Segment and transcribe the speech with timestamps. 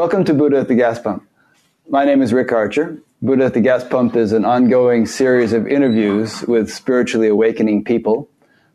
[0.00, 1.28] Welcome to Buddha at the Gas Pump.
[1.90, 3.02] My name is Rick Archer.
[3.20, 8.26] Buddha at the Gas Pump is an ongoing series of interviews with spiritually awakening people.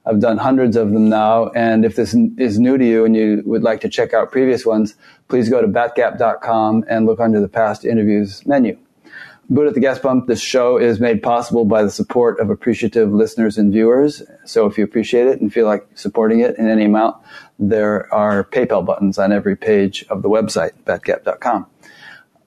[0.06, 3.42] I've done hundreds of them now, and if this is new to you and you
[3.44, 4.94] would like to check out previous ones,
[5.28, 8.78] please go to batgap.com and look under the past interviews menu.
[9.48, 13.14] Buddha at the Gas Pump, this show is made possible by the support of appreciative
[13.14, 14.24] listeners and viewers.
[14.44, 17.18] So if you appreciate it and feel like supporting it in any amount,
[17.60, 21.68] there are PayPal buttons on every page of the website, batgap.com.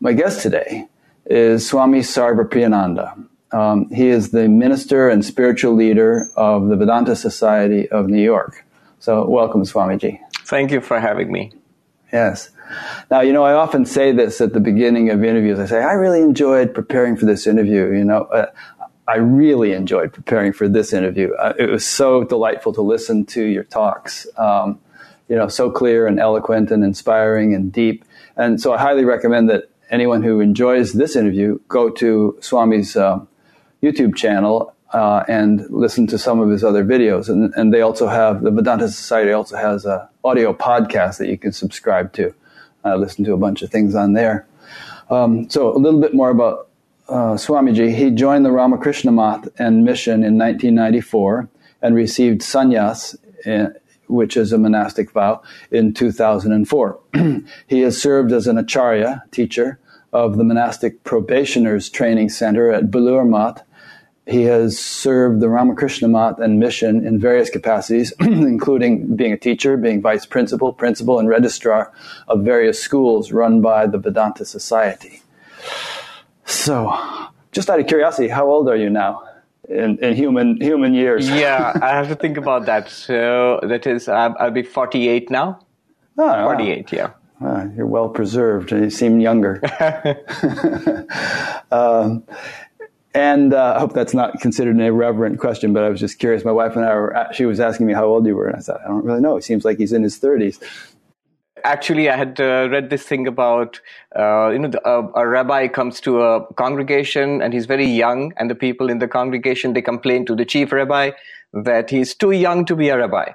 [0.00, 0.88] My guest today
[1.26, 3.26] is Swami Sarvapriyananda.
[3.52, 8.64] Um, he is the minister and spiritual leader of the Vedanta Society of New York.
[8.98, 10.18] So, welcome, Swamiji.
[10.44, 11.52] Thank you for having me.
[12.12, 12.50] Yes.
[13.10, 15.58] Now, you know, I often say this at the beginning of interviews.
[15.58, 17.92] I say, I really enjoyed preparing for this interview.
[17.92, 18.46] You know, uh,
[19.06, 21.32] I really enjoyed preparing for this interview.
[21.34, 24.26] Uh, it was so delightful to listen to your talks.
[24.36, 24.78] Um,
[25.28, 28.04] you know, so clear and eloquent and inspiring and deep.
[28.36, 33.20] And so I highly recommend that anyone who enjoys this interview go to Swami's uh,
[33.82, 37.28] YouTube channel uh, and listen to some of his other videos.
[37.28, 41.38] And, and they also have, the Vedanta Society also has an audio podcast that you
[41.38, 42.34] can subscribe to.
[42.84, 44.46] I listen to a bunch of things on there.
[45.10, 46.68] Um, so a little bit more about
[47.08, 47.94] uh, Swamiji.
[47.94, 51.48] He joined the Ramakrishna Math and mission in 1994
[51.82, 53.74] and received sannyas in,
[54.08, 57.00] which is a monastic vow, in 2004.
[57.66, 59.78] he has served as an acharya, teacher,
[60.12, 63.62] of the monastic probationers training center at Belur Math.
[64.28, 69.76] He has served the Ramakrishna Math and mission in various capacities, including being a teacher,
[69.76, 71.92] being vice principal, principal, and registrar
[72.28, 75.22] of various schools run by the Vedanta Society.
[76.44, 76.94] So,
[77.52, 79.24] just out of curiosity, how old are you now?
[79.68, 81.28] in, in human human years.
[81.28, 82.88] yeah, I have to think about that.
[82.88, 85.60] So that is, I'll, I'll be 48 now.
[86.16, 86.98] Oh, 48, wow.
[86.98, 87.10] yeah.
[87.40, 89.60] Ah, you're well preserved, and you seem younger.
[91.70, 92.24] um,
[93.18, 96.44] and uh, I hope that's not considered an irreverent question, but I was just curious.
[96.44, 98.60] My wife and I were, she was asking me how old you were, and I
[98.60, 99.36] said, I don't really know.
[99.36, 100.62] It seems like he's in his 30s
[101.64, 103.80] actually, I had uh, read this thing about
[104.16, 108.32] uh, you know the, uh, a rabbi comes to a congregation and he's very young,
[108.36, 111.10] and the people in the congregation they complain to the chief rabbi
[111.52, 113.32] that he's too young to be a rabbi.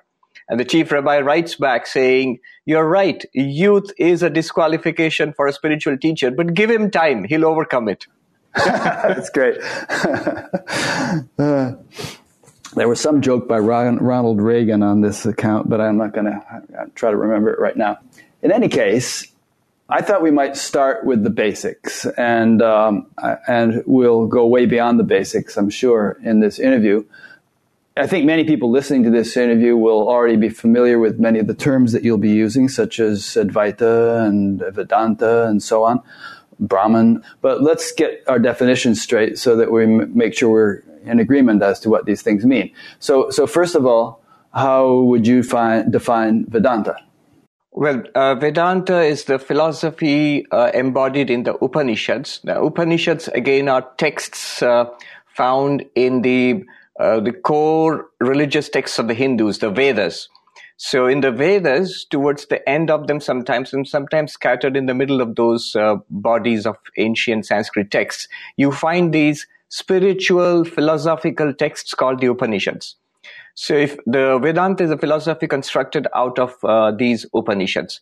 [0.50, 5.54] And the chief rabbi writes back saying, You're right, youth is a disqualification for a
[5.54, 8.08] spiritual teacher, but give him time, he'll overcome it.
[8.66, 9.58] That's great.
[11.40, 11.74] Uh,
[12.76, 16.42] there was some joke by Ronald Reagan on this account, but I'm not going to
[16.96, 17.98] try to remember it right now.
[18.42, 19.28] In any case,
[19.90, 23.08] I thought we might start with the basics, and um,
[23.48, 25.58] and we'll go way beyond the basics.
[25.58, 27.06] I'm sure in this interview.
[27.96, 31.46] I think many people listening to this interview will already be familiar with many of
[31.46, 36.02] the terms that you'll be using, such as Advaita and Vedanta and so on,
[36.68, 37.24] Brahman.
[37.42, 41.62] But let's get our definitions straight so that we m- make sure we're in agreement
[41.62, 42.72] as to what these things mean.
[43.00, 46.96] So, so first of all, how would you define Vedanta?
[47.72, 52.40] Well, uh, Vedanta is the philosophy uh, embodied in the Upanishads.
[52.44, 54.86] The Upanishads, again, are texts uh,
[55.36, 56.66] found in the
[57.00, 60.30] uh, the core religious texts of the Hindus, the Vedas.
[60.86, 64.94] So, in the Vedas, towards the end of them, sometimes and sometimes scattered in the
[64.94, 68.28] middle of those uh, bodies of ancient Sanskrit texts,
[68.58, 72.98] you find these spiritual philosophical texts called the Upanishads.
[73.56, 78.02] So if the Vedanta is a philosophy constructed out of uh, these Upanishads,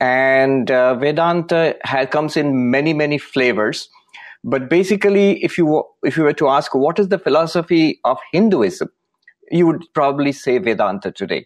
[0.00, 3.90] and uh, Vedanta ha- comes in many many flavors.
[4.42, 8.88] But basically, if you if you were to ask what is the philosophy of Hinduism,
[9.50, 11.44] you would probably say Vedanta today.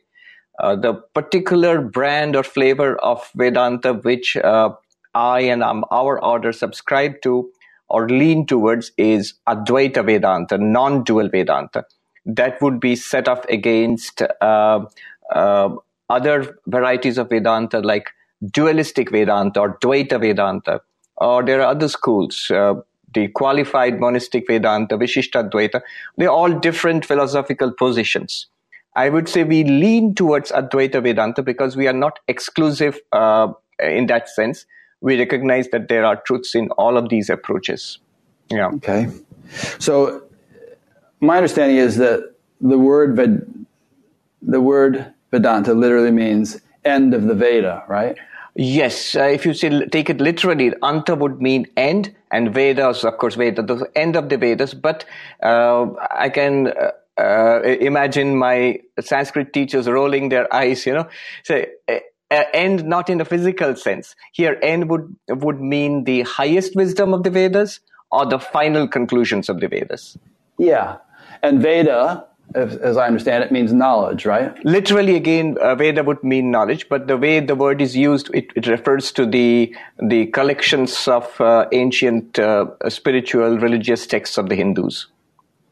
[0.58, 4.70] Uh, the particular brand or flavor of Vedanta which uh,
[5.14, 7.50] I and um, our order subscribe to
[7.88, 11.84] or lean towards is Advaita Vedanta, non-dual Vedanta
[12.26, 14.84] that would be set up against uh,
[15.32, 15.70] uh,
[16.10, 18.10] other varieties of Vedanta like
[18.52, 20.80] dualistic Vedanta or Dvaita Vedanta.
[21.16, 22.74] Or there are other schools, uh,
[23.14, 25.80] the qualified monistic Vedanta, Vishishta Dvaita.
[26.18, 28.48] They're all different philosophical positions.
[28.96, 34.06] I would say we lean towards Advaita Vedanta because we are not exclusive uh, in
[34.06, 34.64] that sense.
[35.02, 37.98] We recognize that there are truths in all of these approaches.
[38.50, 38.68] Yeah.
[38.68, 39.08] Okay.
[39.78, 40.22] So
[41.20, 43.66] my understanding is that the word Ved,
[44.40, 48.16] the word Vedanta literally means end of the Veda, right?
[48.54, 53.18] Yes, uh, if you say, take it literally, Anta would mean end, and Vedas, of
[53.18, 54.72] course, Veda, the end of the Vedas.
[54.72, 55.04] But
[55.42, 61.08] uh, I can uh, uh imagine my Sanskrit teachers rolling their eyes, you know,
[61.44, 64.14] say, uh, end not in the physical sense.
[64.32, 67.80] Here, end would would mean the highest wisdom of the Vedas
[68.10, 70.18] or the final conclusions of the Vedas.
[70.58, 70.96] Yeah,
[71.42, 74.52] and Veda, as, as I understand it, means knowledge, right?
[74.64, 78.46] Literally, again, uh, Veda would mean knowledge, but the way the word is used, it,
[78.56, 84.54] it refers to the the collections of uh, ancient uh, spiritual religious texts of the
[84.54, 85.06] Hindus.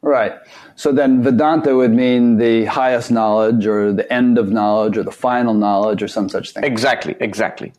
[0.01, 0.33] Right.
[0.75, 5.11] So then Vedanta would mean the highest knowledge or the end of knowledge or the
[5.11, 6.63] final knowledge or some such thing.
[6.63, 7.73] Exactly, exactly.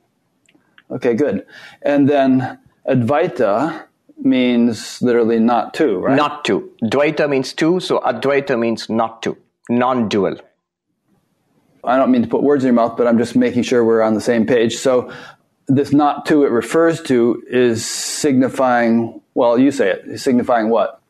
[0.90, 1.46] Okay, good.
[1.82, 2.58] And then
[2.88, 3.84] Advaita
[4.18, 6.16] means literally not two, right?
[6.16, 6.72] Not two.
[6.84, 9.36] Dvaita means two, so Advaita means not two,
[9.68, 10.36] non dual.
[11.84, 14.02] I don't mean to put words in your mouth, but I'm just making sure we're
[14.02, 14.76] on the same page.
[14.76, 15.12] So
[15.68, 21.00] this not two it refers to is signifying, well, you say it, signifying what?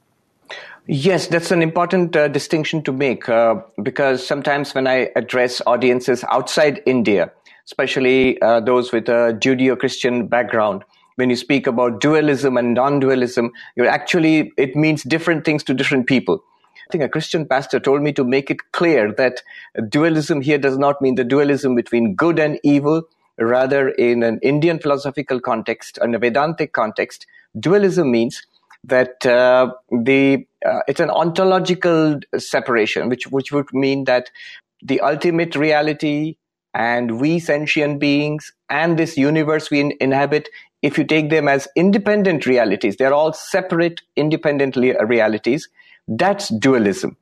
[0.88, 6.24] Yes, that's an important uh, distinction to make uh, because sometimes when I address audiences
[6.30, 7.32] outside India,
[7.64, 10.84] especially uh, those with a Judeo Christian background,
[11.16, 15.74] when you speak about dualism and non dualism, you're actually, it means different things to
[15.74, 16.44] different people.
[16.88, 19.42] I think a Christian pastor told me to make it clear that
[19.88, 23.02] dualism here does not mean the dualism between good and evil.
[23.38, 27.26] Rather, in an Indian philosophical context, in a Vedantic context,
[27.58, 28.46] dualism means
[28.86, 34.30] that uh, the uh, it's an ontological separation, which which would mean that
[34.82, 36.36] the ultimate reality
[36.74, 40.48] and we sentient beings and this universe we in- inhabit,
[40.82, 45.68] if you take them as independent realities, they're all separate, independent realities.
[46.06, 47.16] That's dualism.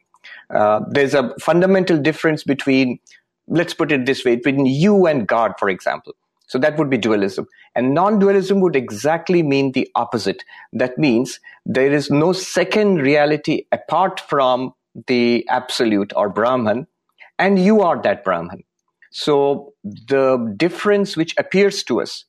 [0.50, 2.98] Uh, there's a fundamental difference between,
[3.46, 6.14] let's put it this way, between you and God, for example.
[6.54, 7.48] So that would be dualism.
[7.74, 10.44] And non dualism would exactly mean the opposite.
[10.72, 14.72] That means there is no second reality apart from
[15.08, 16.86] the absolute or Brahman,
[17.40, 18.62] and you are that Brahman.
[19.10, 22.24] So the difference which appears to us,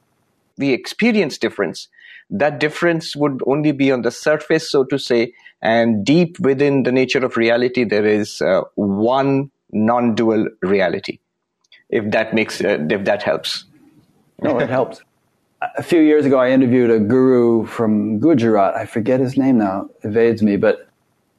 [0.57, 1.87] we experience difference,
[2.31, 6.91] that difference would only be on the surface, so to say, and deep within the
[6.91, 11.19] nature of reality, there is uh, one non dual reality.
[11.91, 13.65] If that makes, uh, if that helps.
[14.41, 15.01] No, it helps.
[15.77, 18.75] A few years ago, I interviewed a guru from Gujarat.
[18.75, 20.87] I forget his name now, evades me, but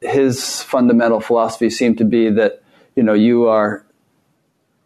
[0.00, 2.62] his fundamental philosophy seemed to be that,
[2.96, 3.84] you know, you are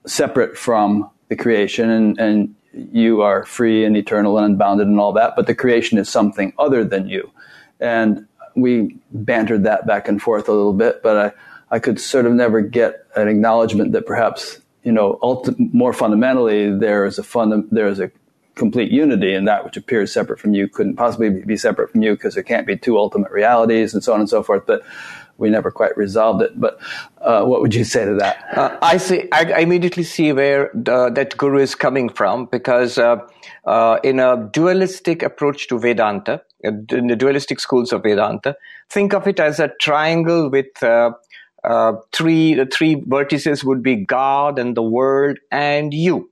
[0.07, 5.13] separate from the creation and, and you are free and eternal and unbounded and all
[5.13, 7.31] that, but the creation is something other than you.
[7.79, 11.17] And we bantered that back and forth a little bit, but
[11.71, 15.19] I, I could sort of never get an acknowledgement that perhaps you know,
[15.59, 18.11] more fundamentally, there is a funda- there is a
[18.55, 22.13] complete unity, and that which appears separate from you couldn't possibly be separate from you
[22.13, 24.65] because there can't be two ultimate realities, and so on and so forth.
[24.67, 24.83] But
[25.37, 26.59] we never quite resolved it.
[26.61, 26.79] But
[27.21, 28.45] uh, what would you say to that?
[28.57, 29.29] Uh, I see.
[29.33, 33.17] I, immediately see where the, that guru is coming from because uh,
[33.65, 38.57] uh in a dualistic approach to Vedanta, in the dualistic schools of Vedanta,
[38.89, 40.83] think of it as a triangle with
[41.65, 46.31] uh, three the three vertices would be God and the world and you.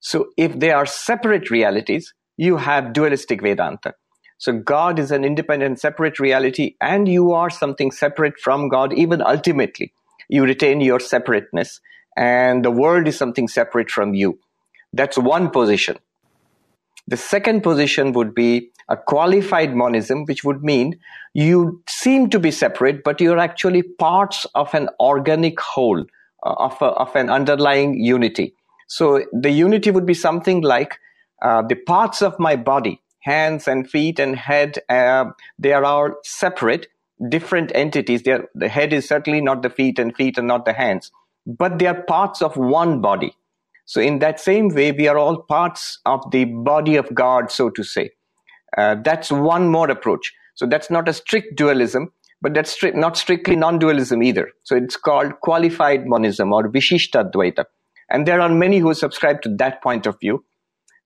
[0.00, 3.94] So if they are separate realities, you have dualistic Vedanta.
[4.38, 9.20] So God is an independent, separate reality, and you are something separate from God, even
[9.20, 9.92] ultimately.
[10.28, 11.80] You retain your separateness,
[12.16, 14.38] and the world is something separate from you.
[14.92, 15.98] That's one position.
[17.08, 20.98] The second position would be a qualified monism, which would mean
[21.34, 26.04] you seem to be separate, but you're actually parts of an organic whole,
[26.44, 28.54] uh, of, a, of an underlying unity.
[28.86, 30.98] So the unity would be something like
[31.42, 35.26] uh, the parts of my body, hands and feet and head, uh,
[35.58, 36.88] they are all separate,
[37.28, 38.26] different entities.
[38.26, 41.12] Are, the head is certainly not the feet and feet are not the hands,
[41.46, 43.34] but they are parts of one body.
[43.84, 47.70] So, in that same way, we are all parts of the body of God, so
[47.70, 48.10] to say.
[48.76, 50.32] Uh, that's one more approach.
[50.54, 54.50] So, that's not a strict dualism, but that's stri- not strictly non dualism either.
[54.64, 57.64] So, it's called qualified monism or Vishishtadvaita.
[58.10, 60.44] And there are many who subscribe to that point of view.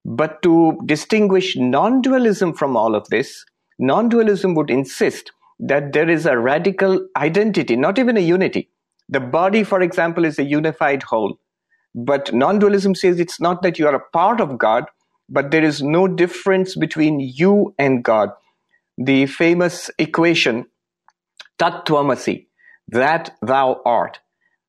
[0.05, 3.45] But to distinguish non dualism from all of this,
[3.79, 8.69] non dualism would insist that there is a radical identity, not even a unity.
[9.09, 11.39] The body, for example, is a unified whole.
[11.95, 14.85] But non dualism says it's not that you are a part of God,
[15.29, 18.29] but there is no difference between you and God.
[18.97, 20.65] The famous equation,
[21.59, 22.47] Tattvamasi,
[22.89, 24.19] that thou art.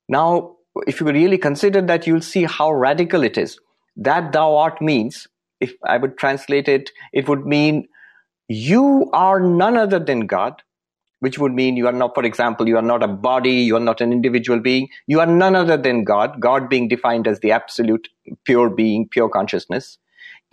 [0.09, 0.57] Now,
[0.87, 3.59] if you really consider that, you'll see how radical it is.
[3.97, 5.27] That thou art means,
[5.61, 7.89] if I would translate it, it would mean
[8.49, 10.63] you are none other than God,
[11.21, 13.81] which would mean you are not, for example, you are not a body, you are
[13.81, 17.53] not an individual being, you are none other than God, God being defined as the
[17.53, 18.09] absolute
[18.45, 19.99] pure being, pure consciousness.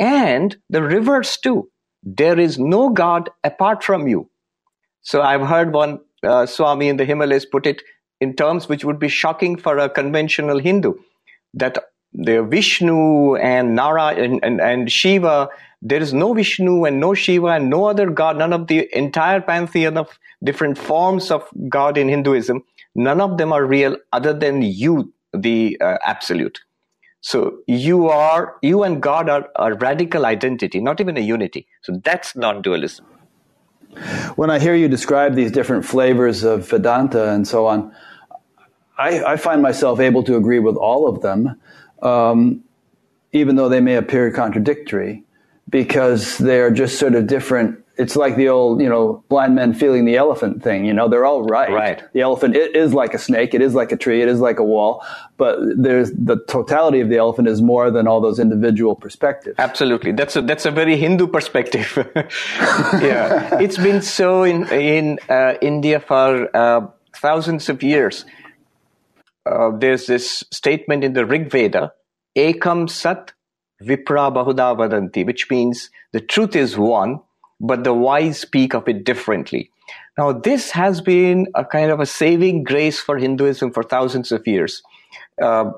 [0.01, 1.69] And the reverse too.
[2.03, 4.29] There is no God apart from you.
[5.03, 7.83] So I've heard one uh, Swami in the Himalayas put it
[8.19, 10.93] in terms which would be shocking for a conventional Hindu
[11.53, 11.77] that
[12.13, 15.49] the Vishnu and Nara and, and, and Shiva,
[15.81, 19.39] there is no Vishnu and no Shiva and no other God, none of the entire
[19.39, 22.63] pantheon of different forms of God in Hinduism,
[22.95, 26.59] none of them are real other than you, the uh, absolute.
[27.21, 31.67] So you are, you and God are a radical identity, not even a unity.
[31.81, 33.05] So that's non-dualism.
[34.35, 37.93] When I hear you describe these different flavors of Vedanta and so on,
[38.97, 41.59] I, I find myself able to agree with all of them,
[42.01, 42.63] um,
[43.31, 45.23] even though they may appear contradictory,
[45.69, 50.05] because they're just sort of different it's like the old, you know, blind men feeling
[50.05, 50.85] the elephant thing.
[50.85, 51.71] You know, they're all right.
[51.71, 52.01] Right.
[52.13, 53.53] The elephant it is like a snake.
[53.53, 54.23] It is like a tree.
[54.23, 55.05] It is like a wall.
[55.37, 59.55] But there's the totality of the elephant is more than all those individual perspectives.
[59.59, 60.13] Absolutely.
[60.13, 61.87] That's a that's a very Hindu perspective.
[62.55, 68.25] yeah, it's been so in in uh, India for uh, thousands of years.
[69.45, 71.93] Uh, there's this statement in the Rig Veda,
[72.35, 73.33] "Ekam Sat
[73.83, 77.19] Vipra Bahuda Vadanti," which means the truth is one
[77.61, 79.69] but the wise speak of it differently.
[80.17, 84.45] Now, this has been a kind of a saving grace for Hinduism for thousands of
[84.45, 84.81] years.
[85.41, 85.71] Uh,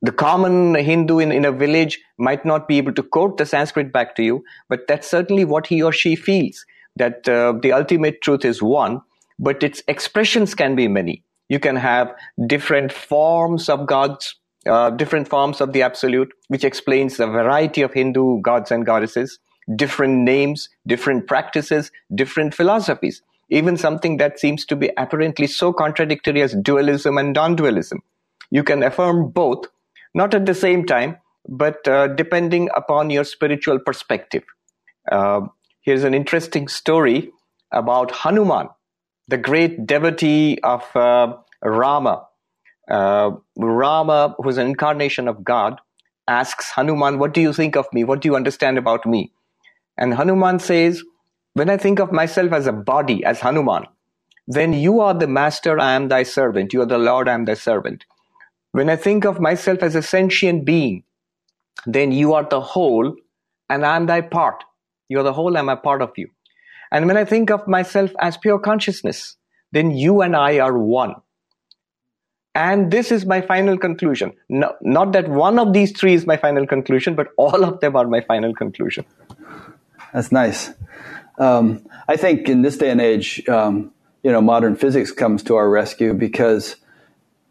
[0.00, 3.92] the common Hindu in, in a village might not be able to quote the Sanskrit
[3.92, 6.64] back to you, but that's certainly what he or she feels
[6.96, 9.00] that uh, the ultimate truth is one,
[9.38, 11.22] but its expressions can be many.
[11.48, 12.12] You can have
[12.46, 14.34] different forms of gods,
[14.66, 19.38] uh, different forms of the absolute, which explains the variety of Hindu gods and goddesses
[19.76, 26.42] different names, different practices, different philosophies, even something that seems to be apparently so contradictory
[26.42, 28.02] as dualism and non dualism.
[28.50, 29.66] You can affirm both,
[30.14, 34.44] not at the same time, but uh, depending upon your spiritual perspective.
[35.10, 35.42] Uh,
[35.80, 37.30] here's an interesting story
[37.72, 38.68] about Hanuman,
[39.28, 42.26] the great devotee of uh, Rama.
[42.90, 45.80] Uh, Rama, who's an incarnation of God,
[46.28, 48.04] asks Hanuman, What do you think of me?
[48.04, 49.32] What do you understand about me?
[49.96, 51.02] And Hanuman says,
[51.54, 53.86] When I think of myself as a body, as Hanuman,
[54.46, 56.72] then you are the master, I am thy servant.
[56.72, 58.04] You are the Lord, I am thy servant.
[58.72, 61.04] When I think of myself as a sentient being,
[61.86, 63.14] then you are the whole,
[63.68, 64.64] and I am thy part.
[65.08, 66.28] You are the whole, I am a part of you.
[66.90, 69.36] And when I think of myself as pure consciousness,
[69.72, 71.14] then you and I are one.
[72.54, 74.32] And this is my final conclusion.
[74.50, 77.96] No, not that one of these three is my final conclusion, but all of them
[77.96, 79.06] are my final conclusion.
[80.12, 80.70] That's nice.
[81.38, 83.92] Um, I think in this day and age, um,
[84.22, 86.76] you know, modern physics comes to our rescue because,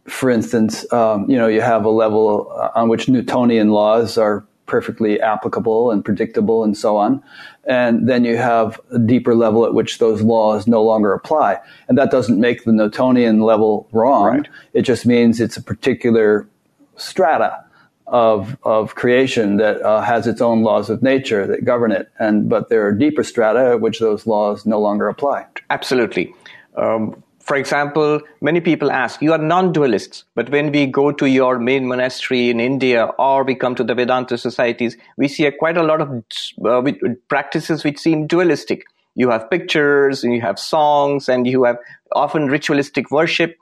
[0.08, 5.20] for instance, um, you know, you have a level on which Newtonian laws are perfectly
[5.20, 7.22] applicable and predictable and so on.
[7.66, 11.60] And then you have a deeper level at which those laws no longer apply.
[11.90, 14.38] And that doesn't make the Newtonian level wrong.
[14.38, 14.48] Right.
[14.74, 16.48] It just means it's a particular
[16.96, 17.66] strata
[18.12, 22.50] of of creation that uh, has its own laws of nature that govern it, and
[22.50, 25.48] but there are deeper strata at which those laws no longer apply.
[25.70, 26.36] Absolutely.
[26.76, 31.58] Um, for example, many people ask, you are non-dualists, but when we go to your
[31.58, 35.76] main monastery in India or we come to the Vedanta societies, we see a, quite
[35.76, 36.24] a lot of
[36.66, 36.92] uh,
[37.30, 38.84] practices which seem dualistic.
[39.16, 41.78] You have pictures and you have songs and you have
[42.14, 43.58] often ritualistic worship.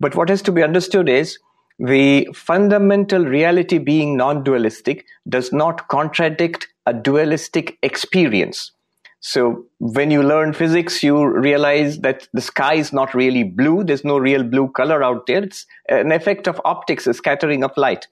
[0.00, 1.38] But what has to be understood is
[1.80, 8.72] the fundamental reality being non-dualistic does not contradict a dualistic experience.
[9.20, 13.82] So when you learn physics, you realize that the sky is not really blue.
[13.82, 15.42] There's no real blue color out there.
[15.42, 18.08] It's an effect of optics, a scattering of light.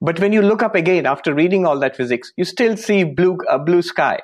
[0.00, 3.38] But when you look up again after reading all that physics, you still see blue,
[3.48, 4.20] a blue sky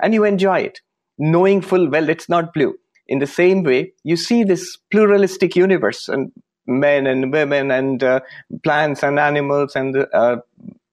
[0.00, 0.80] and you enjoy it,
[1.18, 2.76] knowing full well it's not blue.
[3.08, 6.30] In the same way, you see this pluralistic universe and
[6.66, 8.20] men and women and uh,
[8.62, 10.36] plants and animals and uh,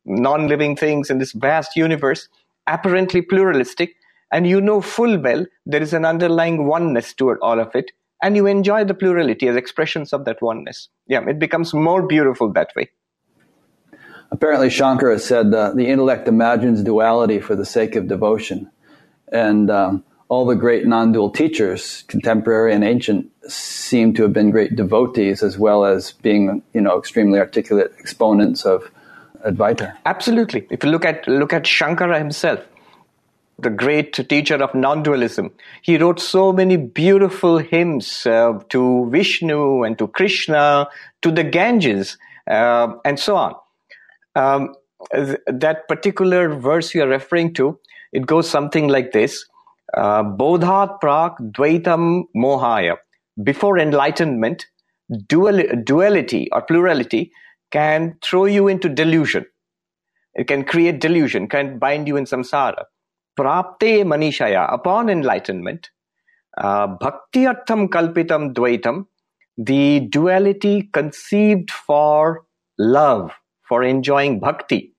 [0.05, 2.27] non-living things in this vast universe,
[2.67, 3.95] apparently pluralistic,
[4.31, 8.35] and you know full well there is an underlying oneness toward all of it, and
[8.35, 10.89] you enjoy the plurality as expressions of that oneness.
[11.07, 12.89] Yeah, it becomes more beautiful that way.
[14.31, 18.71] Apparently, Shankara said uh, the intellect imagines duality for the sake of devotion,
[19.31, 24.77] and um, all the great non-dual teachers, contemporary and ancient, seem to have been great
[24.77, 28.89] devotees as well as being, you know, extremely articulate exponents of
[29.45, 29.93] Advaita.
[30.05, 30.65] Absolutely.
[30.69, 32.61] If you look at look at Shankara himself,
[33.59, 35.51] the great teacher of non-dualism.
[35.81, 40.87] He wrote so many beautiful hymns uh, to Vishnu and to Krishna,
[41.23, 42.17] to the Ganges,
[42.49, 43.55] uh, and so on.
[44.35, 44.75] Um,
[45.13, 47.77] th- that particular verse you are referring to,
[48.13, 49.45] it goes something like this:
[49.95, 52.95] Bodhat prak dvaitam mohaya.
[53.43, 54.65] Before enlightenment,
[55.27, 57.31] dual- duality or plurality
[57.71, 59.45] can throw you into delusion.
[60.33, 62.83] It can create delusion, can bind you in samsara.
[63.39, 65.89] Prapte manishaya, upon enlightenment,
[66.57, 69.05] uh, bhakti artham kalpitam dvaitam,
[69.57, 72.45] the duality conceived for
[72.77, 73.31] love,
[73.67, 74.90] for enjoying bhakti,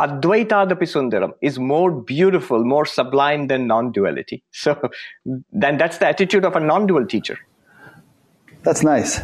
[0.00, 4.42] Advaitadapi Sundaram is more beautiful, more sublime than non-duality.
[4.52, 4.90] So
[5.52, 7.38] then that's the attitude of a non-dual teacher.
[8.62, 9.20] That's nice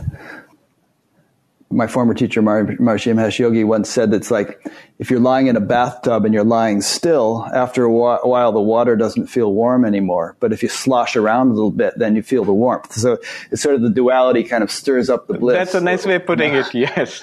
[1.75, 4.65] my former teacher, Maharishi Mahesh Yogi, once said it's like
[4.99, 8.97] if you're lying in a bathtub and you're lying still, after a while the water
[8.97, 10.37] doesn't feel warm anymore.
[10.41, 12.93] But if you slosh around a little bit, then you feel the warmth.
[12.93, 13.19] So
[13.51, 15.57] it's sort of the duality kind of stirs up the bliss.
[15.57, 17.23] That's a nice way of putting it, yes.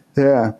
[0.20, 0.52] yeah.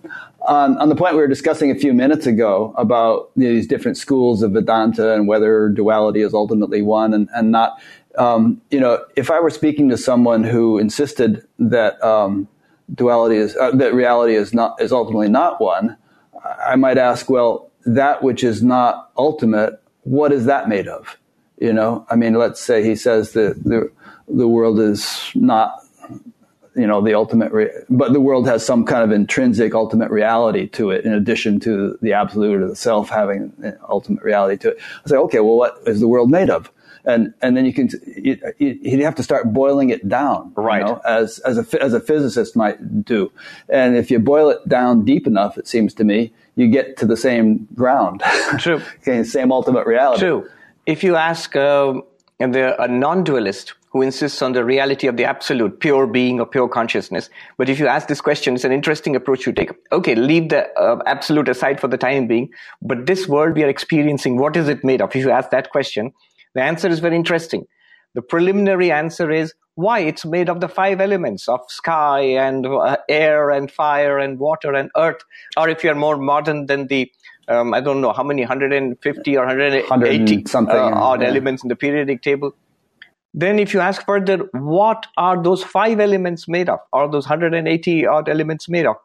[0.49, 3.67] On, on, the point we were discussing a few minutes ago about you know, these
[3.67, 7.81] different schools of Vedanta and whether duality is ultimately one and, and not,
[8.17, 12.49] um, you know, if I were speaking to someone who insisted that um,
[12.95, 15.97] duality is uh, that reality is not is ultimately not one,
[16.67, 21.19] I might ask, well, that which is not ultimate, what is that made of?
[21.59, 23.91] You know, I mean, let's say he says that the
[24.29, 25.85] the world is not,
[26.81, 30.67] you know, the ultimate, re- but the world has some kind of intrinsic ultimate reality
[30.69, 34.71] to it, in addition to the absolute or the self having an ultimate reality to
[34.71, 34.79] it.
[35.05, 36.71] I say, okay, well, what is the world made of?
[37.05, 40.81] and and then you can you, would have to start boiling it down, right?
[40.81, 43.33] You know, as as a as a physicist might do,
[43.69, 47.07] and if you boil it down deep enough, it seems to me, you get to
[47.07, 48.23] the same ground.
[48.59, 48.83] True.
[49.01, 50.21] okay, same ultimate reality.
[50.21, 50.49] True.
[50.87, 52.03] If you ask um,
[52.39, 56.69] the, a non-dualist who insists on the reality of the absolute, pure being or pure
[56.69, 57.29] consciousness.
[57.59, 59.73] But if you ask this question, it's an interesting approach you take.
[59.91, 62.51] Okay, leave the uh, absolute aside for the time being,
[62.81, 65.15] but this world we are experiencing, what is it made of?
[65.15, 66.13] If you ask that question,
[66.55, 67.67] the answer is very interesting.
[68.15, 72.97] The preliminary answer is why it's made of the five elements of sky and uh,
[73.09, 75.23] air and fire and water and earth.
[75.57, 77.11] Or if you're more modern than the,
[77.49, 81.29] um, I don't know how many, 150 or 180 something, uh, odd yeah.
[81.29, 82.55] elements in the periodic table.
[83.33, 88.07] Then, if you ask further, what are those five elements made of, or those 180
[88.07, 88.97] odd elements made of?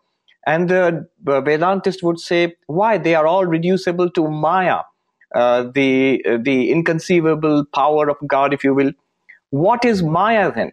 [0.48, 2.98] And the Vedantist would say, why?
[2.98, 4.82] They are all reducible to Maya
[5.36, 8.92] uh, the the inconceivable power of God, if you will.
[9.50, 10.72] What is Maya then?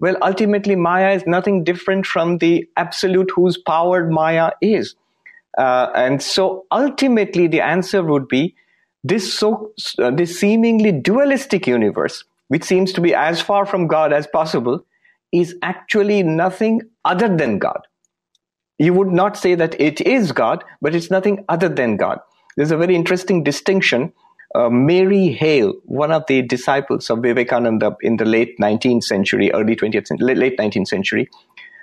[0.00, 4.94] Well, ultimately, Maya is nothing different from the absolute whose power Maya is.
[5.56, 8.54] Uh, and so ultimately, the answer would be
[9.02, 14.26] this so this seemingly dualistic universe, which seems to be as far from God as
[14.26, 14.84] possible,
[15.32, 17.80] is actually nothing other than God.
[18.78, 22.18] You would not say that it is God, but it's nothing other than God.
[22.56, 24.12] There's a very interesting distinction.
[24.54, 29.74] Uh, Mary Hale, one of the disciples of Vivekananda in the late 19th century, early
[29.74, 31.28] 20th century, late 19th century,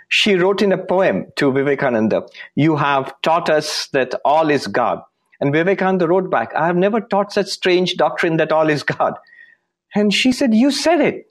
[0.07, 2.23] she wrote in a poem to Vivekananda,
[2.55, 5.01] You have taught us that all is God.
[5.39, 9.13] And Vivekananda wrote back, I have never taught such strange doctrine that all is God.
[9.95, 11.27] And she said, You said it.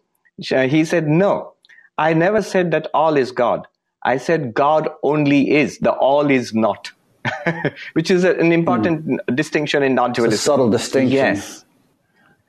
[0.71, 1.55] He said, No,
[1.99, 3.67] I never said that all is God.
[4.03, 6.93] I said God only is, the all is not.
[7.93, 9.37] which is an important mm.
[9.37, 10.35] distinction in non-dualism.
[10.35, 11.17] A subtle distinction.
[11.17, 11.65] Yes.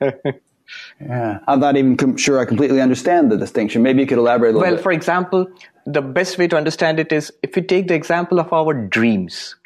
[1.00, 3.82] yeah, I'm not even sure I completely understand the distinction.
[3.82, 4.82] Maybe you could elaborate a little well, bit.
[4.82, 5.46] for example,
[5.84, 9.56] the best way to understand it is if we take the example of our dreams.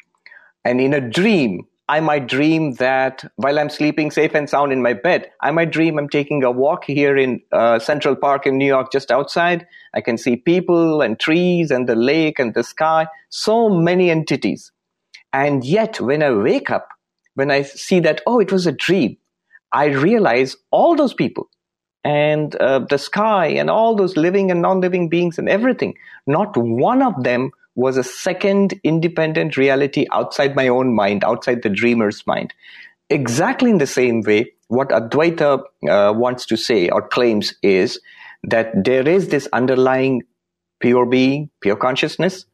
[0.65, 4.81] And in a dream, I might dream that while I'm sleeping safe and sound in
[4.81, 8.57] my bed, I might dream I'm taking a walk here in uh, Central Park in
[8.57, 9.65] New York, just outside.
[9.93, 14.71] I can see people and trees and the lake and the sky, so many entities.
[15.31, 16.89] And yet, when I wake up,
[17.35, 19.17] when I see that, oh, it was a dream,
[19.71, 21.49] I realize all those people
[22.03, 25.95] and uh, the sky and all those living and non living beings and everything,
[26.25, 31.69] not one of them was a second independent reality outside my own mind, outside the
[31.69, 32.51] dreamer's mind.
[33.11, 38.01] Exactly in the same way, what Advaita uh, wants to say or claims is
[38.43, 40.23] that there is this underlying
[40.79, 42.45] pure being, pure consciousness,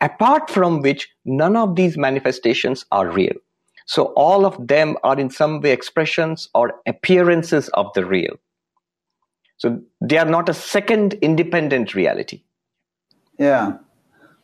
[0.00, 3.34] apart from which none of these manifestations are real.
[3.84, 8.36] So all of them are in some way expressions or appearances of the real.
[9.58, 12.42] So they are not a second independent reality.
[13.38, 13.74] Yeah.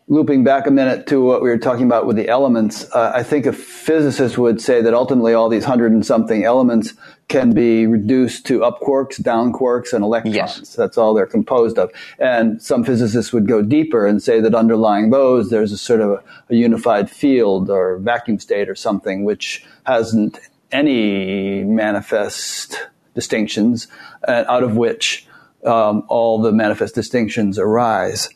[0.09, 3.23] Looping back a minute to what we were talking about with the elements, uh, I
[3.23, 6.95] think a physicist would say that ultimately all these hundred and something elements
[7.29, 10.37] can be reduced to up quarks, down quarks, and electrons.
[10.37, 10.75] Yes.
[10.75, 11.91] That's all they're composed of.
[12.19, 16.11] And some physicists would go deeper and say that underlying those, there's a sort of
[16.11, 20.39] a, a unified field or vacuum state or something which hasn't
[20.73, 23.89] any manifest distinctions,
[24.27, 25.27] uh, out of which
[25.65, 28.29] um, all the manifest distinctions arise.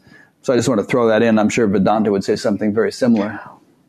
[0.47, 1.41] So I just want to throw that in.
[1.41, 3.41] I'm sure Vedanta would say something very similar.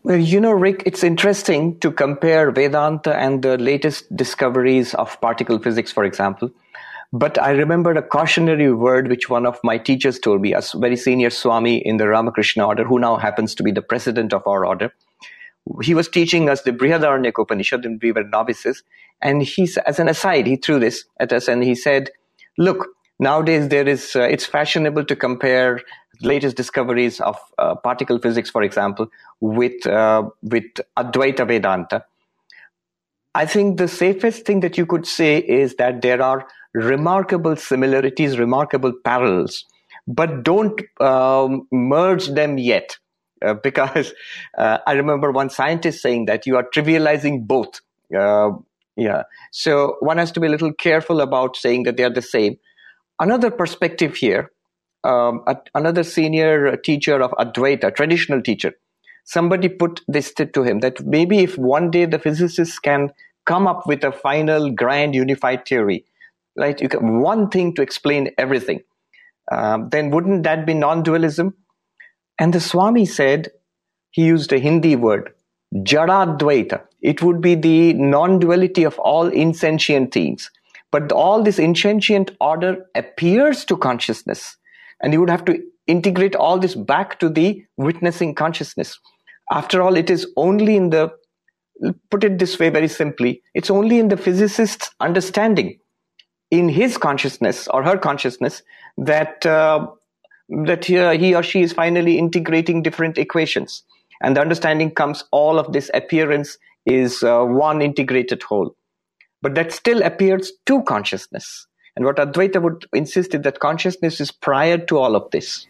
[0.02, 5.60] Well, you know, Rick, it's interesting to compare Vedanta and the latest discoveries of particle
[5.60, 6.50] physics, for example.
[7.14, 10.96] But I remembered a cautionary word which one of my teachers told me, a very
[10.96, 14.66] senior Swami in the Ramakrishna order, who now happens to be the president of our
[14.66, 14.92] order.
[15.84, 18.82] He was teaching us the Brihadaranyaka Upanishad, and we were novices.
[19.22, 22.10] And he, as an aside, he threw this at us and he said,
[22.58, 22.88] Look,
[23.20, 25.82] nowadays there is, uh, it's fashionable to compare
[26.22, 29.08] latest discoveries of uh, particle physics, for example,
[29.40, 30.66] with uh, with
[30.98, 32.04] Advaita Vedanta.
[33.36, 38.40] I think the safest thing that you could say is that there are remarkable similarities,
[38.40, 39.66] remarkable parallels,
[40.08, 42.98] but don't um, merge them yet.
[43.46, 44.14] Uh, because
[44.58, 47.82] uh, I remember one scientist saying that you are trivializing both.
[48.18, 48.52] Uh,
[48.96, 49.24] yeah.
[49.52, 52.58] So one has to be a little careful about saying that they are the same.
[53.20, 54.52] Another perspective here
[55.08, 58.74] um, a, another senior teacher of Advaita, traditional teacher,
[59.24, 63.12] somebody put this to him that maybe if one day the physicists can
[63.46, 66.06] come up with a final grand unified theory,
[66.58, 66.82] right?
[66.82, 68.82] You can, one thing to explain everything,
[69.52, 71.54] um, then wouldn't that be non-dualism?
[72.40, 73.50] And the Swami said,
[74.12, 75.34] he used a Hindi word,
[75.74, 76.82] Jadadvaita.
[77.02, 80.52] It would be the non-duality of all insentient things.
[80.92, 84.58] But all this insentient order appears to consciousness
[85.02, 89.00] and you would have to integrate all this back to the witnessing consciousness.
[89.52, 91.12] After all, it is only in the,
[92.12, 95.80] put it this way very simply, it's only in the physicist's understanding,
[96.52, 98.64] in his consciousness or her consciousness,
[98.98, 99.88] that, uh,
[100.66, 103.84] that he, he or she is finally integrating different equations.
[104.22, 108.76] And the understanding comes, all of this appearance is uh, one integrated whole.
[109.42, 111.68] But that still appears to consciousness.
[111.98, 115.66] And what Advaita would insist is that consciousness is prior to all of this.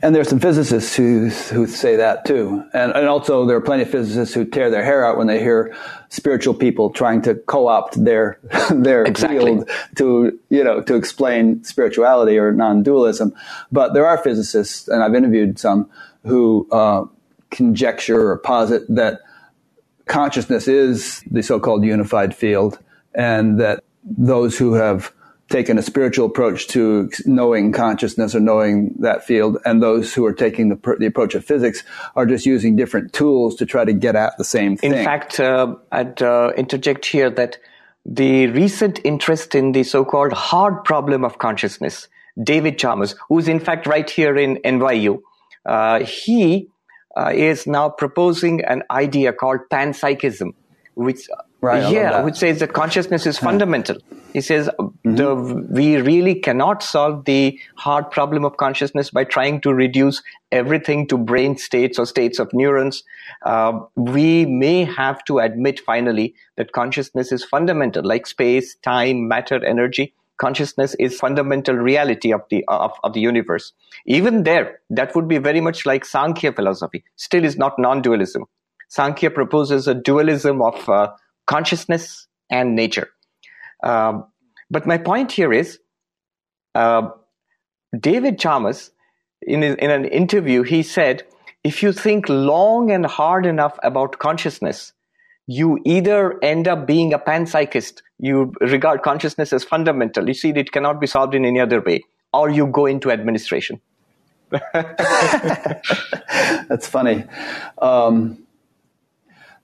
[0.00, 3.82] And there's some physicists who who say that too, and and also there are plenty
[3.82, 5.74] of physicists who tear their hair out when they hear
[6.08, 8.38] spiritual people trying to co-opt their
[8.70, 9.38] their exactly.
[9.38, 13.34] field to you know to explain spirituality or non-dualism.
[13.70, 15.90] But there are physicists, and I've interviewed some
[16.24, 17.04] who uh,
[17.50, 19.20] conjecture or posit that
[20.06, 22.78] consciousness is the so-called unified field,
[23.14, 25.12] and that those who have
[25.48, 30.32] taken a spiritual approach to knowing consciousness or knowing that field, and those who are
[30.32, 31.84] taking the, the approach of physics
[32.16, 34.92] are just using different tools to try to get at the same thing.
[34.92, 37.58] In fact, uh, I'd uh, interject here that
[38.04, 42.08] the recent interest in the so-called hard problem of consciousness,
[42.42, 45.20] David Chalmers, who's in fact right here in NYU,
[45.64, 46.68] uh, he
[47.16, 50.54] uh, is now proposing an idea called panpsychism,
[50.94, 51.28] which
[51.62, 53.96] Right, yeah, which says that consciousness is fundamental.
[54.34, 55.14] He says mm-hmm.
[55.14, 55.34] the,
[55.70, 61.16] we really cannot solve the hard problem of consciousness by trying to reduce everything to
[61.16, 63.02] brain states or states of neurons.
[63.44, 69.64] Uh, we may have to admit finally that consciousness is fundamental, like space, time, matter,
[69.64, 70.12] energy.
[70.36, 73.72] Consciousness is fundamental reality of the of, of the universe.
[74.04, 77.02] Even there, that would be very much like Sankhya philosophy.
[77.16, 78.44] Still, is not non-dualism.
[78.88, 81.08] Sankhya proposes a dualism of uh,
[81.46, 83.10] consciousness and nature.
[83.82, 84.26] Um,
[84.70, 85.78] but my point here is
[86.74, 87.10] uh,
[87.98, 88.90] David Chalmers,
[89.42, 91.24] in, in an interview, he said,
[91.64, 94.92] if you think long and hard enough about consciousness,
[95.46, 100.72] you either end up being a panpsychist, you regard consciousness as fundamental, you see it
[100.72, 103.80] cannot be solved in any other way, or you go into administration.
[104.72, 105.88] That's
[106.88, 107.24] funny.
[107.78, 108.45] Um,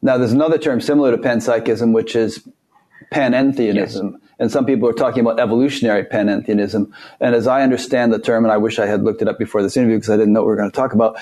[0.03, 2.47] now, there's another term similar to panpsychism, which is
[3.13, 3.75] panentheism.
[3.75, 4.01] Yes.
[4.39, 6.91] And some people are talking about evolutionary panentheism.
[7.21, 9.63] And as I understand the term, and I wish I had looked it up before
[9.63, 11.17] this interview because I didn't know what we were going to talk about,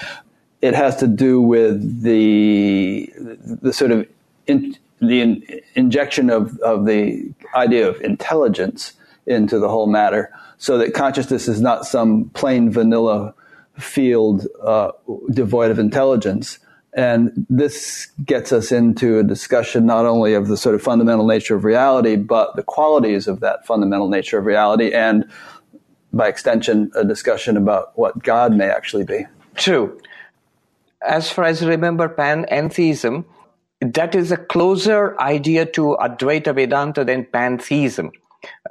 [0.62, 4.08] it has to do with the the sort of
[4.46, 8.94] in, the in, injection of, of the idea of intelligence
[9.26, 13.34] into the whole matter, so that consciousness is not some plain vanilla
[13.78, 14.92] field uh,
[15.30, 16.58] devoid of intelligence,
[16.94, 21.54] and this gets us into a discussion not only of the sort of fundamental nature
[21.54, 25.30] of reality, but the qualities of that fundamental nature of reality, and
[26.12, 29.26] by extension, a discussion about what God may actually be.
[29.54, 30.00] True.
[31.06, 33.24] As far as I remember, panentheism,
[33.80, 38.10] that is a closer idea to Advaita Vedanta than pantheism.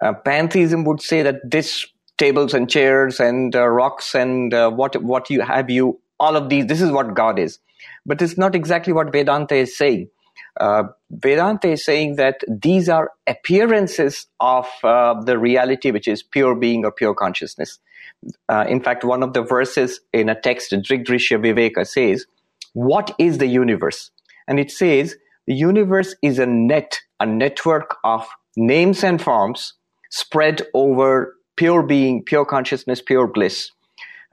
[0.01, 1.85] Uh, pantheism would say that this
[2.17, 6.49] tables and chairs and uh, rocks and uh, what what you have you all of
[6.49, 7.59] these this is what God is,
[8.09, 10.09] but it's not exactly what Vedanta is saying.
[10.59, 16.55] Uh, Vedanta is saying that these are appearances of uh, the reality which is pure
[16.55, 17.77] being or pure consciousness.
[18.49, 22.25] Uh, in fact, one of the verses in a text, Drigdrishya Viveka says,
[22.73, 24.09] What is the universe?
[24.47, 29.73] And it says, The universe is a net, a network of names and forms
[30.09, 33.69] spread over pure being, pure consciousness, pure bliss.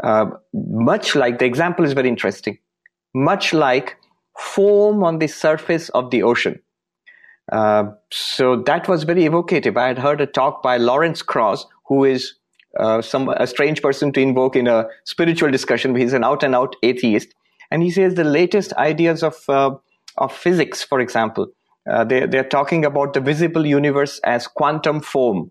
[0.03, 2.59] Uh, much like the example is very interesting,
[3.17, 3.97] much like
[4.39, 6.61] foam on the surface of the ocean.
[7.51, 9.77] Uh, so that was very evocative.
[9.77, 12.35] I had heard a talk by Lawrence Krauss, who is
[12.79, 15.95] uh, some a strange person to invoke in a spiritual discussion.
[15.95, 17.29] He's an out and out atheist,
[17.71, 19.71] and he says the latest ideas of uh,
[20.19, 21.47] of physics, for example,
[21.91, 25.51] uh, they they're talking about the visible universe as quantum foam.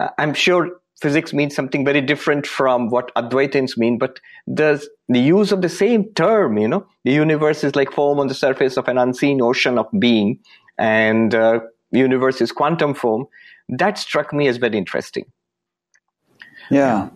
[0.00, 5.20] Uh, I'm sure physics means something very different from what Advaitins mean, but the, the
[5.20, 8.76] use of the same term, you know, the universe is like foam on the surface
[8.76, 10.38] of an unseen ocean of being,
[10.78, 13.26] and uh, universe is quantum foam.
[13.68, 15.26] That struck me as very interesting.
[16.70, 17.10] Yeah.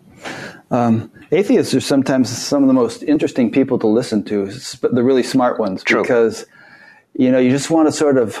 [0.69, 5.23] Um, atheists are sometimes some of the most interesting people to listen to, the really
[5.23, 6.01] smart ones, True.
[6.01, 6.45] because,
[7.13, 8.39] you know, you just want to sort of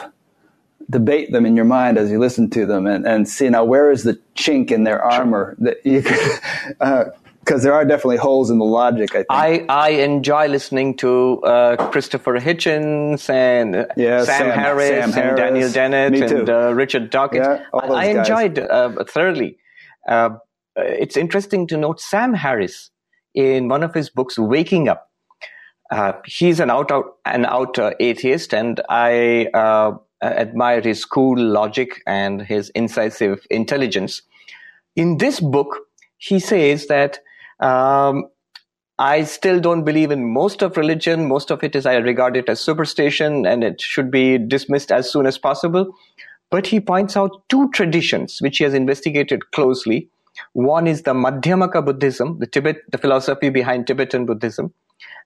[0.89, 3.91] debate them in your mind as you listen to them and, and see now where
[3.91, 8.59] is the chink in their armor that you because uh, there are definitely holes in
[8.59, 9.11] the logic.
[9.11, 9.27] I think.
[9.29, 15.37] I, I enjoy listening to uh, Christopher Hitchens and yeah, Sam, Sam, Harris Sam and
[15.37, 17.47] Daniel Dennett and uh, Richard Dawkins.
[17.47, 19.57] Yeah, I, I enjoyed uh, thoroughly.
[20.07, 20.31] Uh,
[20.75, 22.91] it's interesting to note Sam Harris
[23.33, 25.07] in one of his books, Waking Up.
[25.91, 29.47] Uh, he's an out, out an out uh, atheist, and I
[30.21, 34.21] uh, admire his cool logic and his incisive intelligence.
[34.95, 35.79] In this book,
[36.17, 37.19] he says that
[37.59, 38.25] um,
[38.99, 41.27] I still don't believe in most of religion.
[41.27, 45.11] Most of it is I regard it as superstition, and it should be dismissed as
[45.11, 45.91] soon as possible.
[46.51, 50.09] But he points out two traditions which he has investigated closely.
[50.53, 54.73] One is the Madhyamaka Buddhism, the Tibet, the philosophy behind Tibetan Buddhism,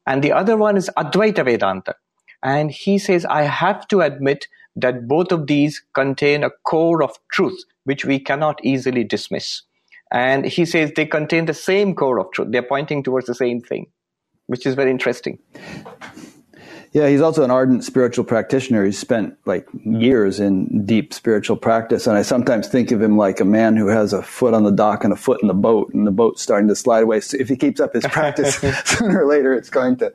[0.08, 1.96] and the other one is Advaita Vedanta.
[2.44, 7.18] And he says, I have to admit that both of these contain a core of
[7.32, 9.62] truth which we cannot easily dismiss.
[10.12, 12.50] And he says they contain the same core of truth.
[12.52, 13.88] They're pointing towards the same thing,
[14.48, 15.40] which is very interesting.
[16.96, 18.86] Yeah, he's also an ardent spiritual practitioner.
[18.86, 22.08] He's spent like years in deep spiritual practice.
[22.08, 24.72] And I sometimes think of him like a man who has a foot on the
[24.72, 27.20] dock and a foot in the boat, and the boat's starting to slide away.
[27.20, 28.56] So if he keeps up his practice,
[28.86, 30.14] sooner or later it's going to,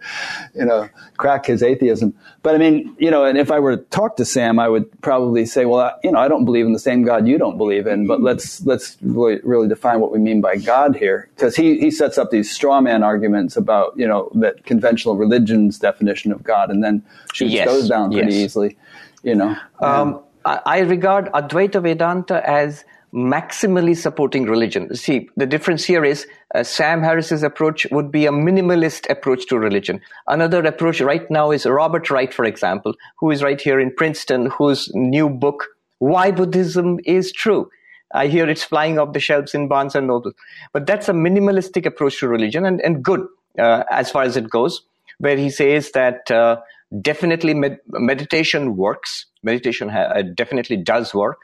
[0.54, 0.88] you know,
[1.18, 2.14] crack his atheism.
[2.42, 5.02] But I mean, you know, and if I were to talk to Sam, I would
[5.02, 7.58] probably say, well, I, you know, I don't believe in the same God you don't
[7.58, 11.28] believe in, but let's, let's really, really define what we mean by God here.
[11.36, 15.78] Because he, he sets up these straw man arguments about, you know, that conventional religion's
[15.78, 18.44] definition of God and then shoots Yes, those down pretty yes.
[18.44, 18.76] easily,
[19.22, 19.56] you know.
[19.80, 24.94] Um, I, I regard Advaita Vedanta as maximally supporting religion.
[24.94, 29.58] See, the difference here is uh, Sam Harris's approach would be a minimalist approach to
[29.58, 30.00] religion.
[30.28, 34.46] Another approach right now is Robert Wright, for example, who is right here in Princeton,
[34.46, 35.66] whose new book,
[35.98, 37.68] Why Buddhism is True.
[38.12, 40.32] I hear it's flying off the shelves in Barnes and Noble.
[40.72, 43.26] But that's a minimalistic approach to religion and, and good
[43.58, 44.82] uh, as far as it goes,
[45.20, 46.56] where he says that uh,
[47.00, 49.26] definitely med- meditation works.
[49.42, 51.38] Meditation ha- uh, definitely does work.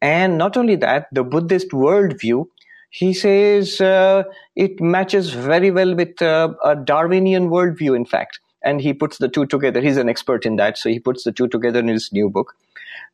[0.00, 2.46] And not only that, the Buddhist worldview,
[2.90, 4.22] he says uh,
[4.54, 8.40] it matches very well with uh, a Darwinian worldview, in fact.
[8.62, 9.80] And he puts the two together.
[9.80, 12.54] He's an expert in that, so he puts the two together in his new book.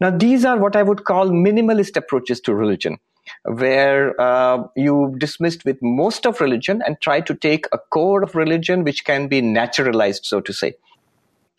[0.01, 2.99] Now, these are what I would call minimalist approaches to religion,
[3.45, 8.35] where uh, you dismissed with most of religion and try to take a core of
[8.35, 10.75] religion which can be naturalized, so to say.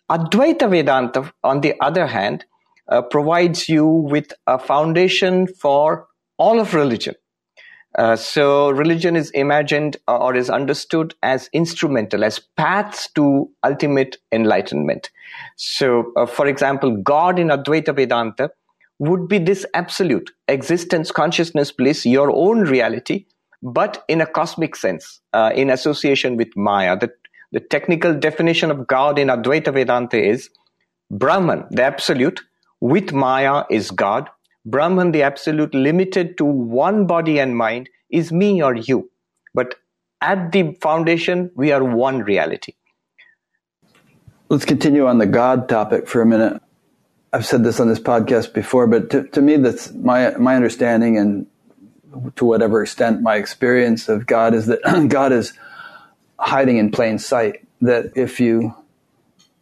[0.09, 2.45] Advaita Vedanta, on the other hand,
[2.87, 7.15] uh, provides you with a foundation for all of religion.
[7.97, 15.11] Uh, so religion is imagined or is understood as instrumental, as paths to ultimate enlightenment.
[15.57, 18.49] So, uh, for example, God in Advaita Vedanta
[18.99, 23.25] would be this absolute existence, consciousness, bliss, your own reality,
[23.61, 26.97] but in a cosmic sense, uh, in association with Maya.
[26.97, 27.11] The,
[27.51, 30.49] the technical definition of God in Advaita Vedanta is
[31.11, 32.41] Brahman, the absolute,
[32.81, 34.29] with Maya is God.
[34.65, 39.09] Brahman, the absolute, limited to one body and mind, is me or you.
[39.53, 39.75] But
[40.21, 42.73] at the foundation, we are one reality.
[44.49, 46.62] Let's continue on the God topic for a minute.
[47.33, 51.17] I've said this on this podcast before, but to, to me, that's my my understanding,
[51.17, 51.47] and
[52.35, 55.53] to whatever extent my experience of God is that God is
[56.37, 57.67] hiding in plain sight.
[57.81, 58.75] That if you,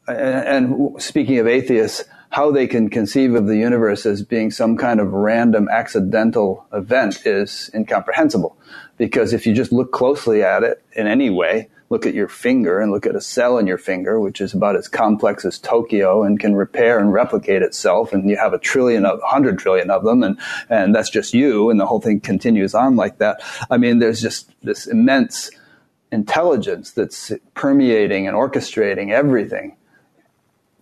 [0.06, 4.78] and, and speaking of atheists, how they can conceive of the universe as being some
[4.78, 8.58] kind of random accidental event is incomprehensible.
[8.98, 12.80] Because if you just look closely at it in any way, look at your finger
[12.80, 16.24] and look at a cell in your finger, which is about as complex as Tokyo
[16.24, 18.14] and can repair and replicate itself.
[18.14, 20.24] And you have a trillion of, hundred trillion of them.
[20.24, 21.70] And, and that's just you.
[21.70, 23.42] And the whole thing continues on like that.
[23.70, 25.52] I mean, there's just this immense
[26.14, 29.76] intelligence that's permeating and orchestrating everything.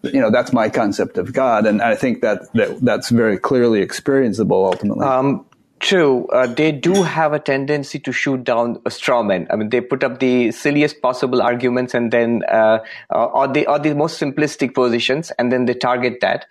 [0.04, 1.66] You know, that's my concept of God.
[1.66, 5.08] And I think that, that that's very clearly experienceable ultimately.
[5.08, 5.44] Um,
[5.80, 9.48] True, uh, they do have a tendency to shoot down a straw men.
[9.50, 13.66] I mean, they put up the silliest possible arguments and then, uh, uh or the
[13.66, 16.48] or the most simplistic positions, and then they target that.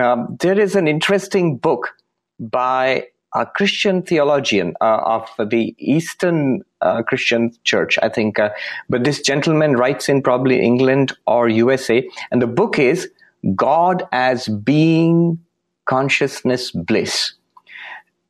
[0.00, 1.94] Um, there is an interesting book
[2.40, 8.40] by a Christian theologian uh, of the Eastern uh, Christian Church, I think.
[8.40, 8.50] Uh,
[8.88, 13.08] but this gentleman writes in probably England or USA, and the book is
[13.54, 15.38] God as Being
[15.84, 17.35] Consciousness Bliss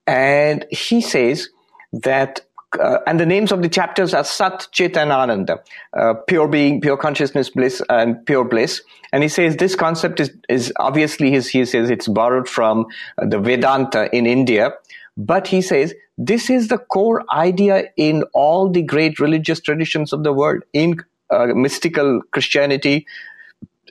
[0.07, 1.49] and he says
[1.93, 2.41] that
[2.81, 5.61] uh, and the names of the chapters are Sat, Chit, and Ananda,
[5.97, 8.83] uh, pure being, pure consciousness, bliss, and pure bliss.
[9.13, 12.87] And he says this concept is, is obviously his, he says it's borrowed from
[13.19, 14.73] uh, the Vedanta in India,
[15.17, 20.23] but he says this is the core idea in all the great religious traditions of
[20.23, 20.97] the world, in
[21.31, 23.07] uh, mystical Christianity,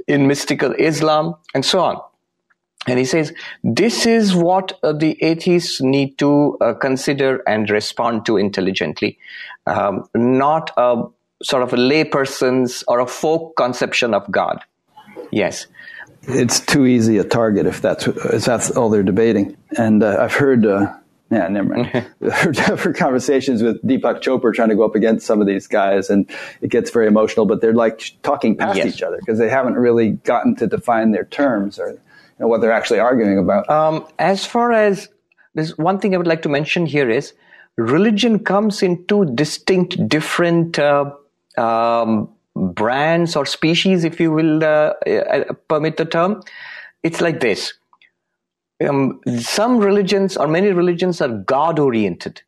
[0.07, 2.01] in mystical Islam, and so on.
[2.87, 8.25] And he says, this is what uh, the atheists need to uh, consider and respond
[8.27, 9.17] to intelligently,
[9.65, 11.03] um, not a
[11.41, 14.63] sort of a layperson's or a folk conception of God.
[15.31, 15.67] Yes.
[16.27, 19.57] It's too easy a target if that's, if that's all they're debating.
[19.77, 20.93] And uh, I've heard, uh,
[21.31, 22.05] yeah, never mind.
[22.21, 26.09] I've heard conversations with Deepak Chopra trying to go up against some of these guys,
[26.09, 26.29] and
[26.61, 28.95] it gets very emotional, but they're like talking past yes.
[28.95, 31.99] each other because they haven't really gotten to define their terms or
[32.39, 33.69] know, what they're actually arguing about.
[33.69, 35.09] Um, as far as
[35.53, 37.33] there's one thing I would like to mention here is
[37.77, 41.11] religion comes in two distinct, different uh,
[41.57, 46.41] um, brands or species, if you will uh, uh, permit the term.
[47.03, 47.73] It's like this.
[48.85, 52.41] Um, some religions or many religions are God oriented,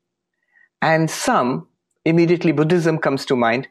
[0.81, 1.67] and some,
[2.03, 3.67] immediately Buddhism comes to mind,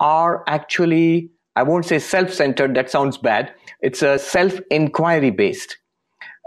[0.00, 3.52] are actually I won't say self centered, that sounds bad.
[3.80, 5.76] It's a self inquiry based.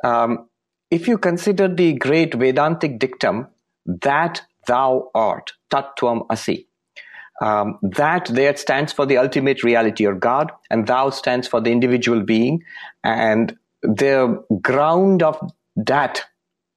[0.03, 0.49] Um,
[0.91, 3.47] if you consider the great Vedantic dictum,
[3.85, 6.67] that thou art, tat tvam asi,
[7.41, 11.71] um, that there stands for the ultimate reality or God, and thou stands for the
[11.71, 12.63] individual being.
[13.03, 15.39] And the ground of
[15.75, 16.23] that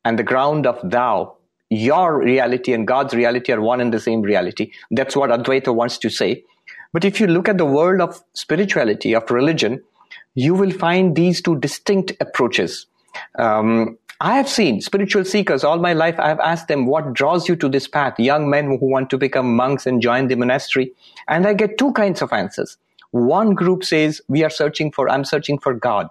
[0.04, 1.36] and the ground of thou,
[1.70, 4.72] your reality and God's reality are one and the same reality.
[4.90, 6.44] That's what Advaita wants to say.
[6.92, 9.82] But if you look at the world of spirituality, of religion,
[10.34, 12.86] you will find these two distinct approaches.
[13.38, 16.18] Um, I have seen spiritual seekers all my life.
[16.18, 18.18] I have asked them, what draws you to this path?
[18.18, 20.92] Young men who want to become monks and join the monastery.
[21.28, 22.78] And I get two kinds of answers.
[23.10, 26.08] One group says, we are searching for, I'm searching for God.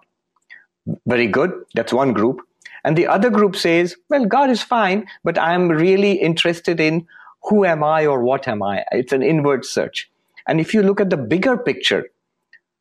[1.06, 1.52] Very good.
[1.76, 2.42] That's one group.
[2.86, 7.06] And the other group says, well, God is fine, but I'm really interested in
[7.44, 8.86] who am I or what am I?
[8.92, 10.10] It's an inward search.
[10.48, 12.06] And if you look at the bigger picture,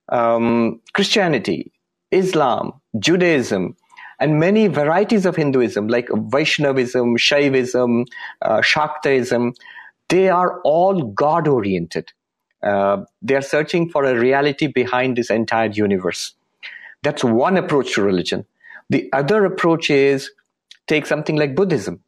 [0.09, 1.73] um, Christianity,
[2.11, 3.77] Islam, Judaism,
[4.21, 8.07] and many varieties of Hinduism, like Vaishnavism, Shaivism,
[8.43, 9.55] uh, Shaktaism,
[10.09, 12.13] they are all God oriented.
[12.63, 16.35] Uh, they are searching for a reality behind this entire universe.
[17.03, 18.47] That's one approach to religion.
[18.89, 20.31] The other approach is
[20.87, 22.01] take something like Buddhism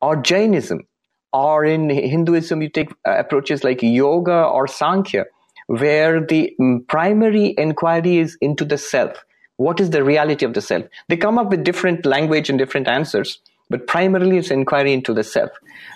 [0.00, 0.86] or Jainism
[1.32, 5.26] or in Hinduism, you take uh, approaches like yoga or Sankhya,
[5.66, 9.24] where the mm, primary inquiry is into the self.
[9.56, 10.84] What is the reality of the self?
[11.08, 15.22] They come up with different language and different answers, but primarily it's inquiry into the
[15.22, 15.50] self.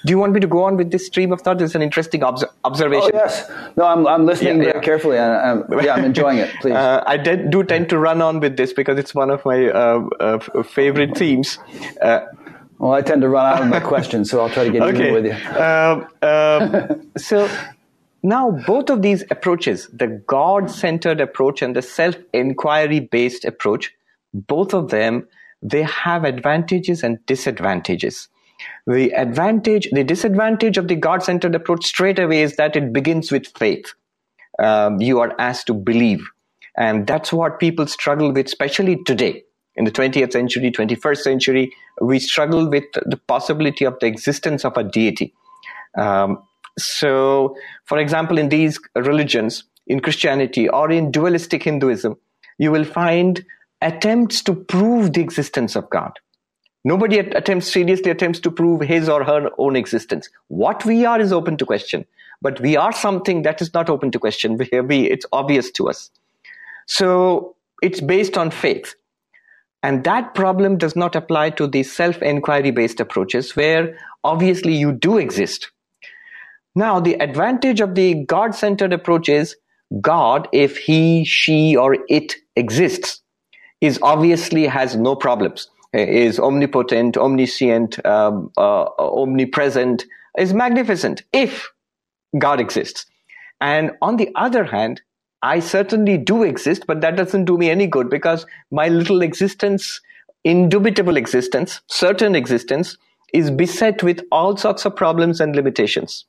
[0.05, 1.61] Do you want me to go on with this stream of thought?
[1.61, 3.11] It's an interesting obs- observation.
[3.15, 3.51] Oh, yes.
[3.77, 4.81] No, I'm, I'm listening yeah, very yeah.
[4.81, 5.17] carefully.
[5.17, 6.55] And, um, yeah, I'm enjoying it.
[6.61, 6.75] Please.
[6.85, 9.69] Uh, I did, do tend to run on with this because it's one of my
[9.69, 11.59] uh, uh, favorite themes.
[12.85, 14.83] Uh, well, I tend to run out of my questions, so I'll try to get
[14.83, 15.11] okay.
[15.11, 15.33] with you.
[15.59, 17.49] Um, um, so
[18.23, 23.91] now both of these approaches, the God-centered approach and the self-inquiry based approach,
[24.35, 25.27] both of them,
[25.63, 28.29] they have advantages and disadvantages.
[28.87, 33.33] The advantage, the disadvantage of the God centered approach straight away is that it begins
[33.33, 33.95] with faith.
[34.59, 36.29] Um, you are asked to believe.
[36.77, 39.44] And that's what people struggle with, especially today.
[39.77, 44.77] In the 20th century, 21st century, we struggle with the possibility of the existence of
[44.77, 45.35] a deity.
[45.99, 46.43] Um,
[46.79, 52.17] so, for example, in these religions, in Christianity or in dualistic Hinduism,
[52.59, 53.45] you will find
[53.83, 56.13] attempts to prove the existence of God.
[56.85, 60.29] Nobody attempts seriously attempts to prove his or her own existence.
[60.49, 62.05] What we are is open to question,
[62.43, 64.59] but we are something that is not open to question.
[64.73, 66.11] We, it's obvious to us.
[66.87, 68.95] So it's based on faith.
[69.85, 74.93] And that problem does not apply to the self inquiry based approaches where obviously you
[74.93, 75.71] do exist.
[76.75, 79.57] Now, the advantage of the God centered approach is
[80.01, 83.21] God, if he, she, or it exists,
[83.83, 90.07] is obviously has no problems, is omnipotent, omniscient, um, uh, omnipresent,
[90.39, 91.71] is magnificent if
[92.39, 93.05] God exists.
[93.61, 95.03] And on the other hand,
[95.45, 100.01] I certainly do exist, but that doesn't do me any good because my little existence,
[100.43, 102.97] indubitable existence, certain existence,
[103.35, 106.25] is beset with all sorts of problems and limitations.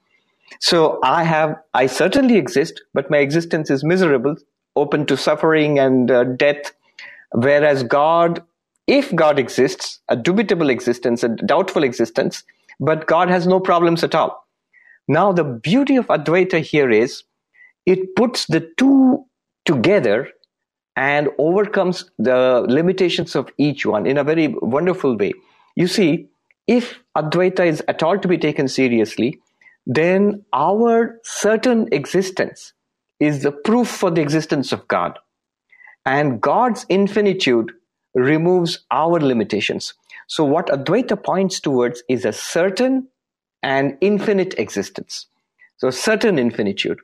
[0.59, 4.35] So I have, I certainly exist, but my existence is miserable,
[4.75, 6.73] open to suffering and uh, death.
[7.31, 8.43] Whereas God,
[8.85, 12.43] if God exists, a dubitable existence, a doubtful existence,
[12.81, 14.45] but God has no problems at all.
[15.07, 17.23] Now, the beauty of Advaita here is
[17.85, 19.25] it puts the two
[19.65, 20.29] together
[20.95, 25.33] and overcomes the limitations of each one in a very wonderful way.
[25.75, 26.27] You see,
[26.67, 29.39] if Advaita is at all to be taken seriously,
[29.85, 32.73] then our certain existence
[33.19, 35.19] is the proof for the existence of God.
[36.05, 37.71] And God's infinitude
[38.13, 39.93] removes our limitations.
[40.27, 43.07] So, what Advaita points towards is a certain
[43.61, 45.27] and infinite existence.
[45.77, 46.99] So, certain infinitude.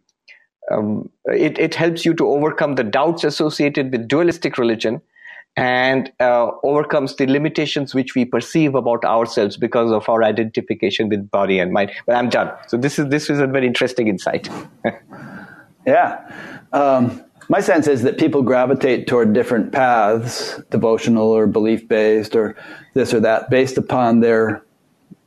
[0.69, 5.01] Um, it, it helps you to overcome the doubts associated with dualistic religion
[5.57, 11.29] and uh, overcomes the limitations which we perceive about ourselves because of our identification with
[11.29, 11.91] body and mind.
[12.05, 12.53] But I'm done.
[12.67, 14.49] So this is this is a very interesting insight.
[15.85, 16.65] yeah.
[16.71, 22.55] Um, my sense is that people gravitate toward different paths, devotional or belief based or
[22.93, 24.63] this or that, based upon their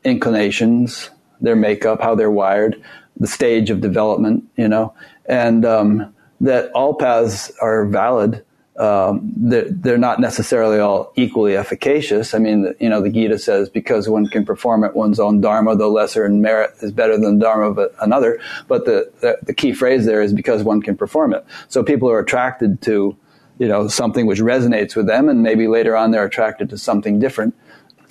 [0.05, 1.11] inclinations,
[1.43, 2.83] their makeup, how they're wired,
[3.19, 4.95] the stage of development, you know,
[5.27, 8.45] and um, that all paths are valid
[8.77, 12.35] um, they're, they're, not necessarily all equally efficacious.
[12.35, 15.77] I mean, you know, the Gita says because one can perform at one's own dharma,
[15.77, 18.41] the lesser in merit is better than the dharma of another.
[18.67, 21.47] But the, the, the key phrase there is because one can perform it.
[21.69, 23.17] So people are attracted to,
[23.59, 27.21] you know, something which resonates with them, and maybe later on they're attracted to something
[27.21, 27.55] different.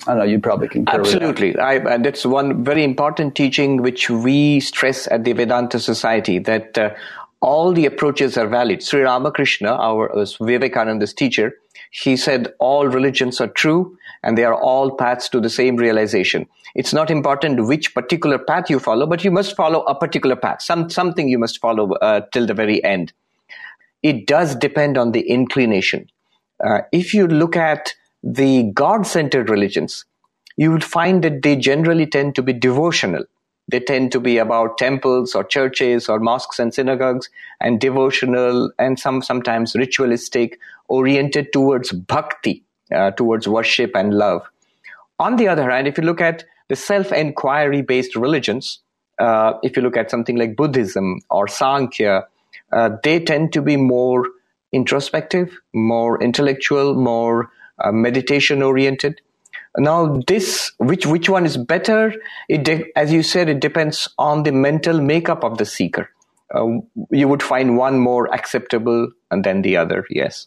[0.06, 0.24] I don't know.
[0.24, 1.00] You probably concur.
[1.00, 1.56] Absolutely.
[1.58, 6.94] I, that's one very important teaching which we stress at the Vedanta Society that uh,
[7.40, 8.82] all the approaches are valid.
[8.82, 11.54] Sri Ramakrishna, our uh, Vivekananda's teacher,
[11.90, 16.46] he said all religions are true and they are all paths to the same realization.
[16.74, 20.60] It's not important which particular path you follow, but you must follow a particular path,
[20.60, 23.12] some, something you must follow uh, till the very end.
[24.02, 26.08] It does depend on the inclination.
[26.62, 27.94] Uh, if you look at
[28.24, 30.06] the God centered religions,
[30.56, 33.24] you would find that they generally tend to be devotional.
[33.68, 37.28] They tend to be about temples or churches or mosques and synagogues
[37.60, 40.58] and devotional and some sometimes ritualistic,
[40.88, 42.62] oriented towards bhakti,
[42.94, 44.42] uh, towards worship and love.
[45.18, 48.80] On the other hand, if you look at the self-inquiry based religions,
[49.18, 52.26] uh, if you look at something like Buddhism or Sankhya,
[52.72, 54.26] uh, they tend to be more
[54.72, 57.50] introspective, more intellectual, more
[57.82, 59.20] uh, meditation oriented.
[59.76, 62.14] Now, this which which one is better?
[62.48, 66.08] It de- as you said, it depends on the mental makeup of the seeker.
[66.54, 66.78] Uh,
[67.10, 70.04] you would find one more acceptable and then the other.
[70.10, 70.46] Yes.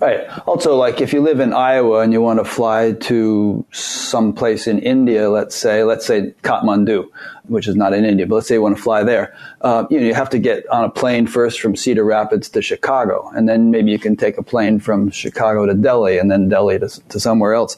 [0.00, 0.28] Right.
[0.46, 4.66] Also, like if you live in Iowa and you want to fly to some place
[4.66, 7.06] in India, let's say, let's say Kathmandu,
[7.44, 10.00] which is not in India, but let's say you want to fly there, uh, you
[10.00, 13.48] know, you have to get on a plane first from Cedar Rapids to Chicago, and
[13.48, 16.88] then maybe you can take a plane from Chicago to Delhi, and then Delhi to,
[16.88, 17.76] to somewhere else.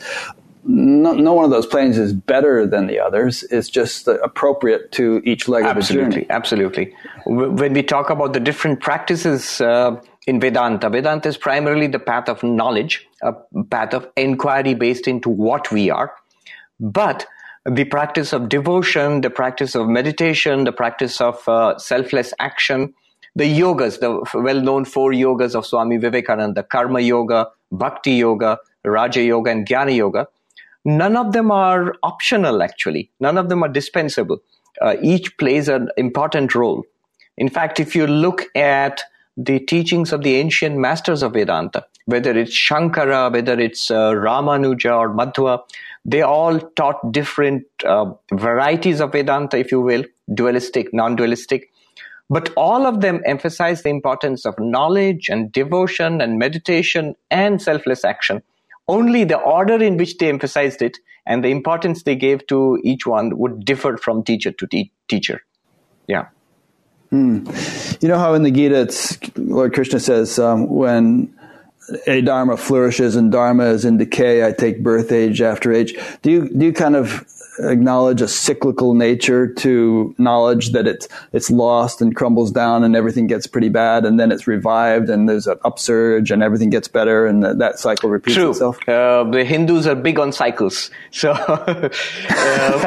[0.69, 3.45] No, no, one of those planes is better than the others.
[3.45, 6.27] It's just appropriate to each leg absolutely, of the journey.
[6.31, 6.95] Absolutely.
[7.25, 12.29] When we talk about the different practices uh, in Vedanta, Vedanta is primarily the path
[12.29, 13.33] of knowledge, a
[13.71, 16.13] path of inquiry based into what we are.
[16.81, 17.27] But
[17.65, 22.93] the practice of devotion, the practice of meditation, the practice of uh, selfless action,
[23.37, 29.23] the yogas, the well known four yogas of Swami Vivekananda, Karma Yoga, Bhakti Yoga, Raja
[29.23, 30.27] Yoga, and Jnana Yoga,
[30.85, 33.11] none of them are optional, actually.
[33.21, 34.39] None of them are dispensable.
[34.81, 36.85] Uh, each plays an important role.
[37.37, 39.03] In fact, if you look at
[39.37, 44.99] the teachings of the ancient masters of Vedanta, whether it's Shankara, whether it's uh, Ramanuja
[44.99, 45.63] or Madhva,
[46.05, 51.71] they all taught different uh, varieties of Vedanta, if you will, dualistic, non dualistic.
[52.29, 58.05] But all of them emphasize the importance of knowledge and devotion and meditation and selfless
[58.05, 58.43] action.
[58.89, 63.07] Only the order in which they emphasized it and the importance they gave to each
[63.07, 65.43] one would differ from teacher to te- teacher.
[66.07, 66.27] Yeah.
[67.13, 68.03] Mm.
[68.03, 71.33] You know how in the Gita, it's, Lord Krishna says, um, when
[72.07, 75.95] a dharma flourishes and dharma is in decay, I take birth age after age.
[76.23, 77.25] Do you, do you kind of
[77.61, 83.27] acknowledge a cyclical nature to knowledge that it's it's lost and crumbles down and everything
[83.27, 87.27] gets pretty bad and then it's revived and there's an upsurge and everything gets better
[87.27, 88.51] and that, that cycle repeats True.
[88.51, 88.77] itself.
[88.89, 90.91] Uh, the Hindus are big on cycles.
[91.11, 91.89] So, uh,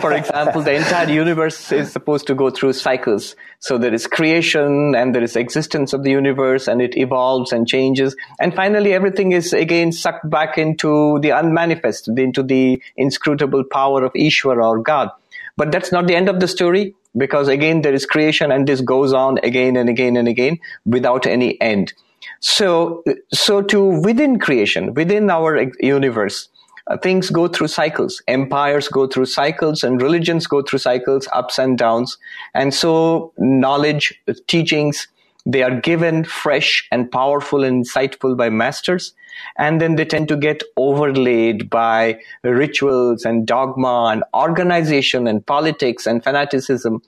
[0.01, 3.35] for example, the entire universe is supposed to go through cycles.
[3.59, 7.67] So there is creation and there is existence of the universe and it evolves and
[7.67, 8.15] changes.
[8.39, 14.13] And finally, everything is again sucked back into the unmanifest, into the inscrutable power of
[14.13, 15.09] Ishvara or God.
[15.57, 18.81] But that's not the end of the story because again, there is creation and this
[18.81, 21.93] goes on again and again and again without any end.
[22.39, 23.03] So,
[23.33, 26.47] so to within creation, within our universe,
[26.87, 28.21] uh, things go through cycles.
[28.27, 32.17] Empires go through cycles and religions go through cycles, ups and downs.
[32.53, 35.07] And so knowledge, teachings,
[35.51, 39.13] they are given fresh and powerful and insightful by masters.
[39.57, 46.05] And then they tend to get overlaid by rituals and dogma and organization and politics
[46.05, 47.01] and fanaticism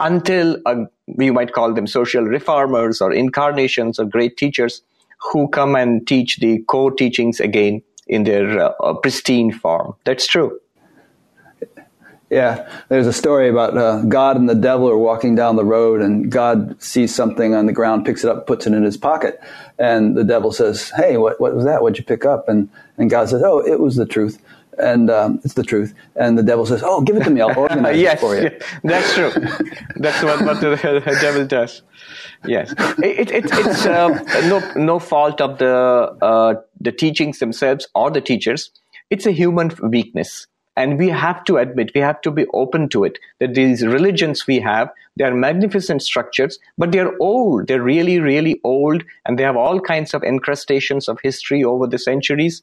[0.00, 0.84] until uh,
[1.18, 4.82] you might call them social reformers or incarnations or great teachers
[5.32, 9.94] who come and teach the core teachings again in their uh, pristine form.
[10.04, 10.58] That's true.
[12.30, 16.02] Yeah, there's a story about uh, God and the devil are walking down the road,
[16.02, 19.40] and God sees something on the ground, picks it up, puts it in his pocket,
[19.78, 21.82] and the devil says, "Hey, what what was that?
[21.82, 22.68] What'd you pick up?" And
[22.98, 24.42] and God says, "Oh, it was the truth."
[24.78, 25.92] And um, it's the truth.
[26.14, 27.40] And the devil says, "Oh, give it to me.
[27.40, 28.50] I'll organize yes, it for you."
[28.84, 29.30] That's true.
[29.96, 31.80] That's what, what the, the devil does.
[32.44, 34.08] Yes, it, it, it's uh,
[34.48, 38.70] no no fault of the uh, the teachings themselves or the teachers.
[39.08, 40.46] It's a human weakness,
[40.78, 43.18] and we have to admit, we have to be open to it.
[43.40, 47.66] That these religions we have, they are magnificent structures, but they are old.
[47.66, 51.98] They're really, really old, and they have all kinds of encrustations of history over the
[51.98, 52.62] centuries.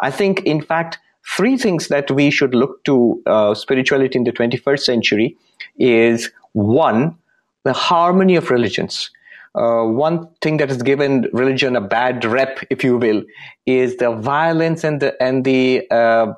[0.00, 0.98] I think, in fact,
[1.36, 5.36] three things that we should look to uh, spirituality in the 21st century
[5.78, 7.16] is one
[7.64, 9.10] the harmony of religions.
[9.54, 13.22] Uh, one thing that has given religion a bad rep, if you will,
[13.66, 16.32] is the violence and the and the uh,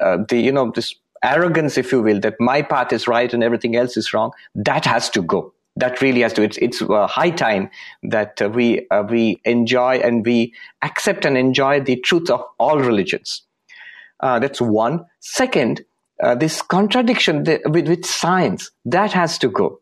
[0.00, 3.42] uh, the you know this arrogance, if you will, that my path is right and
[3.42, 4.30] everything else is wrong.
[4.54, 5.52] That has to go.
[5.76, 6.42] That really has to.
[6.42, 7.70] It's it's uh, high time
[8.02, 12.78] that uh, we uh, we enjoy and we accept and enjoy the truth of all
[12.78, 13.42] religions.
[14.20, 15.04] that's one.
[15.20, 15.84] Second,
[16.38, 19.80] this contradiction with, with science that has to go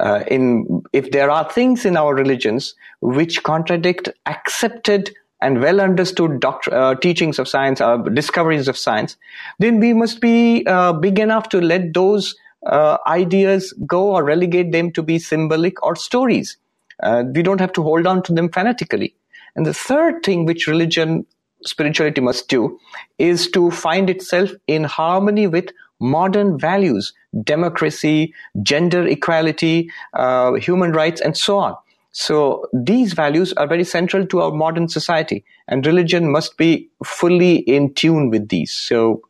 [0.00, 5.14] uh, in if there are things in our religions which contradict accepted
[5.44, 9.16] and well understood uh, teachings of science, uh, discoveries of science,
[9.58, 12.34] then we must be uh, big enough to let those
[12.66, 16.56] uh, ideas go or relegate them to be symbolic or stories.
[17.02, 19.14] Uh, we don't have to hold on to them fanatically.
[19.54, 21.26] And the third thing which religion,
[21.64, 22.78] spirituality must do
[23.18, 25.68] is to find itself in harmony with
[26.00, 28.32] modern values, democracy,
[28.62, 31.76] gender equality, uh, human rights, and so on.
[32.14, 37.56] So these values are very central to our modern society, and religion must be fully
[37.56, 38.72] in tune with these.
[38.72, 39.22] So,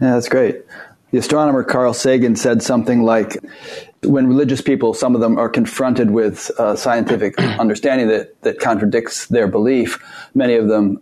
[0.00, 0.62] yeah, that's great.
[1.10, 3.38] The astronomer Carl Sagan said something like,
[4.02, 9.26] when religious people, some of them are confronted with uh, scientific understanding that, that contradicts
[9.28, 9.98] their belief,
[10.34, 11.00] many of them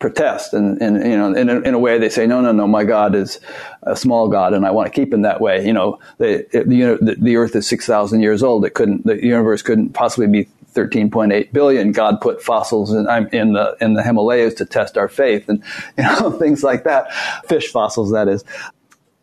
[0.00, 2.66] protest and, and you know in a, in a way they say no no no
[2.66, 3.38] my god is
[3.82, 5.64] a small god and i want to keep him that way.
[5.64, 8.64] You know the the, the earth is 6000 years old.
[8.64, 11.92] It couldn't the universe couldn't possibly be 13.8 billion.
[11.92, 15.62] God put fossils in, in the in the himalayas to test our faith and
[15.98, 17.12] you know things like that.
[17.46, 18.44] Fish fossils that is.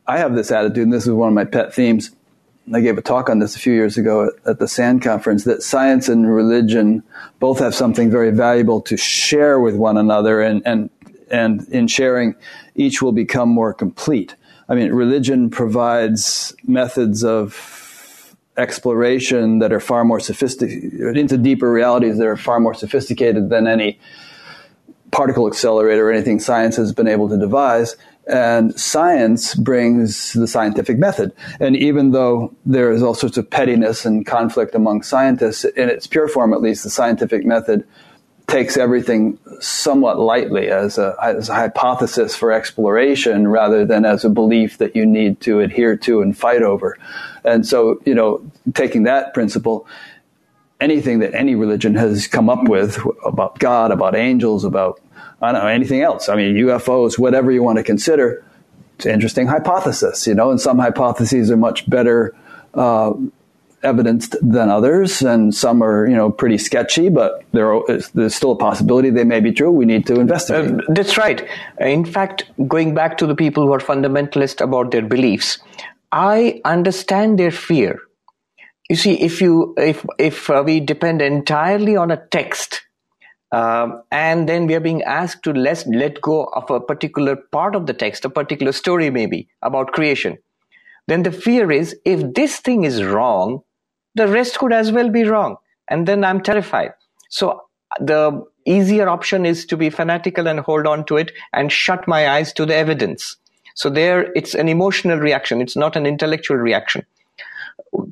[0.05, 2.11] I have this attitude and this is one of my pet themes
[2.73, 5.63] I gave a talk on this a few years ago at, the SAND conference that
[5.63, 7.01] science and religion
[7.39, 10.89] both have something very valuable to share with one another, and, and,
[11.31, 12.35] and in sharing,
[12.75, 14.35] each will become more complete.
[14.67, 22.17] I mean, religion provides methods of exploration that are far more sophisticated, into deeper realities
[22.17, 23.99] that are far more sophisticated than any
[25.11, 27.95] particle accelerator or anything science has been able to devise
[28.27, 31.33] and science brings the scientific method.
[31.59, 36.07] And even though there is all sorts of pettiness and conflict among scientists, in its
[36.07, 37.87] pure form at least, the scientific method
[38.47, 44.29] takes everything somewhat lightly as a, as a hypothesis for exploration rather than as a
[44.29, 46.97] belief that you need to adhere to and fight over.
[47.43, 48.41] And so, you know,
[48.73, 49.85] taking that principle,
[50.79, 55.01] anything that any religion has come up with about God, about angels, about
[55.41, 56.29] I don't know anything else.
[56.29, 58.43] I mean, UFOs, whatever you want to consider,
[58.95, 60.49] it's an interesting hypothesis, you know.
[60.49, 62.35] And some hypotheses are much better
[62.73, 63.13] uh,
[63.83, 67.79] evidenced than others, and some are, you know, pretty sketchy, but there
[68.13, 69.71] there's still a possibility they may be true.
[69.71, 70.71] We need to investigate.
[70.71, 71.47] Uh, that's right.
[71.79, 75.59] In fact, going back to the people who are fundamentalist about their beliefs,
[76.11, 77.99] I understand their fear.
[78.89, 82.86] You see, if you if if uh, we depend entirely on a text,
[83.51, 87.75] um, and then we are being asked to let let go of a particular part
[87.75, 90.37] of the text, a particular story maybe about creation,
[91.07, 93.63] then the fear is if this thing is wrong,
[94.15, 95.55] the rest could as well be wrong.
[95.87, 96.91] And then I'm terrified.
[97.29, 97.61] So
[97.99, 102.29] the easier option is to be fanatical and hold on to it and shut my
[102.29, 103.37] eyes to the evidence.
[103.75, 105.61] So there, it's an emotional reaction.
[105.61, 107.05] It's not an intellectual reaction.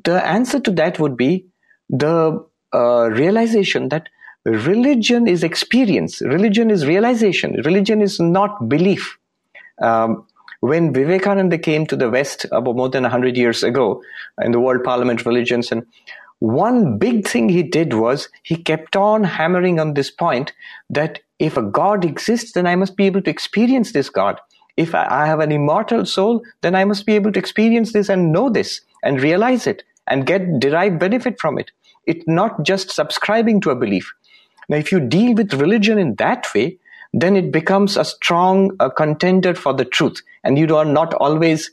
[0.04, 1.46] The answer to that would be
[1.90, 4.08] the uh, realization that
[4.46, 6.20] religion is experience.
[6.20, 7.60] Religion is realization.
[7.64, 9.18] Religion is not belief.
[9.82, 10.24] Um,
[10.60, 14.02] when Vivekananda came to the West about more than 100 years ago
[14.40, 15.84] in the World Parliament of Religions, and
[16.38, 20.52] one big thing he did was he kept on hammering on this point
[20.90, 24.40] that if a God exists, then I must be able to experience this God.
[24.76, 28.32] If I have an immortal soul, then I must be able to experience this and
[28.32, 31.70] know this and realize it and get derive benefit from it.
[32.06, 34.12] It's not just subscribing to a belief.
[34.68, 36.78] Now, if you deal with religion in that way,
[37.12, 40.22] then it becomes a strong uh, contender for the truth.
[40.44, 41.70] And you are not always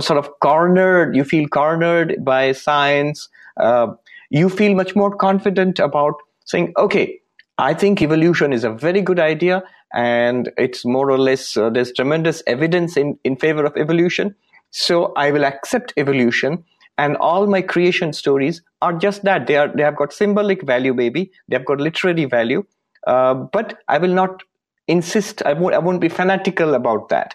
[0.00, 3.28] sort of cornered, you feel cornered by science.
[3.58, 3.88] Uh,
[4.30, 7.20] you feel much more confident about saying, okay,
[7.58, 9.62] I think evolution is a very good idea
[9.94, 14.34] and it's more or less, uh, there's tremendous evidence in, in favor of evolution.
[14.70, 16.64] So I will accept evolution
[16.98, 19.46] and all my creation stories are just that.
[19.46, 22.64] They are they have got symbolic value maybe they have got literary value.
[23.06, 24.42] Uh, but i will not
[24.88, 25.42] insist.
[25.44, 27.34] I won't i won't be fanatical about that.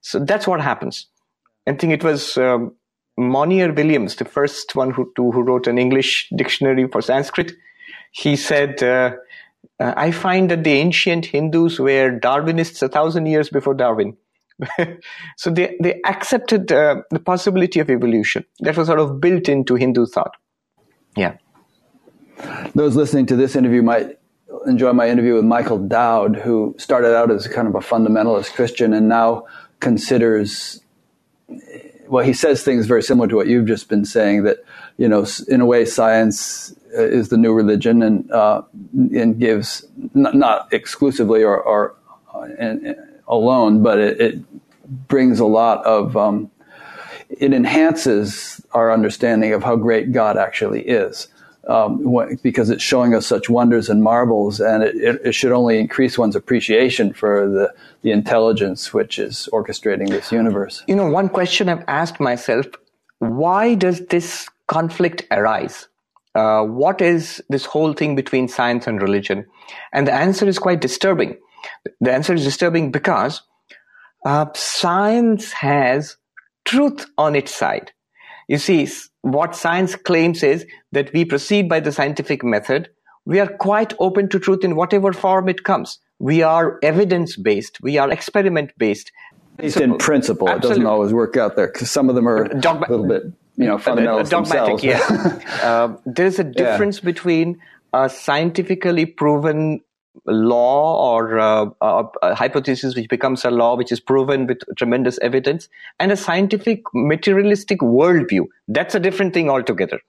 [0.00, 1.06] So that's what happens.
[1.66, 2.74] I think it was um,
[3.16, 7.52] monier williams the first one who who wrote an english dictionary for sanskrit.
[8.10, 9.12] He said uh,
[9.78, 14.16] uh, i find that the ancient hindus were darwinists a thousand years before darwin
[15.36, 18.44] so they, they accepted uh, the possibility of evolution.
[18.60, 20.36] That was sort of built into hindu thought.
[21.16, 21.36] Yeah.
[22.74, 24.18] Those listening to this interview might
[24.66, 28.92] enjoy my interview with Michael Dowd, who started out as kind of a fundamentalist Christian
[28.92, 29.46] and now
[29.80, 30.80] considers,
[32.08, 34.58] well, he says things very similar to what you've just been saying that,
[34.98, 39.84] you know, in a way, science uh, is the new religion and, uh, and gives,
[40.14, 41.96] not, not exclusively or, or
[42.34, 42.76] uh,
[43.28, 44.38] alone, but it, it,
[45.08, 46.50] brings a lot of, um,
[47.28, 51.28] it enhances our understanding of how great God actually is
[51.68, 55.78] um, because it's showing us such wonders and marvels, and it, it, it, should only
[55.78, 57.72] increase one's appreciation for the,
[58.02, 60.82] the intelligence which is orchestrating this universe.
[60.88, 62.66] You know, one question I've asked myself
[63.18, 65.86] why does this conflict arise?
[66.34, 69.46] Uh, what is this whole thing between science and religion?
[69.92, 71.38] And the answer is quite disturbing.
[72.00, 73.42] The answer is disturbing because
[74.24, 76.16] uh, science has
[76.64, 77.92] truth on its side.
[78.48, 78.88] You see,
[79.22, 82.90] what science claims is that we proceed by the scientific method.
[83.24, 85.98] We are quite open to truth in whatever form it comes.
[86.18, 87.78] We are evidence based.
[87.82, 89.10] We are experiment based.
[89.58, 90.48] It's in principle.
[90.48, 90.68] Absolutely.
[90.68, 93.24] It doesn't always work out there because some of them are Dogma- a little bit,
[93.56, 94.82] you know, fundamental dogmatic.
[94.82, 94.98] Yeah.
[95.62, 97.04] uh, there's a difference yeah.
[97.04, 97.60] between
[97.92, 99.80] a scientifically proven
[100.26, 105.18] law or uh, a, a, hypothesis which becomes a law which is proven with tremendous
[105.20, 108.44] evidence and a scientific materialistic worldview.
[108.68, 110.00] That's a different thing altogether.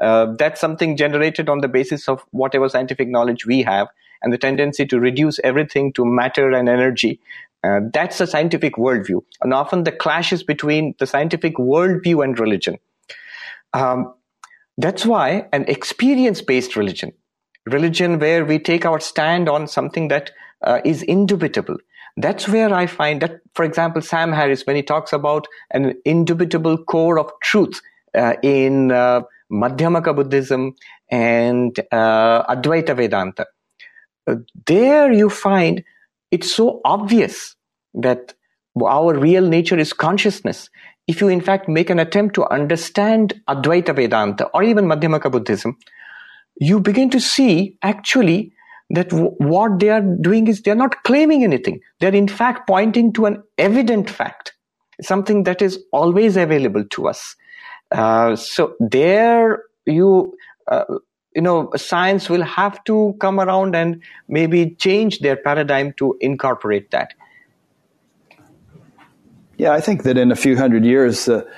[0.00, 3.88] Uh, that's something generated on the basis of whatever scientific knowledge we have
[4.22, 7.20] and the tendency to reduce everything to matter and energy.
[7.64, 9.22] Uh, that's a scientific worldview.
[9.42, 12.78] And often the clashes between the scientific worldview and religion.
[13.74, 14.14] Um,
[14.78, 17.12] that's why an experience based religion
[17.66, 20.30] religion where we take our stand on something that
[20.62, 21.76] uh, is indubitable.
[22.16, 26.82] That's where I find that, for example, Sam Harris, when he talks about an indubitable
[26.84, 27.80] core of truth
[28.16, 30.74] uh, in uh, Madhyamaka Buddhism
[31.10, 33.46] and uh, Advaita Vedanta,
[34.26, 34.36] uh,
[34.66, 35.84] there you find
[36.30, 37.54] it's so obvious
[37.94, 38.34] that
[38.84, 40.70] our real nature is consciousness,
[41.06, 45.76] if you in fact make an attempt to understand Advaita Vedanta or even Madhyamaka Buddhism,
[46.56, 48.52] you begin to see actually
[48.90, 51.80] that w- what they are doing is they're not claiming anything.
[52.00, 54.54] They're in fact pointing to an evident fact,
[55.02, 57.36] something that is always available to us.
[57.92, 60.34] Uh, so there you,
[60.68, 60.84] uh,
[61.34, 66.90] you know, science will have to come around and maybe change their paradigm to incorporate
[66.90, 67.12] that.
[69.58, 71.48] Yeah, I think that in a few hundred years, the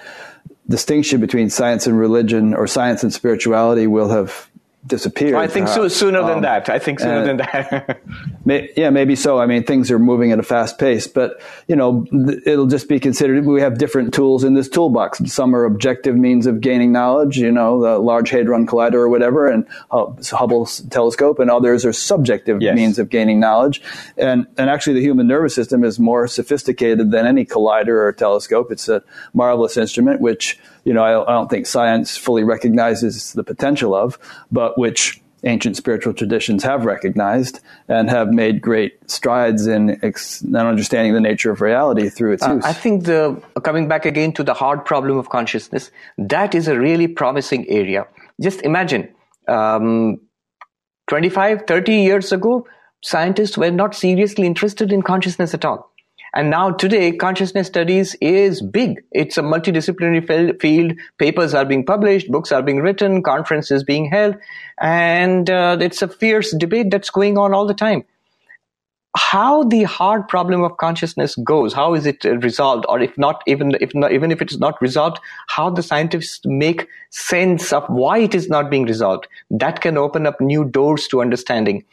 [0.69, 4.49] distinction between science and religion or science and spirituality will have
[4.89, 5.35] disappeared.
[5.35, 6.69] I think so, sooner than um, that.
[6.69, 8.01] I think sooner than that.
[8.45, 9.39] may, yeah, maybe so.
[9.39, 12.07] I mean, things are moving at a fast pace, but you know,
[12.47, 13.45] it'll just be considered.
[13.45, 15.21] We have different tools in this toolbox.
[15.33, 19.47] Some are objective means of gaining knowledge, you know, the Large Hadron Collider or whatever,
[19.47, 22.75] and Hubble's telescope, and others are subjective yes.
[22.75, 23.83] means of gaining knowledge.
[24.17, 28.73] And and actually, the human nervous system is more sophisticated than any collider or telescope.
[28.73, 29.03] It's a
[29.35, 30.59] marvelous instrument, which
[30.89, 34.19] you know, I, I don't think science fully recognizes the potential of,
[34.51, 41.13] but which ancient spiritual traditions have recognized and have made great strides in ex- understanding
[41.13, 42.65] the nature of reality through its uh, use.
[42.65, 46.79] I think the coming back again to the hard problem of consciousness, that is a
[46.79, 48.07] really promising area.
[48.41, 49.11] Just imagine,
[49.47, 50.19] um,
[51.09, 52.67] 25, 30 years ago,
[53.03, 55.93] scientists were not seriously interested in consciousness at all.
[56.35, 59.03] And now today, consciousness studies is big.
[59.13, 60.93] It's a multidisciplinary field.
[61.19, 64.37] Papers are being published, books are being written, conferences being held,
[64.81, 68.05] and uh, it's a fierce debate that's going on all the time.
[69.17, 73.77] How the hard problem of consciousness goes, how is it resolved, or if not, even
[73.81, 75.19] if not, even if it's not resolved,
[75.49, 79.27] how the scientists make sense of why it is not being resolved.
[79.51, 81.85] That can open up new doors to understanding,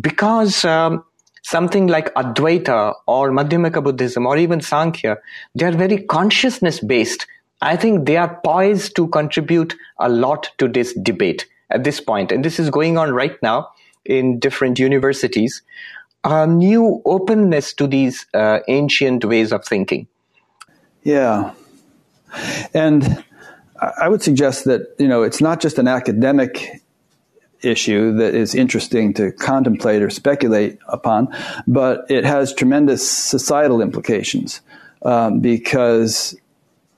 [0.00, 0.64] because.
[0.64, 1.04] Um,
[1.42, 5.18] something like Advaita or Madhyamaka Buddhism or even Sankhya,
[5.54, 7.26] they are very consciousness based.
[7.60, 12.32] I think they are poised to contribute a lot to this debate at this point.
[12.32, 13.68] And this is going on right now
[14.04, 15.62] in different universities.
[16.24, 20.06] A new openness to these uh, ancient ways of thinking.
[21.02, 21.52] Yeah.
[22.72, 23.24] And
[23.80, 26.82] I would suggest that, you know, it's not just an academic
[27.62, 31.28] issue that is interesting to contemplate or speculate upon,
[31.66, 34.60] but it has tremendous societal implications
[35.02, 36.36] um, because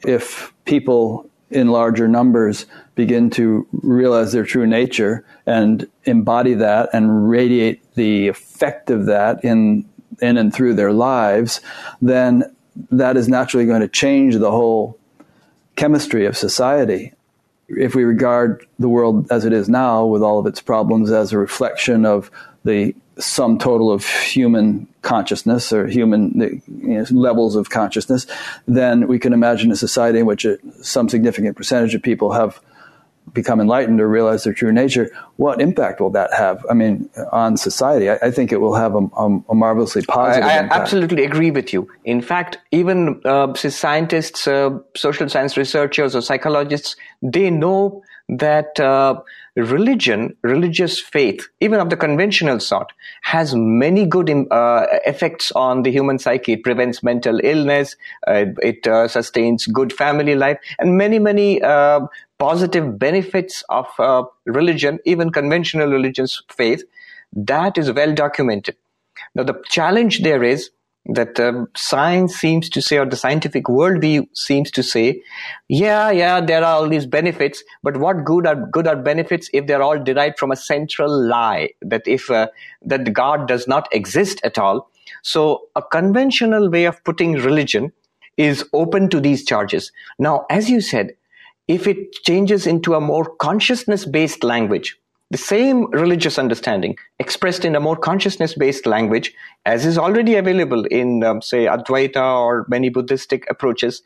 [0.05, 7.29] if people in larger numbers begin to realize their true nature and embody that and
[7.29, 9.85] radiate the effect of that in
[10.21, 11.61] in and through their lives,
[12.01, 12.45] then
[12.91, 14.99] that is naturally going to change the whole
[15.77, 17.12] chemistry of society
[17.69, 21.33] if we regard the world as it is now, with all of its problems, as
[21.33, 22.31] a reflection of
[22.65, 28.27] the sum total of human consciousness or human you know, levels of consciousness,
[28.67, 30.47] then we can imagine a society in which
[30.83, 32.61] some significant percentage of people have
[33.33, 36.64] become enlightened or realize their true nature, what impact will that have?
[36.70, 38.11] I mean, on society?
[38.11, 41.51] I, I think it will have a, a, a marvelously positive I, I absolutely agree
[41.51, 41.91] with you.
[42.05, 49.20] In fact, even uh, scientists, uh, social science researchers, or psychologists, they know that uh,
[49.57, 52.93] religion, religious faith, even of the conventional sort,
[53.23, 56.55] has many good uh, effects on the human psyche.
[56.55, 57.97] It prevents mental illness,
[58.27, 62.01] uh, it uh, sustains good family life, and many, many uh,
[62.39, 66.83] positive benefits of uh, religion, even conventional religious faith.
[67.33, 68.77] That is well documented.
[69.35, 70.71] Now, the challenge there is
[71.07, 75.23] that um, science seems to say, or the scientific worldview seems to say,
[75.69, 79.67] yeah, yeah, there are all these benefits, but what good are good are benefits if
[79.67, 82.49] they're all derived from a central lie that if uh,
[82.83, 84.91] that God does not exist at all.
[85.23, 87.93] So, a conventional way of putting religion
[88.37, 89.93] is open to these charges.
[90.19, 91.13] Now, as you said,
[91.69, 94.99] if it changes into a more consciousness based language,
[95.35, 99.35] the same religious understanding expressed in a more consciousness based language,
[99.66, 104.01] as is already available in, um, say, Advaita or many Buddhistic approaches,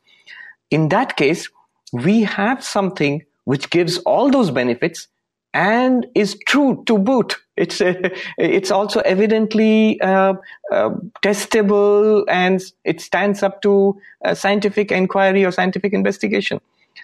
[0.71, 1.51] in that case,
[1.93, 5.07] we have something which gives all those benefits
[5.53, 7.37] and is true to boot.
[7.59, 8.09] It's uh,
[8.39, 10.33] it's also evidently uh,
[10.73, 10.91] uh,
[11.23, 14.01] testable and it stands up to
[14.33, 16.59] scientific inquiry or scientific investigation.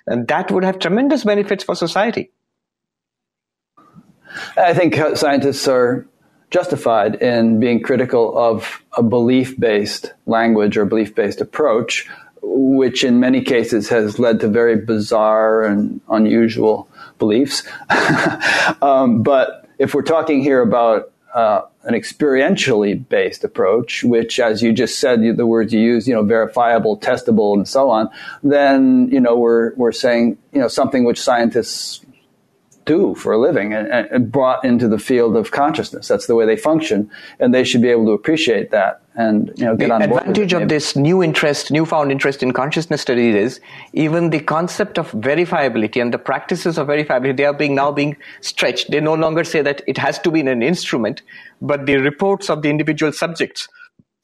[0.07, 2.31] And that would have tremendous benefits for society.
[4.57, 6.07] I think scientists are
[6.51, 12.09] justified in being critical of a belief based language or belief based approach,
[12.43, 17.62] which in many cases has led to very bizarre and unusual beliefs.
[18.82, 24.72] um, but if we're talking here about uh, an experientially based approach, which, as you
[24.72, 28.09] just said, the words you use, you know, verifiable, testable, and so on,
[28.45, 32.04] then you know we're we're saying you know something which scientists
[32.85, 36.09] do for a living and, and, brought into the field of consciousness.
[36.09, 39.64] That's the way they function, and they should be able to appreciate that and you
[39.64, 40.11] know get the on board.
[40.11, 43.61] The advantage of this new interest, newfound interest in consciousness studies is
[43.93, 47.37] even the concept of verifiability and the practices of verifiability.
[47.37, 48.91] They are being now being stretched.
[48.91, 51.22] They no longer say that it has to be in an instrument,
[51.61, 53.68] but the reports of the individual subjects.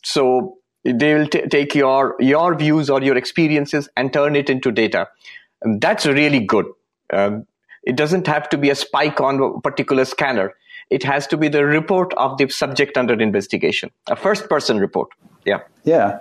[0.04, 4.72] So they will t- take your your views or your experiences and turn it into
[4.72, 5.08] data.
[5.62, 6.66] And that's really good.
[7.12, 7.40] Uh,
[7.82, 10.54] it doesn't have to be a spike on a particular scanner.
[10.90, 15.08] It has to be the report of the subject under investigation, a first person report.
[15.44, 15.60] Yeah.
[15.84, 16.18] Yeah.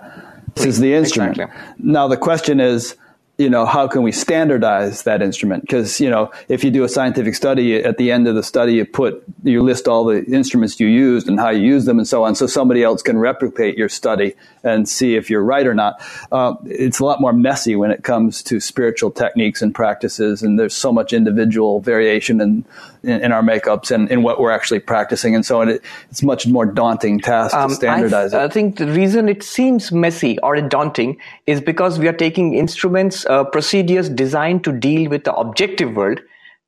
[0.55, 1.37] This is the instrument.
[1.37, 1.73] Exactly.
[1.79, 2.95] Now, the question is
[3.39, 5.61] you know, how can we standardize that instrument?
[5.61, 8.73] Because, you know, if you do a scientific study, at the end of the study,
[8.73, 12.07] you put, you list all the instruments you used and how you use them and
[12.07, 15.73] so on, so somebody else can replicate your study and see if you're right or
[15.73, 16.01] not.
[16.33, 20.59] Uh, it's a lot more messy when it comes to spiritual techniques and practices, and
[20.59, 22.65] there's so much individual variation in,
[23.03, 25.69] in, in our makeups and in what we're actually practicing and so on.
[25.69, 29.29] It, it's much more daunting task um, to standardize I, th- I think the reason
[29.29, 34.71] it seems messy or daunting is because we are taking instruments uh, procedures designed to
[34.71, 36.21] deal with the objective world,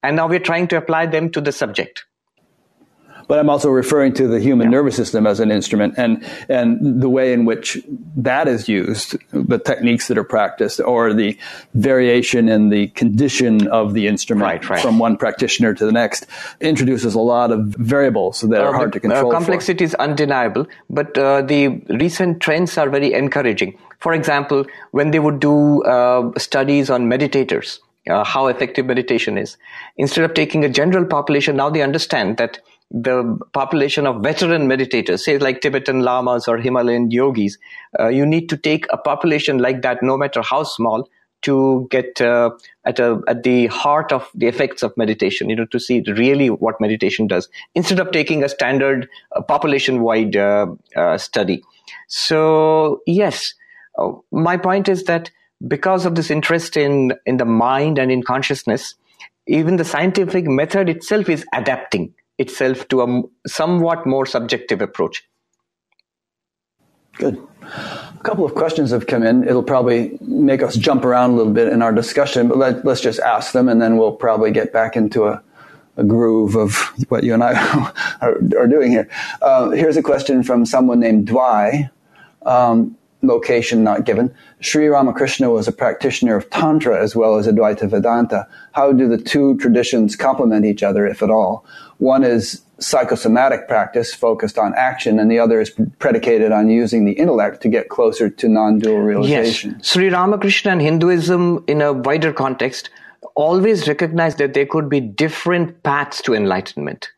[0.04, 2.06] and now we're trying to apply them to the subject
[3.32, 4.72] but I'm also referring to the human yeah.
[4.72, 7.82] nervous system as an instrument and, and the way in which
[8.18, 11.38] that is used, the techniques that are practiced, or the
[11.74, 14.82] variation in the condition of the instrument right, right.
[14.82, 16.28] from one practitioner to the next
[16.60, 19.32] introduces a lot of variables that uh, are hard to control.
[19.32, 23.78] Uh, complexity is undeniable, but uh, the recent trends are very encouraging.
[24.00, 27.80] For example, when they would do uh, studies on meditators,
[28.10, 29.56] uh, how effective meditation is.
[29.96, 32.60] Instead of taking a general population, now they understand that
[32.94, 37.58] the population of veteran meditators, say like Tibetan lamas or Himalayan yogis,
[38.00, 41.08] uh, you need to take a population like that, no matter how small,
[41.44, 42.52] to get uh,
[42.86, 45.50] at a at the heart of the effects of meditation.
[45.50, 50.36] You know, to see really what meditation does, instead of taking a standard uh, population-wide
[50.36, 51.64] uh, uh, study.
[52.08, 53.54] So yes,
[53.98, 55.32] uh, my point is that
[55.68, 58.96] because of this interest in in the mind and in consciousness,
[59.48, 65.24] even the scientific method itself is adapting itself to a somewhat more subjective approach.
[67.14, 67.38] Good.
[67.62, 69.48] A couple of questions have come in.
[69.48, 73.02] It'll probably make us jump around a little bit in our discussion, but let, us
[73.02, 75.42] just ask them and then we'll probably get back into a,
[75.98, 76.76] a groove of
[77.10, 77.54] what you and I
[78.22, 79.08] are, are doing here.
[79.42, 81.90] Uh, here's a question from someone named Dwy.
[82.46, 84.34] Um, location not given.
[84.60, 88.48] Sri Ramakrishna was a practitioner of Tantra as well as Advaita Vedanta.
[88.74, 91.66] How do the two traditions complement each other, if at all?
[91.98, 97.14] One is psychosomatic practice focused on action, and the other is predicated on using the
[97.14, 99.76] intellect to get closer to non dual realization.
[99.78, 99.88] Yes.
[99.88, 102.90] Sri Ramakrishna and Hinduism, in a wider context,
[103.36, 107.12] always recognized that there could be different paths to enlightenment.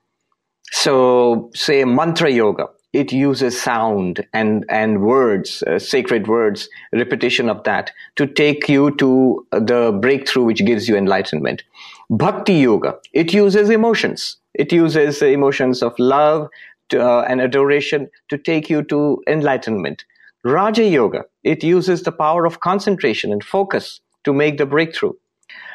[0.72, 7.64] So, say mantra yoga it uses sound and and words, uh, sacred words, repetition of
[7.64, 11.64] that to take you to the breakthrough which gives you enlightenment.
[12.10, 14.38] Bhakti yoga it uses emotions.
[14.54, 16.50] It uses emotions of love
[16.90, 20.06] to, uh, and adoration to take you to enlightenment.
[20.44, 25.14] Raja yoga it uses the power of concentration and focus to make the breakthrough.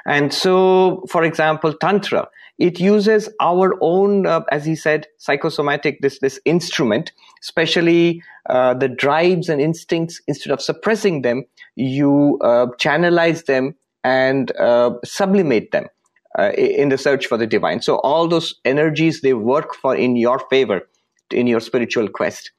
[0.07, 2.29] And so, for example, tantra
[2.59, 8.89] it uses our own, uh, as he said, psychosomatic, this, this instrument, especially uh, the
[8.89, 11.45] drives and instincts, instead of suppressing them,
[11.77, 15.87] you uh, channelize them and uh, sublimate them
[16.37, 17.81] uh, in the search for the divine.
[17.81, 20.83] So all those energies, they work for in your favor
[21.31, 22.51] in your spiritual quest.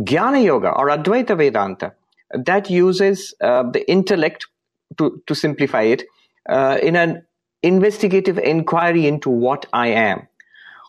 [0.00, 1.94] Jnana Yoga or Advaita Vedanta,
[2.32, 4.46] that uses the intellect,
[4.98, 6.02] to, to simplify it,
[6.82, 7.22] in an
[7.62, 10.26] investigative inquiry into what I am.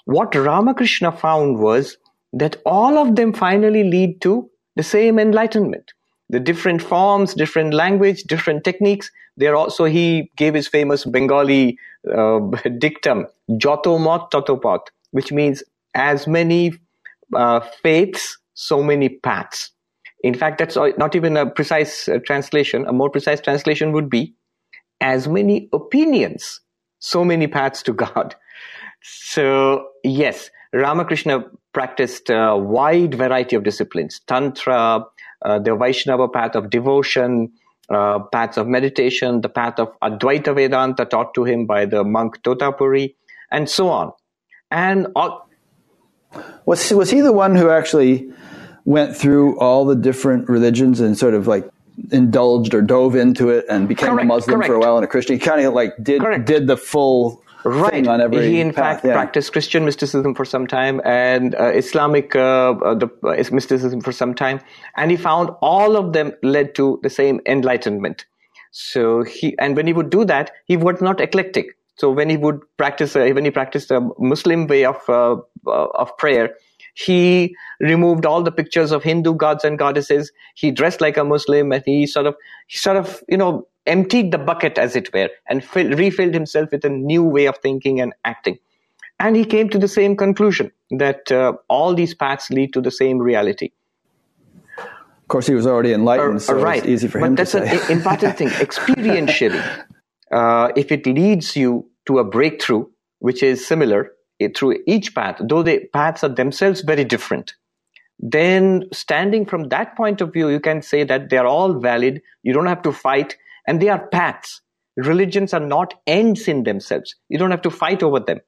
[0.05, 1.97] What Ramakrishna found was
[2.33, 5.93] that all of them finally lead to the same enlightenment.
[6.29, 9.11] The different forms, different language, different techniques.
[9.37, 11.77] There also he gave his famous Bengali
[12.11, 12.39] uh,
[12.77, 15.63] dictum, "Joto mot totopat," which means
[15.95, 16.73] as many
[17.35, 19.71] uh, faiths, so many paths.
[20.23, 22.85] In fact, that's not even a precise uh, translation.
[22.87, 24.33] A more precise translation would be
[25.01, 26.61] as many opinions,
[26.99, 28.35] so many paths to God.
[29.01, 35.05] So, yes, Ramakrishna practiced a wide variety of disciplines Tantra,
[35.43, 37.51] uh, the Vaishnava path of devotion,
[37.89, 42.41] uh, paths of meditation, the path of Advaita Vedanta taught to him by the monk
[42.43, 43.15] Totapuri,
[43.51, 44.11] and so on.
[44.69, 45.07] And
[46.65, 48.31] Was was he the one who actually
[48.85, 51.67] went through all the different religions and sort of like
[52.11, 54.67] indulged or dove into it and became correct, a Muslim correct.
[54.67, 55.35] for a while and a Christian?
[55.35, 56.45] He kind of like did correct.
[56.45, 58.07] did the full right.
[58.07, 58.47] on every.
[58.47, 59.13] He in path, fact yeah.
[59.13, 64.11] practiced Christian mysticism for some time and uh, Islamic uh, uh the, uh, mysticism for
[64.11, 64.59] some time,
[64.95, 68.25] and he found all of them led to the same enlightenment.
[68.71, 71.75] So he and when he would do that, he was not eclectic.
[71.97, 76.17] So when he would practice, uh, when he practiced a Muslim way of uh, of
[76.17, 76.55] prayer,
[76.93, 80.31] he removed all the pictures of Hindu gods and goddesses.
[80.55, 82.35] He dressed like a Muslim, and he sort of,
[82.67, 86.71] he sort of, you know, emptied the bucket, as it were, and fill, refilled himself
[86.71, 88.57] with a new way of thinking and acting.
[89.19, 92.91] And he came to the same conclusion that uh, all these paths lead to the
[92.91, 93.71] same reality.
[94.77, 96.79] Of course, he was already enlightened, uh, so right.
[96.79, 98.47] it's easy for but him But that's an important thing.
[98.67, 99.85] Experientially,
[100.31, 102.85] uh, if it leads you to a breakthrough,
[103.19, 104.11] which is similar,
[104.55, 107.53] through each path, though the paths are themselves very different,
[108.19, 112.21] then standing from that point of view, you can say that they are all valid.
[112.43, 113.37] You don't have to fight,
[113.67, 114.61] and they are paths.
[114.97, 117.15] Religions are not ends in themselves.
[117.29, 118.39] You don't have to fight over them.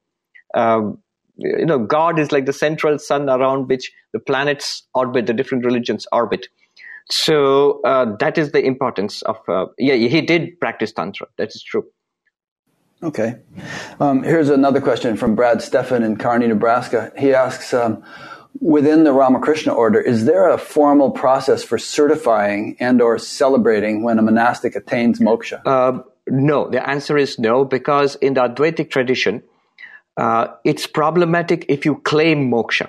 [0.54, 0.98] Um,
[1.36, 5.64] you know, God is like the central sun around which the planets orbit, the different
[5.64, 6.48] religions orbit.
[7.10, 9.36] So uh, that is the importance of.
[9.48, 11.26] Uh, yeah, he did practice tantra.
[11.38, 11.84] That is true.
[13.02, 13.36] Okay.
[13.98, 17.12] Um, here's another question from Brad Steffen in Kearney, Nebraska.
[17.18, 18.02] He asks, um,
[18.60, 24.20] within the Ramakrishna order, is there a formal process for certifying and or celebrating when
[24.20, 25.60] a monastic attains moksha?
[25.66, 26.70] Uh, no.
[26.70, 29.42] The answer is no, because in the Advaitic tradition,
[30.16, 32.88] uh, it's problematic if you claim moksha.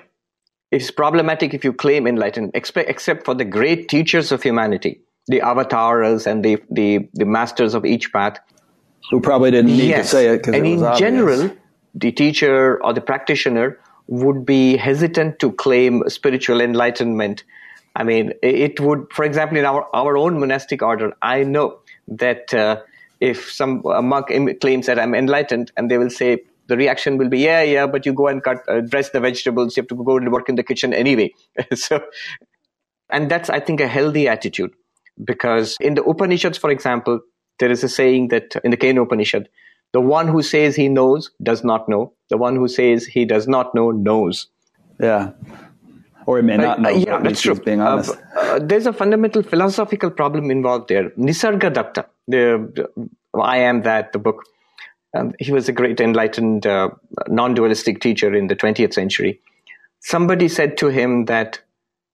[0.70, 6.26] It's problematic if you claim enlightenment, except for the great teachers of humanity, the avatars
[6.26, 8.38] and the, the, the masters of each path
[9.10, 10.10] who probably didn't need yes.
[10.10, 10.98] to say it because and it in obvious.
[10.98, 11.50] general,
[11.94, 17.44] the teacher or the practitioner would be hesitant to claim spiritual enlightenment.
[17.96, 21.78] I mean, it would, for example, in our, our own monastic order, I know
[22.08, 22.80] that uh,
[23.20, 24.26] if some a monk
[24.60, 28.06] claims that I'm enlightened, and they will say, the reaction will be, yeah, yeah, but
[28.06, 29.76] you go and cut, uh, dress the vegetables.
[29.76, 31.32] You have to go and work in the kitchen anyway.
[31.74, 32.00] so,
[33.10, 34.72] and that's, I think, a healthy attitude
[35.22, 37.20] because in the Upanishads, for example,
[37.58, 39.48] there is a saying that in the Kena Upanishad,
[39.92, 42.12] the one who says he knows does not know.
[42.28, 44.48] The one who says he does not know knows.
[45.00, 45.30] Yeah.
[46.26, 46.88] Or he may not know.
[46.88, 47.54] Uh, yeah, that's true.
[47.54, 48.10] Being honest.
[48.10, 51.10] Uh, uh, there's a fundamental philosophical problem involved there.
[51.10, 54.44] Nisargadatta, the, the I Am That, the book,
[55.16, 56.90] um, he was a great enlightened uh,
[57.28, 59.40] non-dualistic teacher in the 20th century.
[60.00, 61.60] Somebody said to him that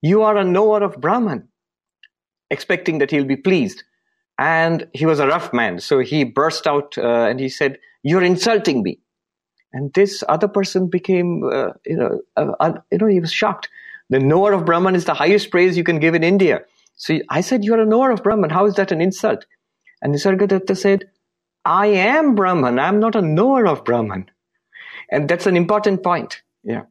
[0.03, 1.49] you are a knower of Brahman,
[2.51, 3.85] expecting that he'll be pleased
[4.41, 5.79] and he was a rough man.
[5.81, 8.99] So he burst out uh, and he said, "You're insulting me."
[9.73, 13.69] And this other person became, uh, you know, uh, uh, you know, he was shocked.
[14.09, 16.63] The knower of Brahman is the highest praise you can give in India.
[16.97, 18.51] So I said, "You're a knower of Brahman.
[18.51, 19.45] How is that an insult?"
[20.01, 21.05] And Nisargadatta said,
[21.67, 22.79] "I am Brahman.
[22.79, 24.31] I'm not a knower of Brahman."
[25.13, 26.41] And that's an important point.
[26.65, 26.85] Yeah.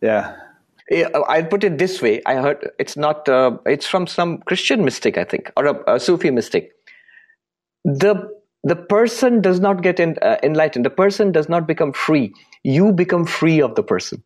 [0.00, 0.36] Yeah.
[0.90, 2.22] I'll put it this way.
[2.24, 6.00] I heard it's not, uh, it's from some Christian mystic, I think, or a, a
[6.00, 6.72] Sufi mystic.
[7.84, 8.30] The,
[8.64, 10.84] the person does not get in, uh, enlightened.
[10.84, 12.32] The person does not become free.
[12.64, 14.22] You become free of the person.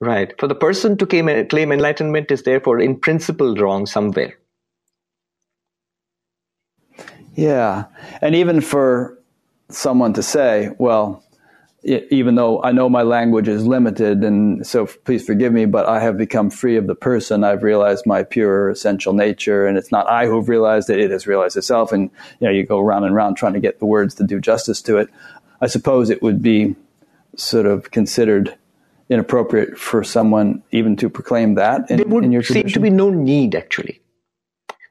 [0.00, 0.34] Right.
[0.40, 4.34] For the person to claim, claim enlightenment is therefore in principle wrong somewhere.
[7.34, 7.84] Yeah.
[8.20, 9.18] And even for
[9.70, 11.24] someone to say, well,
[11.84, 16.00] even though I know my language is limited, and so please forgive me, but I
[16.00, 17.44] have become free of the person.
[17.44, 21.26] I've realized my pure essential nature, and it's not I who've realized it; it has
[21.26, 21.92] realized itself.
[21.92, 22.10] And
[22.40, 24.80] you know, you go round and round trying to get the words to do justice
[24.82, 25.08] to it.
[25.60, 26.74] I suppose it would be
[27.36, 28.54] sort of considered
[29.10, 31.90] inappropriate for someone even to proclaim that.
[31.90, 34.00] In, there would in your seem to be no need, actually.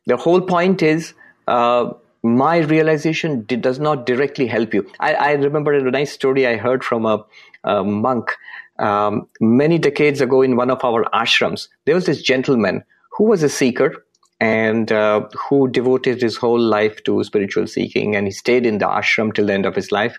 [0.05, 1.13] The whole point is.
[1.47, 1.93] Uh,
[2.23, 4.89] my realization does not directly help you.
[4.99, 7.23] I, I, remember a nice story I heard from a,
[7.65, 8.31] a monk
[8.79, 11.67] um, many decades ago in one of our ashrams.
[11.85, 14.05] There was this gentleman who was a seeker
[14.39, 18.85] and uh, who devoted his whole life to spiritual seeking, and he stayed in the
[18.85, 20.17] ashram till the end of his life.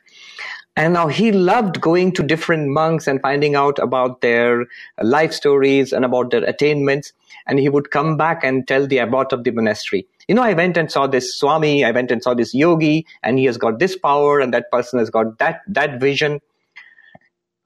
[0.77, 4.67] And now he loved going to different monks and finding out about their
[5.01, 7.13] life stories and about their attainments.
[7.47, 10.55] And he would come back and tell the abbot of the monastery, you know, I
[10.55, 13.79] went and saw this Swami, I went and saw this yogi, and he has got
[13.79, 16.41] this power, and that person has got that that vision.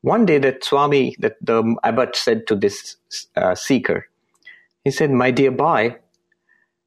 [0.02, 2.96] One day, that Swami, that the abbot said to this
[3.36, 4.09] uh, seeker,
[4.84, 5.96] he said, "My dear boy,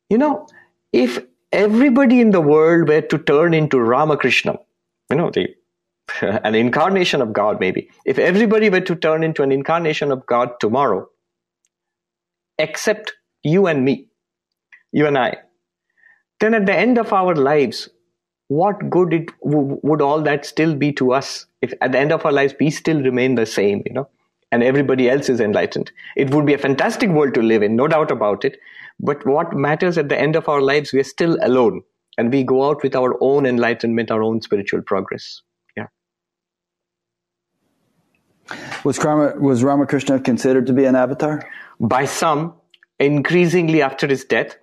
[0.09, 0.47] you know,
[0.91, 1.19] if
[1.51, 4.59] everybody in the world were to turn into Ramakrishna,
[5.09, 5.55] you know, the
[6.21, 10.51] an incarnation of God, maybe, if everybody were to turn into an incarnation of God
[10.59, 11.07] tomorrow,
[12.57, 14.07] except you and me,
[14.91, 15.37] you and I,
[16.39, 17.89] then at the end of our lives,
[18.47, 22.11] what good it w- would all that still be to us if at the end
[22.11, 24.09] of our lives we still remain the same, you know,
[24.51, 25.91] and everybody else is enlightened?
[26.17, 28.57] It would be a fantastic world to live in, no doubt about it.
[28.99, 31.81] But what matters at the end of our lives, we are still alone
[32.17, 35.41] and we go out with our own enlightenment, our own spiritual progress.
[35.77, 35.87] Yeah.
[38.83, 41.49] Was, Karma, was Ramakrishna considered to be an avatar?
[41.79, 42.53] By some,
[42.99, 44.55] increasingly after his death,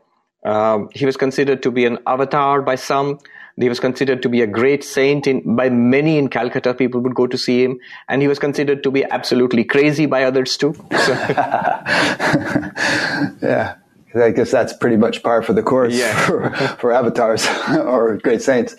[0.44, 3.18] um, he was considered to be an avatar by some.
[3.56, 6.74] He was considered to be a great saint in, by many in Calcutta.
[6.74, 10.22] People would go to see him, and he was considered to be absolutely crazy by
[10.22, 10.74] others too.
[10.74, 11.12] So.
[13.42, 13.74] yeah.
[14.14, 16.18] I guess that's pretty much par for the course yeah.
[16.26, 18.74] for, for, avatars or great saints.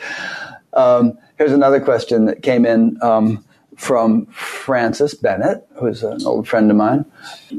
[0.73, 3.45] Um, here's another question that came in um,
[3.79, 7.05] from Francis Bennett, who's an old friend of mine.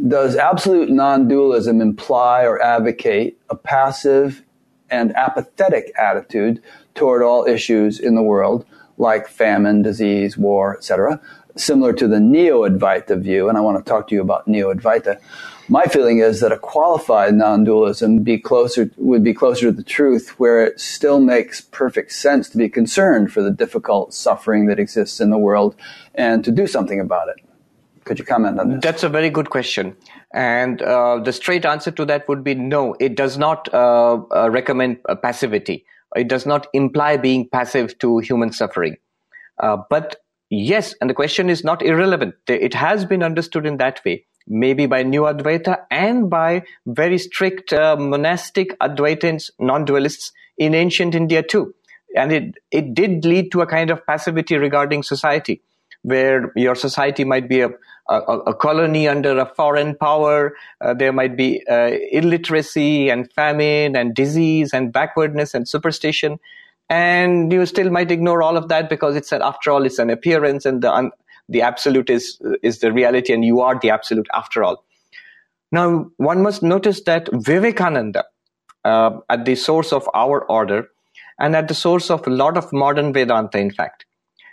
[0.07, 4.43] Does absolute non dualism imply or advocate a passive
[4.91, 6.63] and apathetic attitude
[6.95, 8.67] toward all issues in the world,
[8.99, 11.19] like famine, disease, war, etc.,
[11.57, 13.49] similar to the Neo Advaita view?
[13.49, 15.19] And I want to talk to you about Neo Advaita
[15.71, 20.31] my feeling is that a qualified non-dualism be closer would be closer to the truth
[20.41, 25.21] where it still makes perfect sense to be concerned for the difficult suffering that exists
[25.21, 25.77] in the world
[26.17, 27.37] and to do something about it.
[28.05, 28.81] Could you comment on this?
[28.83, 29.97] That's a very good question.
[30.35, 32.97] And uh, the straight answer to that would be no.
[32.99, 35.85] It does not uh, uh, recommend passivity.
[36.17, 38.97] It does not imply being passive to human suffering.
[39.59, 40.17] Uh, but
[40.49, 42.35] yes and the question is not irrelevant.
[42.49, 47.73] It has been understood in that way maybe by New Advaita and by very strict
[47.73, 51.75] uh, monastic Advaitins, non-dualists in ancient India too.
[52.17, 55.63] And it, it did lead to a kind of passivity regarding society,
[56.03, 57.71] where your society might be a,
[58.09, 60.57] a, a colony under a foreign power.
[60.81, 66.41] Uh, there might be uh, illiteracy and famine and disease and backwardness and superstition.
[66.89, 70.11] And you still might ignore all of that because it's an, after all, it's an
[70.11, 71.13] appearance and the un-
[71.51, 74.85] the absolute is is the reality and you are the absolute after all.
[75.73, 78.25] Now one must notice that vivekananda
[78.85, 80.89] uh, at the source of our order
[81.39, 84.07] and at the source of a lot of modern vedanta in fact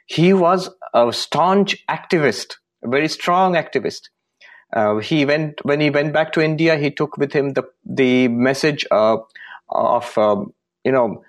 [0.05, 4.09] he was a staunch activist a very strong activist.
[4.73, 8.27] Uh, he went when he went back to india he took with him the the
[8.27, 9.15] message uh,
[9.69, 11.23] of um, you know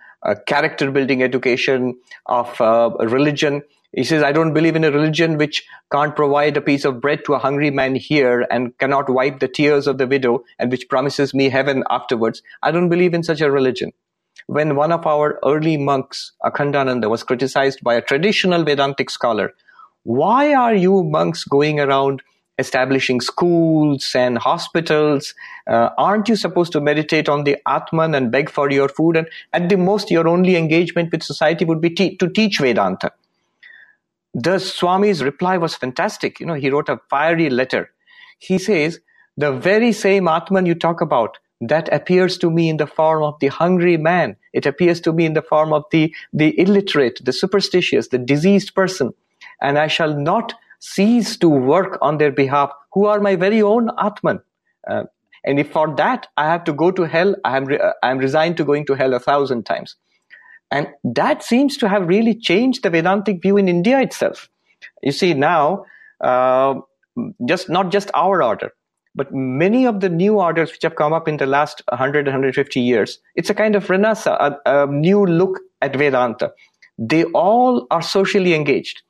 [0.47, 1.97] character building education
[2.27, 3.63] of uh, religion
[3.93, 7.25] he says, I don't believe in a religion which can't provide a piece of bread
[7.25, 10.89] to a hungry man here and cannot wipe the tears of the widow and which
[10.89, 12.43] promises me heaven afterwards.
[12.63, 13.93] I don't believe in such a religion.
[14.47, 19.55] When one of our early monks, Akhandananda, was criticized by a traditional Vedantic scholar,
[20.05, 22.23] why are you monks going around
[22.59, 25.35] establishing schools and hospitals?
[25.67, 29.17] Uh, aren't you supposed to meditate on the Atman and beg for your food?
[29.17, 33.13] And at the most, your only engagement with society would be te- to teach Vedanta
[34.43, 36.41] the Swami's reply was fantastic.
[36.41, 37.91] You know, he wrote a fiery letter.
[38.39, 39.01] He says,
[39.37, 43.35] the very same Atman you talk about, that appears to me in the form of
[43.41, 44.37] the hungry man.
[44.53, 48.75] It appears to me in the form of the, the illiterate, the superstitious, the diseased
[48.75, 49.13] person.
[49.61, 53.91] And I shall not cease to work on their behalf, who are my very own
[53.99, 54.41] Atman.
[54.89, 55.05] Uh,
[55.45, 58.19] and if for that I have to go to hell, I am, re- I am
[58.19, 59.97] resigned to going to hell a thousand times.
[60.71, 64.49] And that seems to have really changed the Vedantic view in India itself.
[65.03, 65.85] You see, now,
[66.21, 66.75] uh,
[67.47, 68.73] just not just our order,
[69.15, 72.81] but many of the new orders which have come up in the last 100, 150
[72.81, 76.53] years, it's a kind of renaissance, a, a new look at Vedanta.
[76.99, 79.03] They all are socially engaged.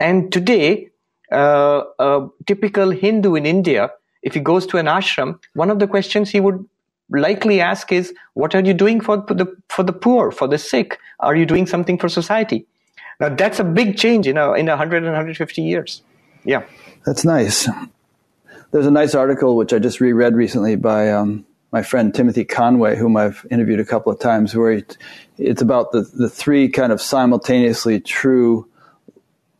[0.00, 0.88] And today,
[1.30, 3.90] uh, a typical Hindu in India,
[4.22, 6.64] if he goes to an ashram, one of the questions he would
[7.10, 10.98] likely ask is, what are you doing for the, for the poor, for the sick?
[11.20, 12.66] Are you doing something for society?
[13.20, 16.02] Now that's a big change in a, in 100 and 150 years.
[16.44, 16.64] Yeah.
[17.04, 17.68] That's nice.
[18.70, 22.96] There's a nice article which I just reread recently by um, my friend Timothy Conway,
[22.96, 24.84] whom I've interviewed a couple of times, where he,
[25.38, 28.68] it's about the, the three kind of simultaneously true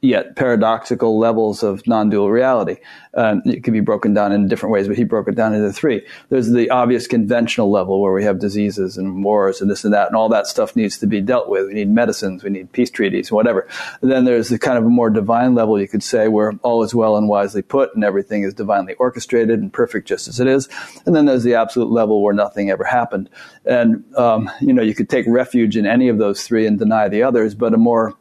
[0.03, 2.77] yet paradoxical levels of non-dual reality.
[3.15, 5.73] Um, it can be broken down in different ways, but he broke it down into
[5.73, 6.05] three.
[6.29, 10.09] There's the obvious conventional level where we have diseases and wars and this and that,
[10.09, 11.69] and all that stuff needs to be dealt with.
[11.69, 13.69] We need medicines, we need peace treaties, whatever.
[14.01, 16.83] And then there's the kind of a more divine level, you could say, where all
[16.83, 20.49] is well and wisely put, and everything is divinely orchestrated and perfect just as it
[20.49, 20.69] is.
[21.07, 23.31] And then there's the absolute level where nothing ever happened.
[23.65, 27.09] And um, you know, you could take refuge in any of those three and deny
[27.09, 28.17] the others, but a more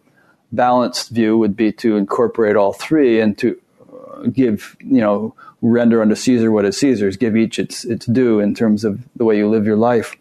[0.51, 3.59] balanced view would be to incorporate all three and to
[3.91, 8.39] uh, give, you know, render unto Caesar what is Caesar's, give each its, its due
[8.39, 10.15] in terms of the way you live your life.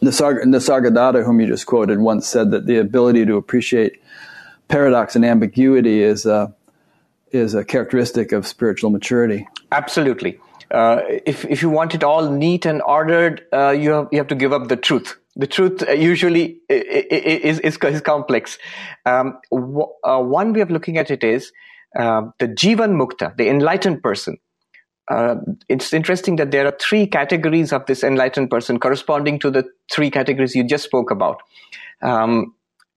[0.00, 4.02] The Nisargadatta, whom you just quoted, once said that the ability to appreciate
[4.68, 6.54] paradox and ambiguity is a,
[7.30, 9.48] is a characteristic of spiritual maturity.
[9.72, 10.38] Absolutely.
[10.70, 14.28] Uh, if, if you want it all neat and ordered, uh, you, have, you have
[14.28, 15.16] to give up the truth.
[15.36, 18.58] The truth uh, usually is, is, is complex.
[19.04, 21.52] Um, w- uh, one way of looking at it is
[21.98, 24.38] uh, the Jivan Mukta, the enlightened person.
[25.08, 25.36] Uh,
[25.68, 30.10] it's interesting that there are three categories of this enlightened person corresponding to the three
[30.10, 31.42] categories you just spoke about.
[32.02, 32.54] Um,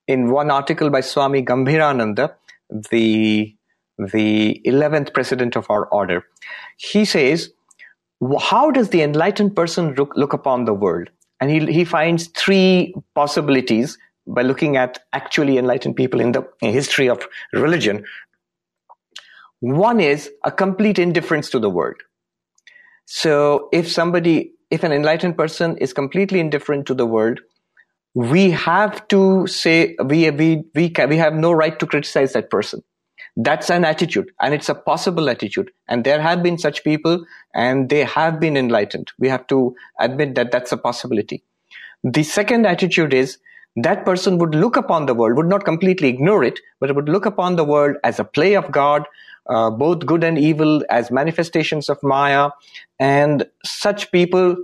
[0.07, 2.33] in one article by Swami Gambhirananda,
[2.91, 3.55] the
[3.99, 6.23] the 11th president of our order,
[6.77, 7.51] he says,
[8.39, 11.09] how does the enlightened person look, look upon the world?
[11.41, 13.97] And he, he finds three possibilities
[14.27, 18.05] by looking at actually enlightened people in the history of religion.
[19.61, 21.97] One is a complete indifference to the world.
[23.05, 27.39] So if somebody, if an enlightened person is completely indifferent to the world,
[28.13, 32.49] we have to say we we we can, we have no right to criticize that
[32.49, 32.83] person.
[33.41, 35.71] That's an attitude, and it's a possible attitude.
[35.87, 39.13] And there have been such people, and they have been enlightened.
[39.17, 41.41] We have to admit that that's a possibility.
[42.03, 43.37] The second attitude is
[43.77, 47.25] that person would look upon the world, would not completely ignore it, but would look
[47.25, 49.05] upon the world as a play of God,
[49.49, 52.49] uh, both good and evil, as manifestations of Maya.
[52.99, 54.57] And such people,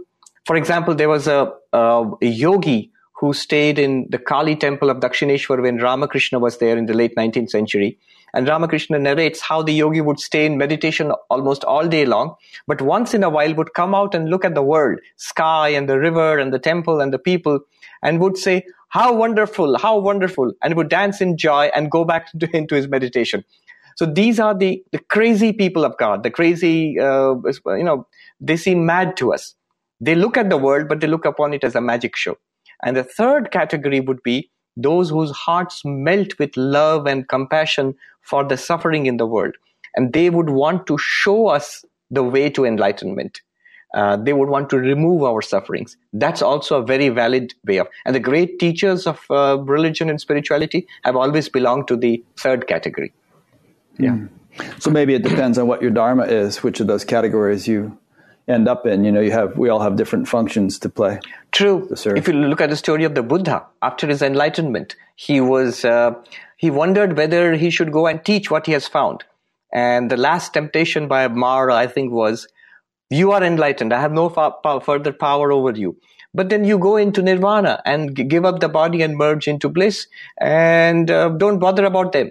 [0.45, 2.91] for example, there was a, a, yogi
[3.21, 7.15] who stayed in the Kali temple of Dakshineshwar when Ramakrishna was there in the late
[7.15, 7.97] 19th century.
[8.33, 12.35] And Ramakrishna narrates how the yogi would stay in meditation almost all day long,
[12.67, 15.87] but once in a while would come out and look at the world, sky and
[15.87, 17.59] the river and the temple and the people,
[18.03, 22.27] and would say, How wonderful, how wonderful, and would dance in joy and go back
[22.53, 23.43] into his meditation.
[23.95, 27.35] So these are the, the crazy people of God, the crazy, uh,
[27.67, 28.05] you know,
[28.41, 29.55] they seem mad to us.
[30.01, 32.37] They look at the world, but they look upon it as a magic show.
[32.83, 38.43] And the third category would be those whose hearts melt with love and compassion for
[38.43, 39.55] the suffering in the world.
[39.95, 43.41] And they would want to show us the way to enlightenment.
[43.93, 45.95] Uh, they would want to remove our sufferings.
[46.11, 47.87] That's also a very valid way of.
[48.05, 52.67] And the great teachers of uh, religion and spirituality have always belonged to the third
[52.67, 53.13] category.
[53.97, 54.11] Yeah.
[54.11, 54.29] Mm.
[54.79, 57.97] So maybe it depends on what your dharma is, which of those categories you
[58.47, 59.03] end up in.
[59.03, 61.19] You know, you have we all have different functions to play.
[61.51, 61.87] True.
[61.95, 65.85] To If you look at the story of the Buddha after his enlightenment, he was
[65.85, 66.13] uh,
[66.57, 69.23] he wondered whether he should go and teach what he has found.
[69.73, 72.47] And the last temptation by Mara, I think, was,
[73.09, 73.93] "You are enlightened.
[73.93, 75.97] I have no fa- further power over you."
[76.33, 79.69] But then you go into nirvana and g- give up the body and merge into
[79.69, 80.07] bliss,
[80.39, 82.29] and uh, don't bother about them.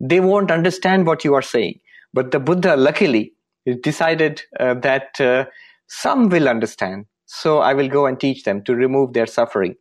[0.00, 1.80] They won't understand what you are saying.
[2.14, 3.32] But the Buddha, luckily,
[3.76, 5.46] decided uh, that uh,
[5.86, 7.06] some will understand.
[7.26, 9.74] So I will go and teach them to remove their suffering.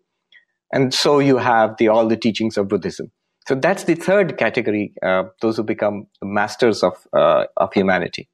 [0.72, 3.12] And so you have the, all the teachings of Buddhism.
[3.48, 8.28] So that's the third category, uh, those who become masters of, uh, of humanity.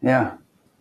[0.00, 0.36] Yeah.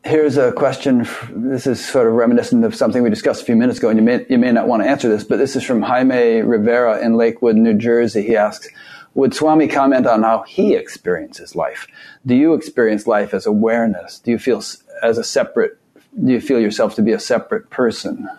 [0.06, 1.06] Here's a question.
[1.32, 4.06] This is sort of reminiscent of something we discussed a few minutes ago, and you
[4.06, 7.16] may, you may not want to answer this, but this is from Jaime Rivera in
[7.16, 8.22] Lakewood, New Jersey.
[8.22, 8.70] He asks,
[9.16, 11.88] would Swami comment on how he experiences life?
[12.26, 14.20] Do you experience life as awareness?
[14.20, 14.62] Do you feel
[15.02, 15.78] as a separate?
[16.24, 18.30] Do you feel yourself to be a separate person?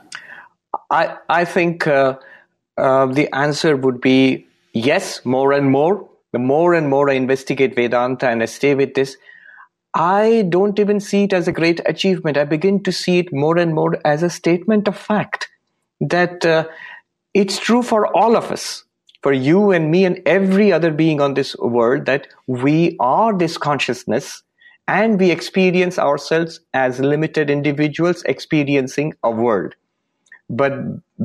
[0.91, 2.19] I I think uh,
[2.77, 6.09] uh, the answer would be yes, more and more.
[6.33, 9.17] The more and more I investigate Vedanta and I stay with this,
[9.95, 12.37] I don't even see it as a great achievement.
[12.37, 15.49] I begin to see it more and more as a statement of fact
[16.01, 16.67] that uh,
[17.33, 18.85] it's true for all of us
[19.27, 23.59] for you and me and every other being on this world that we are this
[23.59, 24.45] consciousness
[24.87, 29.75] and we experience ourselves as limited individuals experiencing a world.
[30.49, 30.75] But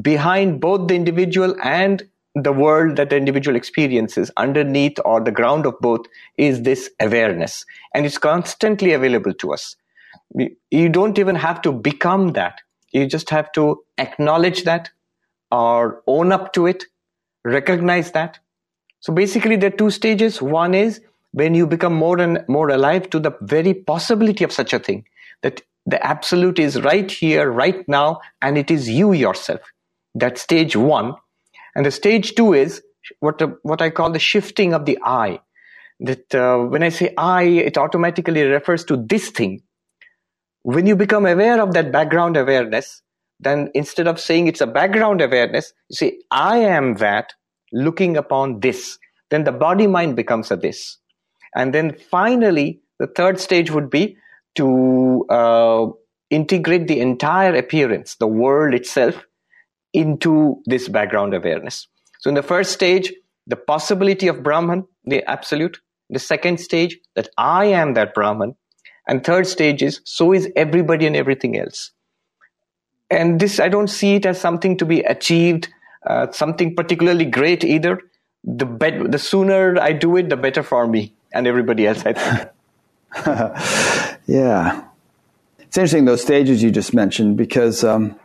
[0.02, 2.02] behind both the individual and
[2.34, 6.08] the world that the individual experiences, underneath or the ground of both,
[6.38, 7.68] is this awareness.
[7.94, 9.76] And it's constantly available to us.
[10.72, 12.62] You don't even have to become that.
[12.94, 14.90] You just have to acknowledge that
[15.52, 16.86] or own up to it
[17.44, 18.40] recognize that.
[19.00, 20.42] So basically, there are two stages.
[20.42, 21.02] One is
[21.32, 25.06] when you become more and more alive to the very possibility of such a thing,
[25.42, 29.62] that the absolute is right here, right now, and it is you yourself.
[30.14, 31.16] That's stage one.
[31.76, 32.84] And the stage two is
[33.20, 35.40] what, what I call the shifting of the I.
[36.00, 39.64] That uh, when I say I, it automatically refers to this thing.
[40.64, 43.02] When you become aware of that background awareness,
[43.42, 47.34] then instead of saying it's a background awareness, you say, I am that
[47.74, 48.98] looking upon this.
[49.32, 50.98] then the body mind becomes a this.
[51.56, 54.18] And then finally, the third stage would be
[54.56, 55.88] to uh,
[56.30, 59.26] integrate the entire appearance, the world itself,
[59.94, 61.88] into this background awareness.
[62.20, 63.14] So in the first stage,
[63.48, 65.80] the possibility of Brahman, the absolute.
[66.10, 68.56] The second stage, that I am that Brahman.
[69.08, 71.92] And third stage is, so is everybody and everything else.
[73.12, 75.68] And this, I don't see it as something to be achieved,
[76.08, 78.02] uh, something particularly great either.
[78.44, 82.14] The, bet- the sooner I do it, the better for me and everybody else, I
[82.14, 82.50] think.
[84.26, 84.86] yeah.
[85.60, 88.18] It's interesting, those stages you just mentioned, because um,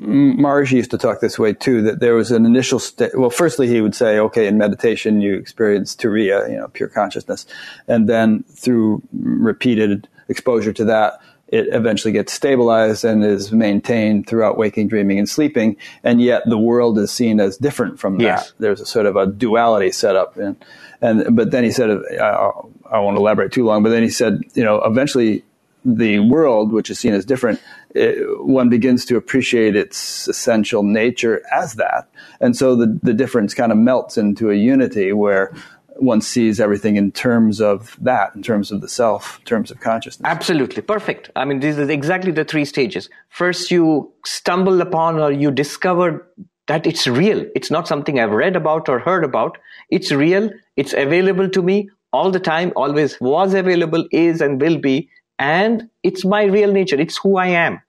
[0.00, 3.16] Maharishi used to talk this way too, that there was an initial state.
[3.16, 7.44] Well, firstly, he would say, okay, in meditation, you experience turiya, you know, pure consciousness.
[7.86, 14.56] And then through repeated exposure to that, it eventually gets stabilized and is maintained throughout
[14.56, 15.76] waking, dreaming, and sleeping.
[16.04, 18.50] And yet the world is seen as different from yes.
[18.50, 18.58] that.
[18.60, 20.36] There's a sort of a duality set up.
[20.36, 20.64] And,
[21.00, 24.10] and, but then he said, uh, I, I won't elaborate too long, but then he
[24.10, 25.44] said, you know, eventually
[25.84, 27.60] the world, which is seen as different,
[27.96, 32.08] it, one begins to appreciate its essential nature as that.
[32.40, 35.52] And so the, the difference kind of melts into a unity where
[36.00, 39.80] one sees everything in terms of that, in terms of the self, in terms of
[39.80, 40.28] consciousness.
[40.28, 40.82] Absolutely.
[40.82, 41.30] Perfect.
[41.36, 43.08] I mean, these are exactly the three stages.
[43.28, 46.26] First, you stumble upon or you discover
[46.66, 47.44] that it's real.
[47.54, 49.58] It's not something I've read about or heard about.
[49.90, 50.50] It's real.
[50.76, 55.08] It's available to me all the time, always was available, is, and will be
[55.40, 57.00] and it's my real nature.
[57.00, 57.80] It's who I am.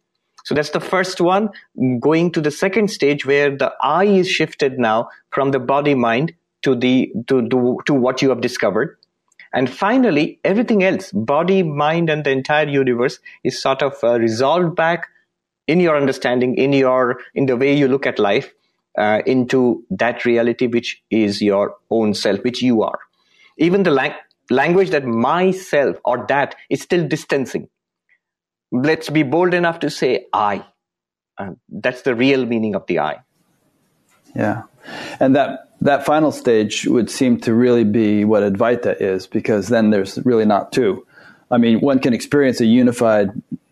[0.46, 1.50] So that's the first one.
[2.00, 6.34] Going to the second stage where the I is shifted now from the body mind
[6.64, 8.98] to the to to, to what you have discovered.
[9.54, 14.76] And finally, everything else, body, mind, and the entire universe is sort of uh, resolved
[14.76, 15.08] back
[15.68, 18.54] in your understanding, in your in the way you look at life,
[18.98, 23.00] uh, into that reality which is your own self, which you are.
[23.58, 24.16] Even the lang-
[24.50, 27.68] language that myself or that is still distancing.
[28.72, 30.66] Let's be bold enough to say I.
[31.38, 33.20] Uh, that's the real meaning of the I.
[34.36, 34.64] Yeah.
[35.20, 39.90] And that that final stage would seem to really be what Advaita is, because then
[39.90, 41.06] there's really not two.
[41.50, 43.32] I mean, one can experience a unified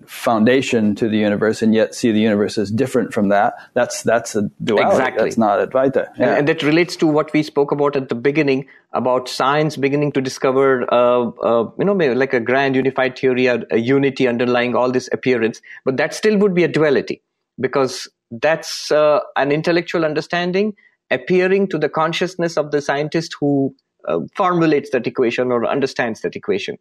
[0.10, 3.53] foundation to the universe and yet see the universe as different from that.
[3.76, 4.98] That's that's a duality.
[4.98, 5.23] Exactly.
[5.26, 5.95] That's not Advaita.
[6.18, 6.30] Yeah.
[6.30, 10.11] And, and, that relates to what we spoke about at the beginning about science beginning
[10.14, 14.76] to discover, uh, uh, you know, like a grand unified theory, a, a unity underlying
[14.76, 15.61] all this appearance.
[15.86, 17.22] But that still would be a duality
[17.60, 20.76] because that's uh, an intellectual understanding
[21.12, 23.76] appearing to the consciousness of the scientist who
[24.08, 26.78] uh, formulates that equation or understands that equation.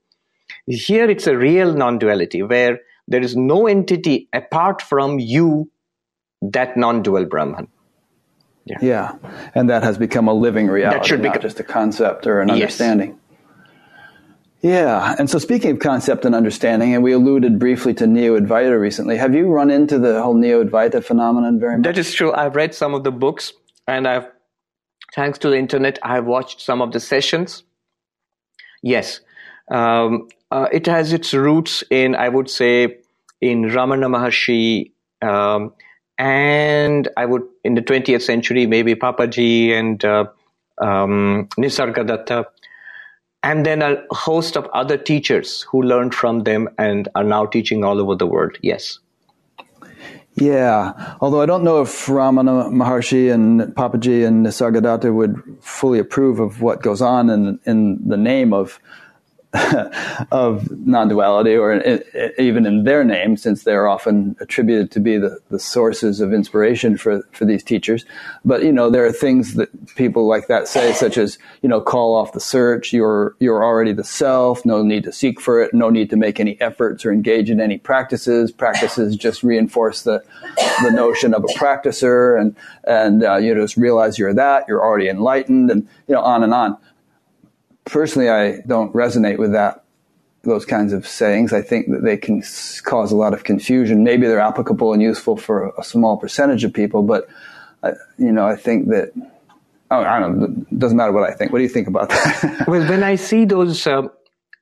[0.67, 5.71] Here it's a real non-duality where there is no entity apart from you,
[6.43, 7.69] that non-dual Brahman.
[8.67, 8.79] Yeah.
[8.83, 9.15] yeah.
[9.55, 12.41] And that has become a living reality, that should not become, just a concept or
[12.41, 12.55] an yes.
[12.55, 13.19] understanding.
[14.61, 15.15] Yeah.
[15.19, 19.35] And so speaking of concept and understanding, and we alluded briefly to Neo-Advaita recently, have
[19.35, 21.85] you run into the whole Neo-Advaita phenomenon very much?
[21.85, 22.33] That is true.
[22.33, 23.53] I've read some of the books
[23.87, 24.27] and I've,
[25.15, 27.63] thanks to the internet, I've watched some of the sessions.
[28.83, 29.21] Yes.
[29.71, 32.99] Um, uh, it has its roots in, I would say,
[33.41, 34.93] in Ramana Maharshi,
[35.27, 35.73] um,
[36.19, 40.25] and I would, in the 20th century, maybe Papaji and uh,
[40.79, 42.47] um, Nisargadatta,
[43.49, 47.83] and then a host of other teachers who learned from them and are now teaching
[47.83, 48.59] all over the world.
[48.61, 48.99] Yes.
[50.35, 56.41] Yeah, although I don't know if Ramana Maharshi and Papaji and Nisargadatta would fully approve
[56.41, 58.79] of what goes on in in the name of
[60.31, 62.03] of non-duality or in,
[62.39, 66.99] even in their name since they're often attributed to be the, the sources of inspiration
[66.99, 68.05] for, for these teachers.
[68.45, 71.81] But you know there are things that people like that say such as you know
[71.81, 75.73] call off the search you're you're already the self no need to seek for it
[75.73, 78.53] no need to make any efforts or engage in any practices.
[78.53, 80.23] Practices just reinforce the
[80.83, 82.55] the notion of a practicer and
[82.85, 86.53] and uh, you just realize you're that you're already enlightened and you know on and
[86.53, 86.77] on
[87.89, 89.85] personally, I don't resonate with that
[90.43, 91.53] those kinds of sayings.
[91.53, 92.43] I think that they can
[92.85, 94.05] cause a lot of confusion.
[94.05, 97.29] Maybe they're applicable and useful for a small percentage of people, but
[97.83, 99.13] uh, you know, I think that
[99.91, 100.65] oh, I don't know.
[100.71, 101.53] It doesn't matter what I think.
[101.53, 102.65] What do you think about that?
[102.69, 104.03] well, when I see those uh,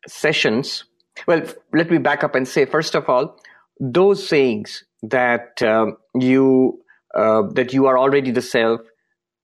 [0.06, 0.84] sessions,
[1.26, 1.42] well,
[1.72, 3.38] let me back up and say first of all,
[3.80, 6.80] those sayings that um, you
[7.14, 8.80] uh, that you are already the self.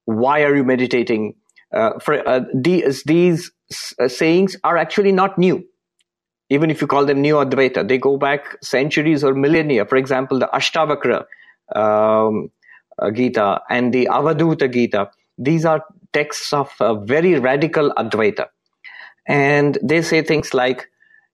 [0.04, 1.34] Why are you meditating?
[1.72, 3.50] Uh, for uh, these, these
[4.00, 5.64] uh, sayings are actually not new.
[6.50, 9.86] Even if you call them Neo Advaita, they go back centuries or millennia.
[9.86, 11.24] For example, the Ashtavakra
[11.74, 12.50] um,
[12.98, 15.10] uh, Gita and the Avadhuta Gita.
[15.38, 18.48] These are texts of uh, very radical Advaita.
[19.26, 20.88] And they say things like,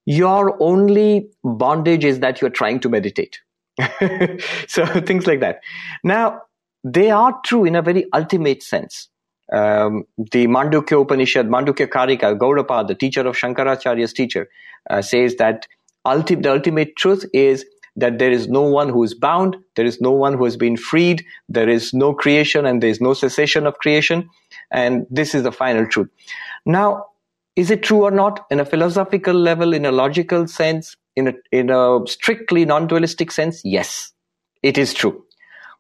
[0.07, 3.41] your only bondage is that you're trying to meditate.
[4.69, 5.61] so things like that.
[6.03, 6.43] Now,
[6.85, 9.09] they are true in a very ultimate sense.
[9.53, 14.49] Um, the Mandukya Upanishad, Mandukya Karika, Gaudapad, the teacher of Shankaracharya's teacher,
[14.91, 15.67] uh, says that
[16.07, 17.65] ulti- the ultimate truth is
[17.97, 20.77] that there is no one who is bound, there is no one who has been
[20.77, 24.29] freed, there is no creation and there is no cessation of creation,
[24.71, 26.09] and this is the final truth.
[26.65, 27.07] Now,
[27.57, 28.47] is it true or not?
[28.51, 33.63] In a philosophical level, in a logical sense, in a, in a strictly non-dualistic sense,
[33.65, 34.13] yes,
[34.63, 35.25] it is true.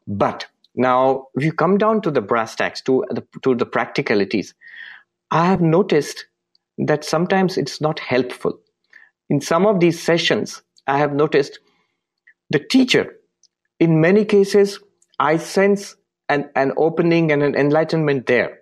[0.09, 0.47] But
[0.79, 4.55] now, if you come down to the brass tacks, to the, to the practicalities,
[5.33, 6.27] I have noticed
[6.79, 8.61] that sometimes it's not helpful.
[9.29, 11.59] In some of these sessions, I have noticed
[12.51, 13.17] the teacher,
[13.81, 14.79] in many cases,
[15.19, 15.97] I sense
[16.29, 18.61] an, an opening and an enlightenment there.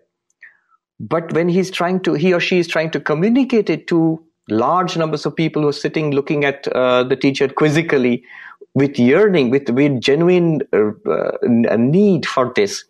[0.98, 4.96] But when he's trying to, he or she is trying to communicate it to large
[4.96, 8.24] numbers of people who are sitting looking at uh, the teacher quizzically
[8.76, 12.84] with yearning, with, with genuine uh, uh, need for this,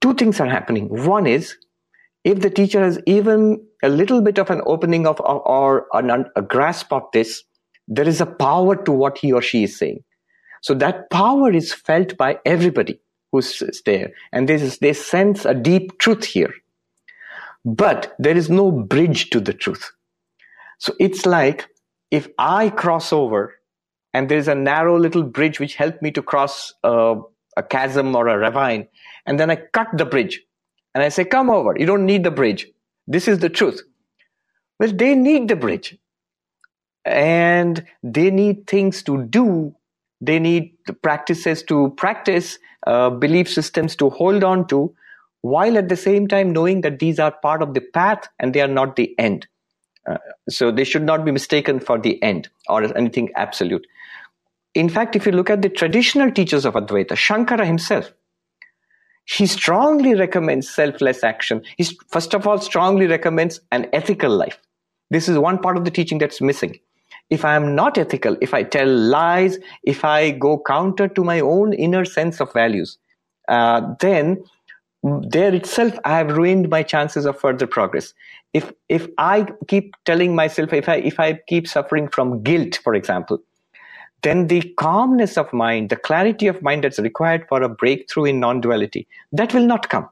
[0.00, 0.86] two things are happening.
[1.04, 1.56] One is,
[2.22, 6.26] if the teacher has even a little bit of an opening of or, or an,
[6.36, 7.42] a grasp of this,
[7.88, 10.04] there is a power to what he or she is saying.
[10.60, 13.00] So that power is felt by everybody
[13.32, 14.12] who's there.
[14.30, 16.54] And this is, they sense a deep truth here.
[17.64, 19.90] But there is no bridge to the truth.
[20.78, 21.66] So it's like
[22.12, 23.54] if I cross over
[24.14, 27.16] and there's a narrow little bridge which helped me to cross uh,
[27.56, 28.88] a chasm or a ravine,
[29.26, 30.40] and then I cut the bridge.
[30.94, 32.68] And I say, Come over, you don't need the bridge.
[33.06, 33.82] This is the truth.
[34.78, 35.96] Well, they need the bridge.
[37.04, 39.74] And they need things to do.
[40.20, 44.94] They need practices to practice uh, belief systems to hold on to
[45.40, 48.60] while at the same time knowing that these are part of the path and they
[48.60, 49.48] are not the end.
[50.08, 50.18] Uh,
[50.48, 53.84] so they should not be mistaken for the end or anything absolute
[54.74, 58.12] in fact if you look at the traditional teachers of advaita shankara himself
[59.24, 61.62] he strongly recommends selfless action.
[61.76, 64.58] He first of all strongly recommends an ethical life.
[65.10, 66.78] This is one part of the teaching that's missing.
[67.30, 71.40] If I am not ethical, if I tell lies, if I go counter to my
[71.40, 72.98] own inner sense of values,
[73.48, 74.42] uh, then
[75.02, 78.12] there itself I have ruined my chances of further progress.
[78.52, 82.94] If if I keep telling myself, if I if I keep suffering from guilt, for
[82.94, 83.38] example,
[84.22, 88.40] then the calmness of mind, the clarity of mind that's required for a breakthrough in
[88.40, 90.08] non-duality, that will not come.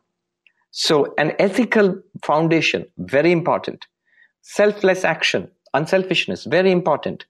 [0.73, 3.87] So an ethical foundation, very important.
[4.43, 7.25] Selfless action, unselfishness, very important.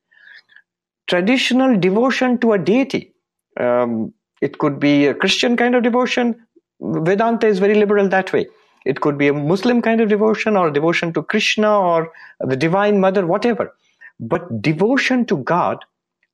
[1.07, 3.13] Traditional devotion to a deity.
[3.59, 6.47] Um, it could be a Christian kind of devotion.
[6.81, 8.47] Vedanta is very liberal that way.
[8.87, 13.01] It could be a Muslim kind of devotion or devotion to Krishna or the Divine
[13.01, 13.75] Mother, whatever.
[14.19, 15.85] But devotion to God,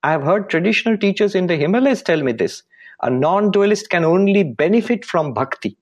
[0.06, 2.62] I have heard traditional teachers in the Himalayas tell me this.
[3.02, 5.76] A non dualist can only benefit from bhakti.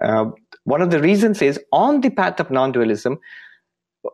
[0.00, 0.30] Uh,
[0.64, 3.18] one of the reasons is on the path of non dualism,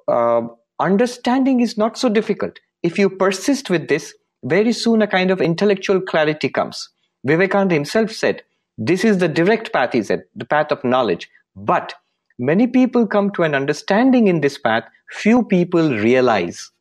[0.09, 0.43] uh,
[0.81, 2.59] understanding is not so difficult.
[2.83, 4.13] If you persist with this,
[4.43, 6.89] very soon a kind of intellectual clarity comes.
[7.25, 8.43] Vivekananda himself said,
[8.77, 11.31] This is the direct path, he said, the path of knowledge.
[11.55, 11.95] But
[12.41, 16.73] many people come to an understanding in this path, few people realize.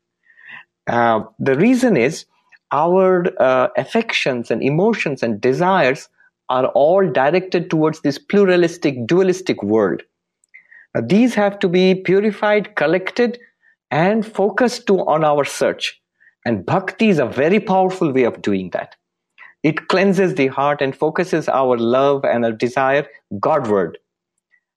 [0.88, 2.26] Uh, the reason is
[2.72, 6.10] our uh, affections and emotions and desires
[6.50, 10.02] are all directed towards this pluralistic, dualistic world.
[10.96, 13.40] Uh, these have to be purified, collected,
[13.92, 16.00] and focused to on our search.
[16.46, 18.96] And bhakti is a very powerful way of doing that.
[19.64, 23.08] It cleanses the heart and focuses our love and our desire
[23.40, 23.98] Godward.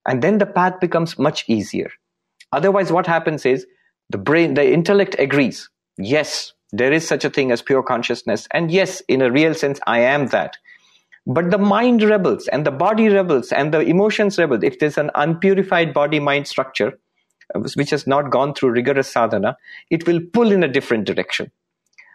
[0.06, 1.90] And then the path becomes much easier.
[2.52, 3.66] Otherwise, what happens is
[4.08, 5.68] the brain, the intellect agrees.
[5.98, 8.46] Yes, there is such a thing as pure consciousness.
[8.52, 10.56] And yes, in a real sense, I am that.
[11.26, 14.62] But the mind rebels and the body rebels and the emotions rebel.
[14.62, 16.98] If there's an unpurified body mind structure,
[17.54, 19.56] uh, which has not gone through rigorous sadhana,
[19.90, 21.50] it will pull in a different direction.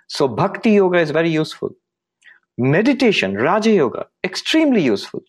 [0.07, 1.75] So bhakti yoga is very useful.
[2.57, 5.23] Meditation, Raja Yoga, extremely useful.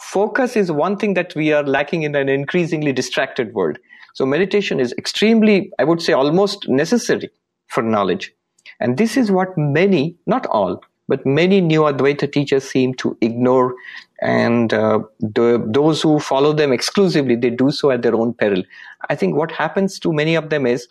[0.00, 3.78] Focus is one thing that we are lacking in an increasingly distracted world.
[4.14, 7.30] So meditation is extremely, I would say almost necessary
[7.68, 8.32] for knowledge.
[8.80, 13.74] And this is what many, not all, but many new Advaita teachers seem to ignore
[14.22, 18.62] and uh, the, those who follow them exclusively they do so at their own peril
[19.10, 20.86] i think what happens to many of them is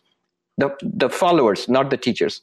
[0.57, 2.41] the the followers not the teachers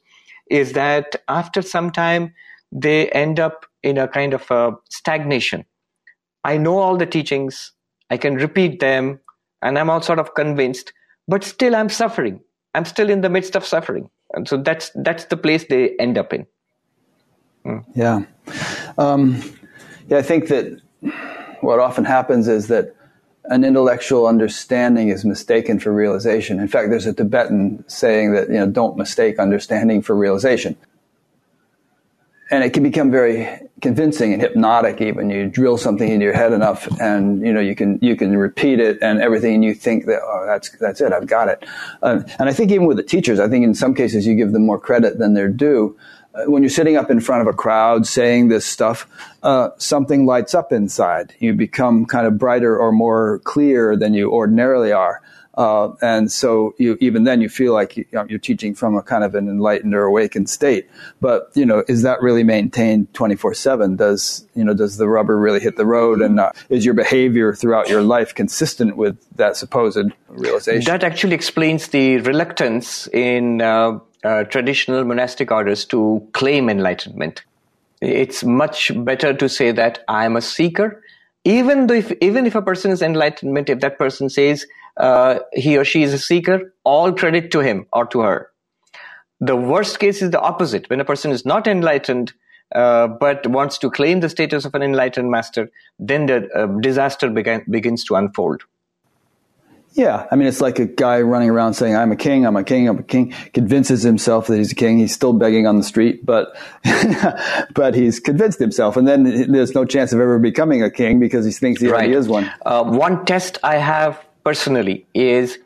[0.51, 2.33] is that after some time
[2.73, 5.65] they end up in a kind of a stagnation
[6.45, 7.73] i know all the teachings
[8.11, 9.21] I can repeat them,
[9.63, 10.93] and I'm all sort of convinced,
[11.29, 12.41] but still I'm suffering.
[12.75, 14.11] I'm still in the midst of suffering.
[14.33, 16.47] And so that's that's the place they end up in.
[17.65, 17.85] Mm.
[17.95, 18.23] Yeah.
[18.97, 19.43] Um,
[20.09, 20.81] yeah, I think that
[21.61, 22.95] what often happens is that
[23.45, 26.61] an intellectual understanding is mistaken for realization.
[26.61, 30.77] In fact, there's a Tibetan saying that, you know, don't mistake understanding for realization.
[32.51, 33.49] And it can become very
[33.81, 35.31] convincing and hypnotic even.
[35.31, 38.81] You drill something into your head enough and, you know, you can, you can repeat
[38.81, 41.65] it and everything you think that, oh, that's, that's it, I've got it.
[42.03, 44.53] Uh, and I think even with the teachers, I think in some cases you give
[44.53, 45.97] them more credit than they're due
[46.33, 49.09] uh, when you're sitting up in front of a crowd saying this stuff,
[49.43, 51.35] uh, something lights up inside.
[51.41, 55.23] You become kind of brighter or more clear than you ordinarily are.
[55.55, 59.25] Uh, and so you, even then you feel like you, are teaching from a kind
[59.25, 60.89] of an enlightened or awakened state.
[61.21, 63.97] But, you know, is that really maintained 24 seven?
[63.97, 66.21] Does, you know, does the rubber really hit the road?
[66.21, 70.85] And uh, is your behavior throughout your life consistent with that supposed realization?
[70.85, 77.43] That actually explains the reluctance in, uh, uh, traditional monastic orders to claim enlightenment.
[78.01, 81.03] It's much better to say that I am a seeker,
[81.45, 84.67] even though if, even if a person is enlightenment, if that person says
[85.01, 88.51] uh, he or she is a seeker, all credit to him or to her.
[89.41, 90.91] The worst case is the opposite.
[90.91, 92.35] When a person is not enlightened,
[92.75, 97.31] uh, but wants to claim the status of an enlightened master, then the uh, disaster
[97.31, 98.65] began, begins to unfold.
[99.93, 102.63] Yeah, I mean, it's like a guy running around saying, "I'm a king, I'm a
[102.63, 104.99] king, I'm a king." Convinces himself that he's a king.
[104.99, 106.57] He's still begging on the street, but
[107.75, 111.45] but he's convinced himself, and then there's no chance of ever becoming a king because
[111.45, 112.05] he thinks he right.
[112.05, 112.49] already is one.
[112.65, 115.59] Uh, one test I have personally is: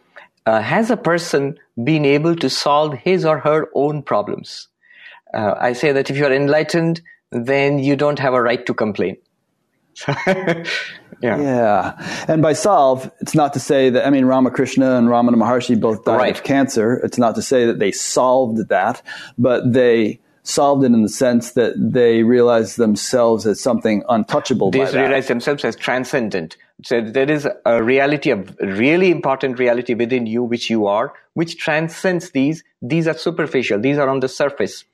[0.46, 4.68] uh, Has a person been able to solve his or her own problems?
[5.32, 7.02] Uh, I say that if you are enlightened,
[7.32, 9.16] then you don't have a right to complain.
[11.24, 11.40] Yeah.
[11.40, 12.24] Yeah.
[12.28, 16.04] And by solve, it's not to say that, I mean, Ramakrishna and Ramana Maharshi both
[16.04, 16.36] died right.
[16.36, 17.00] of cancer.
[17.02, 19.00] It's not to say that they solved that,
[19.38, 24.70] but they solved it in the sense that they realized themselves as something untouchable.
[24.70, 26.56] They realized themselves as transcendent.
[26.82, 31.56] So there is a reality, a really important reality within you, which you are, which
[31.56, 32.62] transcends these.
[32.82, 33.80] These are superficial.
[33.80, 34.84] These are on the surface.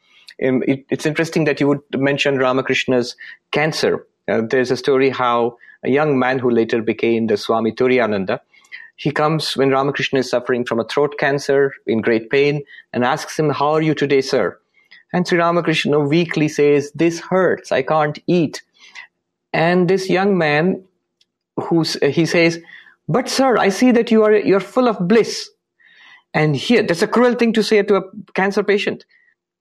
[0.43, 3.16] Um, it, it's interesting that you would mention Ramakrishna's
[3.51, 4.06] cancer.
[4.28, 8.39] Uh, there's a story how a young man who later became the Swami Turiyananda.
[8.94, 12.62] He comes when Ramakrishna is suffering from a throat cancer in great pain
[12.93, 14.59] and asks him, How are you today, sir?
[15.12, 18.62] And Sri Ramakrishna weakly says, This hurts, I can't eat.
[19.52, 20.84] And this young man,
[21.56, 22.60] who's, he says,
[23.08, 25.50] But sir, I see that you are you're full of bliss.
[26.32, 28.02] And here, that's a cruel thing to say to a
[28.34, 29.04] cancer patient.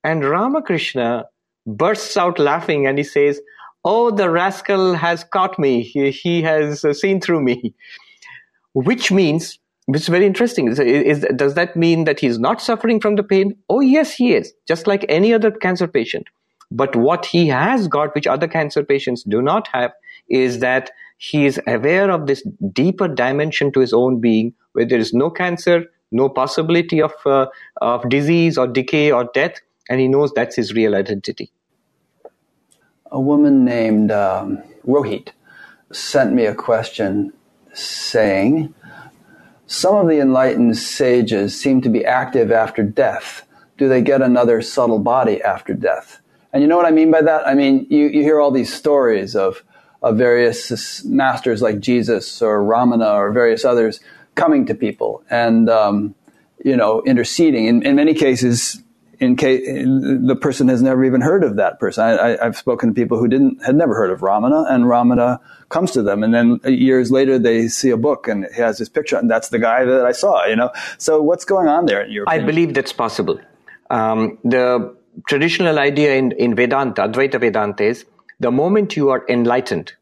[0.04, 1.26] And Ramakrishna
[1.66, 3.42] bursts out laughing and he says,
[3.86, 5.84] oh, the rascal has caught me.
[5.84, 7.74] He, he has uh, seen through me.
[8.74, 9.59] Which means,
[9.92, 10.68] which is very interesting.
[10.68, 13.58] Is, is, does that mean that he's not suffering from the pain?
[13.70, 16.28] Oh, yes, he is, just like any other cancer patient.
[16.72, 19.92] But what he has got, which other cancer patients do not have,
[20.30, 22.44] is that he is aware of this
[22.74, 27.48] deeper dimension to his own being, where there is no cancer, no possibility of, uh,
[27.82, 29.56] of disease or decay or death,
[29.90, 31.52] and he knows that's his real identity
[33.12, 35.30] a woman named um, Rohit
[35.92, 37.34] sent me a question
[37.74, 38.74] saying,
[39.72, 43.44] Some of the enlightened sages seem to be active after death.
[43.78, 46.20] Do they get another subtle body after death?
[46.52, 47.48] And you know what I mean by that?
[47.48, 49.64] I mean, you, you hear all these stories of,
[50.02, 54.00] of various masters like Jesus or Ramana or various others
[54.34, 56.16] coming to people and, um,
[56.66, 57.68] you know, interceding.
[57.68, 58.82] In, in many cases,
[59.20, 62.04] in case the person has never even heard of that person.
[62.04, 65.40] I, have spoken to people who didn't had never heard of Ramana, and Ramana
[65.70, 68.90] comes to them, and then years later they see a book and it has his
[68.90, 70.46] picture, and that's the guy that I saw.
[70.46, 72.04] You know, so what's going on there?
[72.04, 73.40] In your I believe that's possible.
[73.90, 74.96] Um, the
[75.28, 78.06] traditional idea in, in Vedanta, Advaita Vedanta, is
[78.40, 79.94] the moment you are enlightened,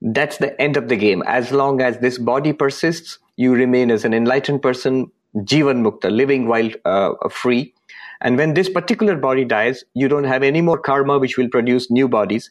[0.00, 1.22] that's the end of the game.
[1.26, 6.46] As long as this body persists, you remain as an enlightened person, jivan mukta, living
[6.46, 7.74] while uh, free
[8.20, 11.90] and when this particular body dies, you don't have any more karma which will produce
[11.90, 12.50] new bodies.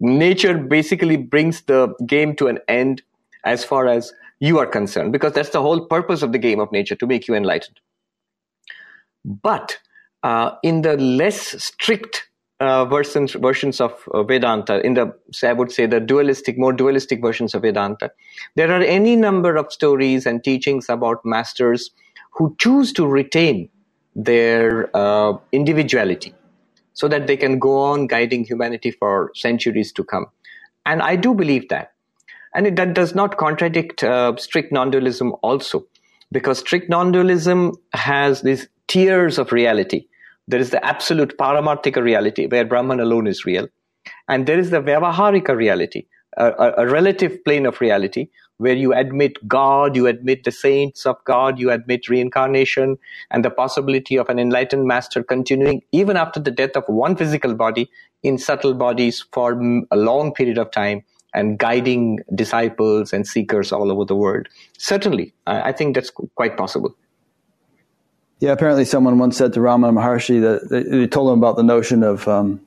[0.00, 3.02] Nature basically brings the game to an end
[3.44, 6.72] as far as you are concerned, because that's the whole purpose of the game of
[6.72, 7.78] nature to make you enlightened.
[9.24, 9.78] But
[10.24, 15.14] uh, in the less strict uh, versions versions of uh, Vedanta, in the
[15.44, 18.10] I would say the dualistic, more dualistic versions of Vedanta,
[18.56, 21.90] there are any number of stories and teachings about masters
[22.32, 23.68] who choose to retain
[24.14, 26.34] their uh, individuality
[26.94, 30.26] so that they can go on guiding humanity for centuries to come.
[30.84, 31.92] And I do believe that.
[32.54, 35.86] And it, that does not contradict uh, strict non dualism also,
[36.30, 40.06] because strict non dualism has these tiers of reality.
[40.48, 43.68] There is the absolute paramarthika reality, where Brahman alone is real.
[44.28, 46.06] And there is the Vyavaharika reality,
[46.36, 48.28] a, a, a relative plane of reality,
[48.62, 52.96] where you admit God, you admit the saints of God, you admit reincarnation
[53.30, 57.54] and the possibility of an enlightened master continuing even after the death of one physical
[57.54, 57.90] body
[58.22, 59.60] in subtle bodies for
[59.90, 61.02] a long period of time
[61.34, 64.48] and guiding disciples and seekers all over the world.
[64.78, 66.94] Certainly, I think that's quite possible.
[68.38, 72.02] Yeah, apparently someone once said to Ramana Maharshi that they told him about the notion
[72.02, 72.60] of um,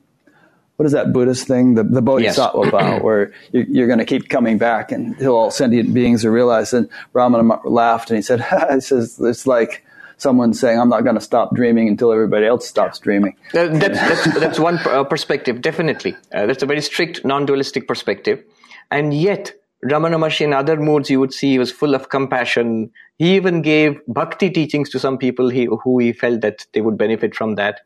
[0.76, 2.70] what is that Buddhist thing, the, the Bodhisattva yes.
[2.70, 6.74] vow, where you, are going to keep coming back until all sentient beings are realized.
[6.74, 9.84] And Ramana laughed and he said, he says, it's like
[10.18, 13.36] someone saying, I'm not going to stop dreaming until everybody else stops dreaming.
[13.54, 16.14] Uh, that's, that's, that's, one uh, perspective, definitely.
[16.32, 18.44] Uh, that's a very strict, non-dualistic perspective.
[18.90, 19.54] And yet,
[19.84, 22.90] Ramana Maharshi in other moods, you would see he was full of compassion.
[23.18, 26.98] He even gave bhakti teachings to some people he, who he felt that they would
[26.98, 27.80] benefit from that.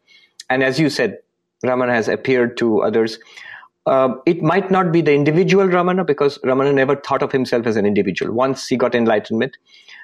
[0.48, 1.18] And as you said,
[1.64, 3.18] Ramana has appeared to others.
[3.86, 7.76] Uh, it might not be the individual Ramana because Ramana never thought of himself as
[7.76, 9.56] an individual once he got enlightenment.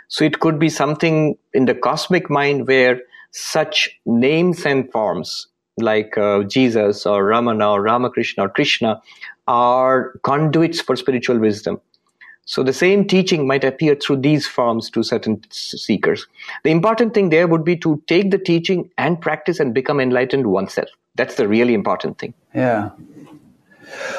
[0.08, 3.00] So it could be something in the cosmic mind where
[3.32, 9.00] such names and forms like uh, Jesus or Ramana or Ramakrishna or Krishna
[9.46, 11.80] are conduits for spiritual wisdom.
[12.46, 16.26] So the same teaching might appear through these forms to certain seekers.
[16.62, 20.46] The important thing there would be to take the teaching and practice and become enlightened
[20.46, 20.88] oneself.
[21.16, 22.34] That's the really important thing.
[22.54, 22.90] Yeah.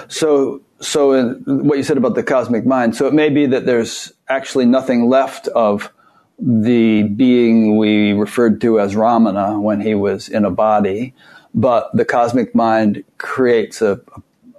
[0.10, 3.66] So, so in what you said about the cosmic mind, so it may be that
[3.66, 5.92] there's actually nothing left of
[6.38, 11.14] the being we referred to as Ramana when he was in a body,
[11.54, 14.02] but the cosmic mind creates a,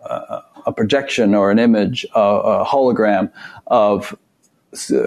[0.05, 3.33] a, a projection or an image, a, a hologram
[3.67, 4.17] of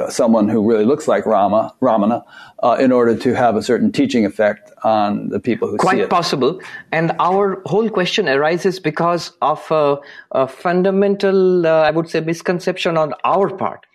[0.09, 2.23] someone who really looks like Rama, Ramana,
[2.63, 6.01] uh, in order to have a certain teaching effect on the people who Quite see
[6.01, 6.09] it.
[6.09, 6.59] Quite possible.
[6.91, 9.97] And our whole question arises because of a,
[10.31, 13.85] a fundamental, uh, I would say, misconception on our part.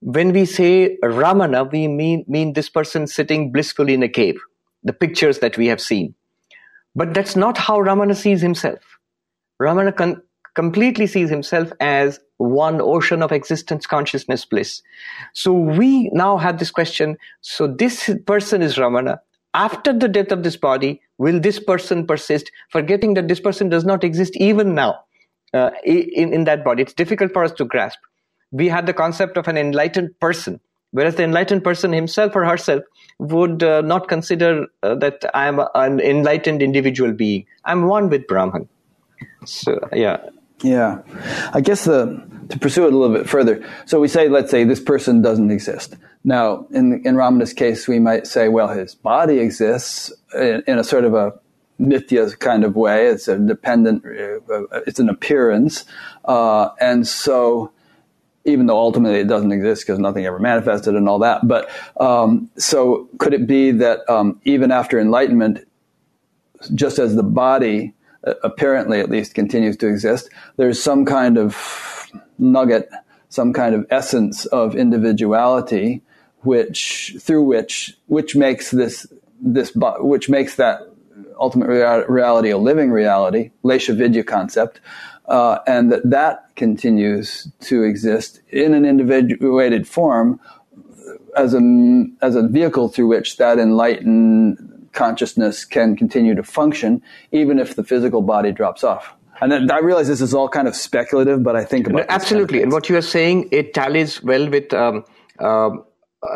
[0.00, 4.38] When we say Ramana, we mean, mean this person sitting blissfully in a cave,
[4.84, 6.14] the pictures that we have seen.
[6.94, 8.80] But that's not how Ramana sees himself.
[9.60, 10.22] Ramana con-
[10.54, 14.82] completely sees himself as one ocean of existence consciousness bliss.
[15.34, 17.16] So we now have this question.
[17.42, 19.20] So this person is Ramana.
[19.52, 23.84] After the death of this body, will this person persist, forgetting that this person does
[23.84, 25.00] not exist even now
[25.52, 26.82] uh, in, in that body?
[26.82, 27.98] It's difficult for us to grasp.
[28.52, 30.60] We had the concept of an enlightened person,
[30.92, 32.84] whereas the enlightened person himself or herself
[33.18, 37.44] would uh, not consider uh, that I am an enlightened individual being.
[37.64, 38.68] I'm one with Brahman.
[39.44, 40.18] So, yeah.
[40.62, 41.02] Yeah,
[41.52, 43.66] I guess the, to pursue it a little bit further.
[43.86, 45.96] So we say, let's say this person doesn't exist.
[46.22, 50.84] Now, in in Ramana's case, we might say, well, his body exists in, in a
[50.84, 51.32] sort of a
[51.80, 53.06] mithya kind of way.
[53.06, 54.04] It's a dependent.
[54.04, 55.84] Uh, it's an appearance,
[56.26, 57.72] uh, and so
[58.44, 61.46] even though ultimately it doesn't exist because nothing ever manifested and all that.
[61.46, 61.70] But
[62.00, 65.66] um, so could it be that um, even after enlightenment,
[66.74, 67.94] just as the body
[68.24, 72.88] apparently at least continues to exist, there's some kind of nugget,
[73.28, 76.02] some kind of essence of individuality,
[76.40, 79.06] which through which which makes this
[79.40, 80.80] this which makes that
[81.38, 81.68] ultimate
[82.08, 84.80] reality a living reality, Lesha Avidya concept,
[85.26, 90.40] uh, and that that continues to exist in an individuated form
[91.36, 97.02] as a as a vehicle through which that enlightened consciousness can continue to function
[97.32, 99.14] even if the physical body drops off.
[99.40, 102.58] And then I realize this is all kind of speculative, but I think about absolutely.
[102.58, 105.04] Kind of and what you are saying, it tallies well with um,
[105.38, 105.70] uh,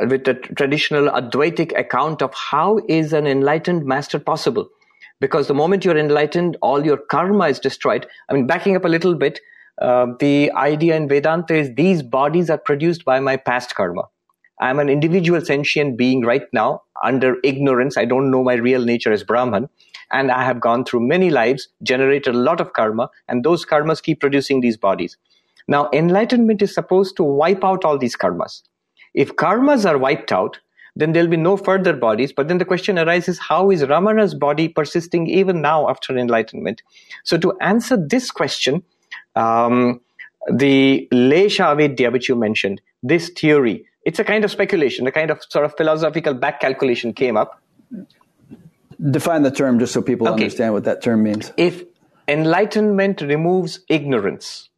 [0.09, 4.69] with the traditional Advaitic account of how is an enlightened master possible.
[5.21, 8.07] Because the moment you're enlightened, all your karma is destroyed.
[8.29, 9.41] I mean, backing up a little bit,
[9.81, 14.05] uh, the idea in Vedanta is these bodies are produced by my past karma.
[14.61, 17.97] I'm an individual sentient being right now under ignorance.
[17.97, 19.69] I don't know my real nature as Brahman.
[20.13, 24.03] And I have gone through many lives, generated a lot of karma, and those karmas
[24.03, 25.17] keep producing these bodies.
[25.67, 28.63] Now, enlightenment is supposed to wipe out all these karmas.
[29.15, 30.59] If karmas are wiped out,
[30.97, 32.33] then there'll be no further bodies.
[32.33, 36.83] But then the question arises how is Ramana's body persisting even now after enlightenment?
[37.25, 38.83] So, to answer this question,
[39.35, 40.01] um,
[40.53, 45.31] the Lesha Avidya, which you mentioned, this theory it's a kind of speculation, a kind
[45.31, 47.61] of sort of philosophical back calculation came up.
[49.11, 50.45] Define the term just so people okay.
[50.45, 51.53] understand what that term means.
[51.57, 51.85] If
[52.29, 54.71] enlightenment removes ignorance,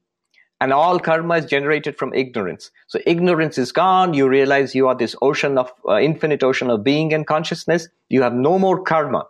[0.60, 2.70] and all karma is generated from ignorance.
[2.86, 4.14] So ignorance is gone.
[4.14, 7.88] You realize you are this ocean of uh, infinite ocean of being and consciousness.
[8.08, 9.26] You have no more karma,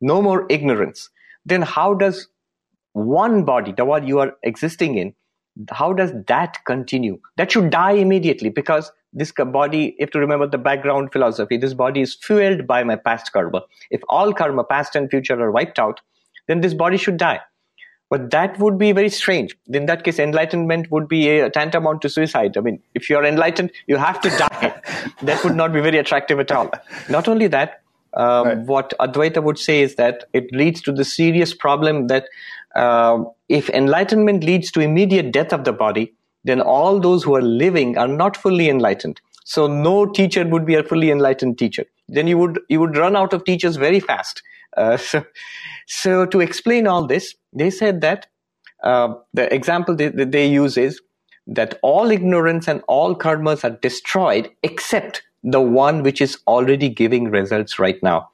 [0.00, 1.10] no more ignorance.
[1.46, 2.28] Then how does
[2.92, 5.14] one body, the one you are existing in,
[5.70, 7.20] how does that continue?
[7.36, 11.56] That should die immediately because this body, you have to remember the background philosophy.
[11.56, 13.62] This body is fueled by my past karma.
[13.90, 16.00] If all karma, past and future, are wiped out,
[16.48, 17.40] then this body should die.
[18.10, 19.56] But that would be very strange.
[19.68, 22.56] In that case, enlightenment would be a tantamount to suicide.
[22.56, 24.80] I mean, if you are enlightened, you have to die.
[25.22, 26.70] that would not be very attractive at all.
[27.08, 27.82] Not only that,
[28.14, 28.58] um, right.
[28.58, 32.26] what Advaita would say is that it leads to the serious problem that
[32.76, 36.12] uh, if enlightenment leads to immediate death of the body,
[36.44, 39.20] then all those who are living are not fully enlightened.
[39.44, 41.84] So no teacher would be a fully enlightened teacher.
[42.08, 44.42] Then you would you would run out of teachers very fast.
[44.76, 45.24] Uh, so,
[45.86, 48.26] so to explain all this, they said that
[48.82, 51.00] uh, the example they, that they use is
[51.46, 57.30] that all ignorance and all karmas are destroyed except the one which is already giving
[57.30, 58.28] results right now.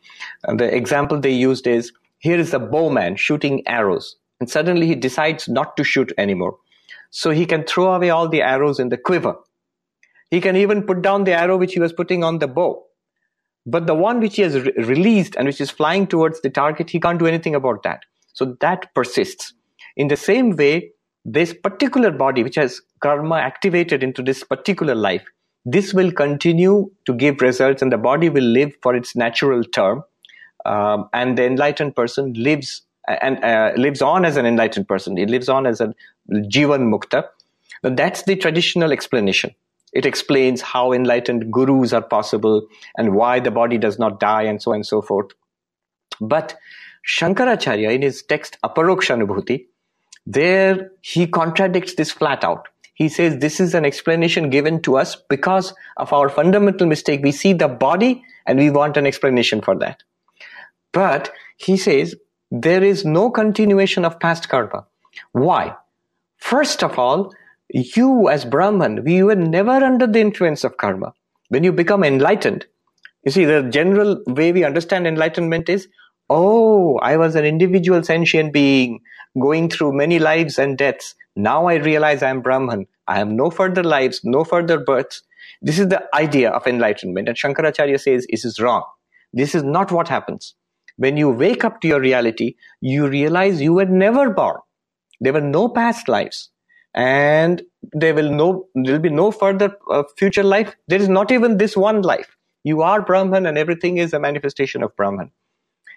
[0.45, 4.95] And the example they used is here is a bowman shooting arrows, and suddenly he
[4.95, 6.57] decides not to shoot anymore.
[7.11, 9.37] So he can throw away all the arrows in the quiver.
[10.31, 12.85] He can even put down the arrow which he was putting on the bow.
[13.66, 16.91] But the one which he has re- released and which is flying towards the target,
[16.91, 18.01] he can't do anything about that.
[18.32, 19.53] So that persists.
[19.97, 20.93] In the same way,
[21.24, 25.24] this particular body, which has karma activated into this particular life,
[25.65, 30.03] this will continue to give results and the body will live for its natural term.
[30.65, 32.82] Um, and the enlightened person lives
[33.20, 35.16] and uh, lives on as an enlightened person.
[35.16, 35.95] He lives on as a
[36.31, 37.24] jivan mukta.
[37.82, 39.55] But that's the traditional explanation.
[39.93, 42.66] It explains how enlightened gurus are possible
[42.97, 45.32] and why the body does not die and so on and so forth.
[46.20, 46.57] But
[47.09, 49.66] Shankaracharya, in his text Aparokshanubhuti,
[50.27, 52.69] there he contradicts this flat out.
[52.95, 57.23] He says this is an explanation given to us because of our fundamental mistake.
[57.23, 60.03] We see the body and we want an explanation for that.
[60.93, 62.15] But he says
[62.51, 64.86] there is no continuation of past karma.
[65.32, 65.77] Why?
[66.39, 67.32] First of all,
[67.68, 71.12] you as Brahman, we were never under the influence of karma.
[71.48, 72.66] When you become enlightened,
[73.24, 75.89] you see, the general way we understand enlightenment is,
[76.28, 79.01] oh, I was an individual sentient being
[79.39, 81.14] going through many lives and deaths.
[81.36, 82.86] Now I realize I am Brahman.
[83.06, 85.22] I have no further lives, no further births.
[85.60, 87.28] This is the idea of enlightenment.
[87.28, 88.85] And Shankaracharya says this is wrong.
[89.32, 90.55] This is not what happens.
[91.01, 94.59] When you wake up to your reality, you realize you were never born.
[95.18, 96.51] There were no past lives.
[96.94, 97.62] And
[97.93, 100.77] there will no there will be no further uh, future life.
[100.89, 102.36] There is not even this one life.
[102.64, 105.31] You are brahman and everything is a manifestation of brahman.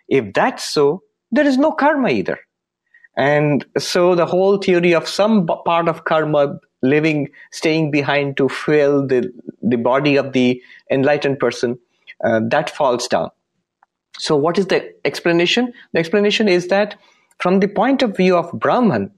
[0.07, 2.39] If that's so there is no karma either.
[3.17, 9.05] And so the whole theory of some part of karma living staying behind to fill
[9.05, 9.29] the
[9.61, 11.79] the body of the enlightened person
[12.23, 13.31] uh, that falls down
[14.17, 16.99] so what is the explanation the explanation is that
[17.39, 19.11] from the point of view of brahman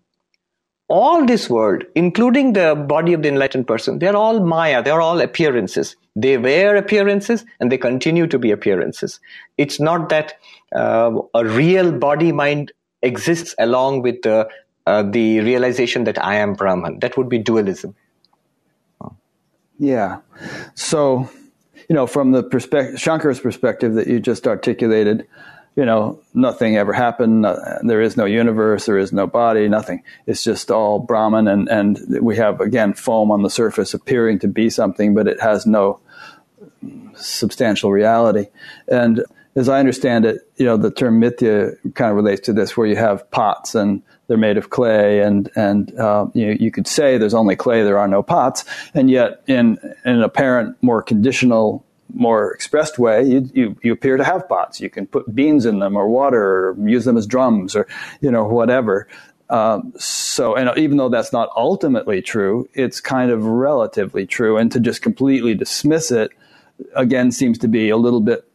[0.88, 5.19] all this world, including the body of the enlightened person, they're all Maya, they're all
[5.19, 5.95] appearances.
[6.15, 9.19] They were appearances and they continue to be appearances.
[9.57, 10.34] It's not that
[10.76, 14.47] uh, a real body mind exists along with the,
[14.85, 16.99] uh, the realization that I am Brahman.
[16.99, 17.95] That would be dualism.
[19.77, 20.19] Yeah.
[20.76, 21.30] So,
[21.89, 25.27] you know, from the perspective, Shankar's perspective that you just articulated,
[25.75, 27.45] you know, nothing ever happened.
[27.83, 28.85] there is no universe.
[28.85, 29.67] There is no body.
[29.67, 30.03] Nothing.
[30.25, 34.47] It's just all Brahman, and and we have again foam on the surface, appearing to
[34.47, 35.99] be something, but it has no
[37.15, 38.47] substantial reality.
[38.87, 39.23] And
[39.55, 42.87] as I understand it, you know, the term mithya kind of relates to this, where
[42.87, 47.18] you have pots and they're made of clay, and and uh, you you could say
[47.18, 51.85] there's only clay, there are no pots, and yet in, in an apparent more conditional
[52.14, 54.80] more expressed way, you, you, you, appear to have pots.
[54.80, 57.88] You can put beans in them or water or use them as drums or,
[58.22, 59.07] you know, whatever.
[59.49, 64.57] Um, so, and even though that's not ultimately true, it's kind of relatively true.
[64.57, 66.31] And to just completely dismiss it,
[66.95, 68.47] again, seems to be a little bit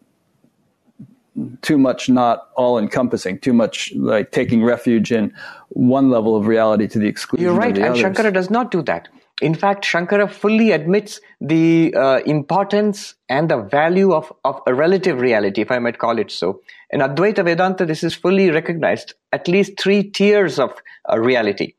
[1.62, 5.32] too much not all encompassing, too much like taking refuge in
[5.70, 8.02] one level of reality to the exclusion You're right, and others.
[8.02, 9.08] Shankara does not do that.
[9.40, 15.20] In fact, Shankara fully admits the uh, importance and the value of, of a relative
[15.20, 16.60] reality, if I might call it so.
[16.90, 20.74] In Advaita Vedanta, this is fully recognized, at least three tiers of
[21.10, 21.74] uh, reality.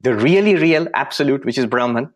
[0.00, 2.12] The really real, absolute, which is Brahman,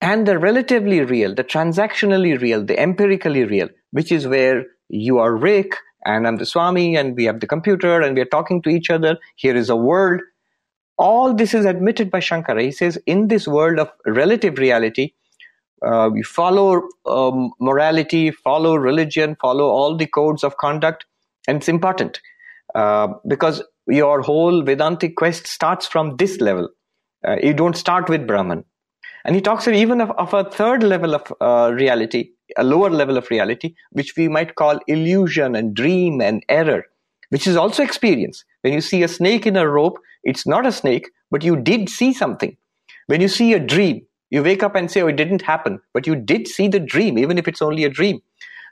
[0.00, 5.34] and the relatively real, the transactionally real, the empirically real, which is where you are
[5.34, 8.70] Rick and I'm the Swami and we have the computer and we are talking to
[8.70, 9.18] each other.
[9.36, 10.20] Here is a world
[10.98, 12.62] all this is admitted by Shankara.
[12.62, 15.12] He says, in this world of relative reality,
[15.86, 21.06] uh, we follow um, morality, follow religion, follow all the codes of conduct,
[21.46, 22.20] and it's important
[22.74, 26.68] uh, because your whole Vedantic quest starts from this level.
[27.26, 28.64] Uh, you don't start with Brahman.
[29.24, 33.16] And he talks even of, of a third level of uh, reality, a lower level
[33.16, 36.84] of reality, which we might call illusion and dream and error,
[37.30, 38.44] which is also experience.
[38.62, 41.88] When you see a snake in a rope, it's not a snake, but you did
[41.88, 42.56] see something.
[43.06, 46.06] When you see a dream, you wake up and say, oh, it didn't happen, but
[46.06, 48.20] you did see the dream, even if it's only a dream.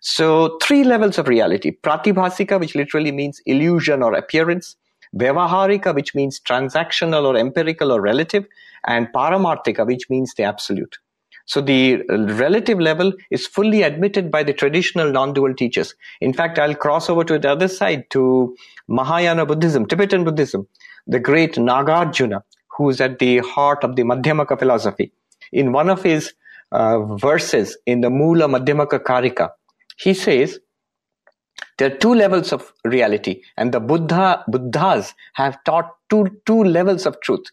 [0.03, 4.77] So, three levels of reality Pratibhasika, which literally means illusion or appearance,
[5.15, 8.47] Vyavaharika, which means transactional or empirical or relative,
[8.87, 10.99] and Paramarthika, which means the absolute.
[11.47, 15.95] So the relative level is fully admitted by the traditional non-dual teachers.
[16.21, 18.57] In fact, I'll cross over to the other side to
[18.89, 20.67] Mahayana Buddhism, Tibetan Buddhism,
[21.07, 22.43] the great Nagarjuna,
[22.77, 25.13] who is at the heart of the Madhyamaka philosophy.
[25.53, 26.35] In one of his
[26.73, 29.51] uh, verses in the Mula Madhyamaka Karika,
[29.97, 30.59] he says,
[31.79, 37.07] there are two levels of reality, and the Buddha Buddhas have taught two two levels
[37.07, 37.47] of truth.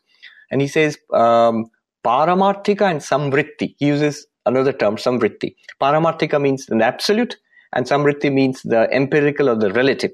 [0.50, 1.70] And he says, um,
[2.04, 3.76] Paramarthika and Samvritti.
[3.78, 5.56] He uses another term, Samvritti.
[5.82, 7.38] Paramarthika means an absolute,
[7.74, 10.12] and Samvritti means the empirical or the relative.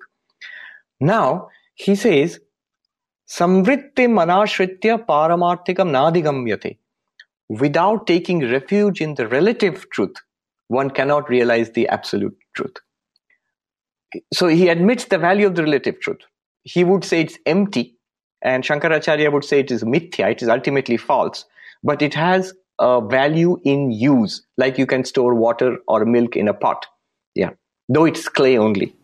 [1.00, 2.40] Now, he says,
[3.28, 6.78] Samvritti manashritya paramarthikam nadigamyate.
[7.50, 10.16] Without taking refuge in the relative truth,
[10.68, 12.76] one cannot realize the absolute truth.
[14.34, 16.20] So he admits the value of the relative truth.
[16.64, 17.98] He would say it's empty,
[18.44, 21.46] and Shankaracharya would say it is mithya, it is ultimately false
[21.84, 26.48] but it has a value in use, like you can store water or milk in
[26.48, 26.86] a pot.
[27.36, 27.52] Yeah,
[27.88, 28.96] though it's clay only.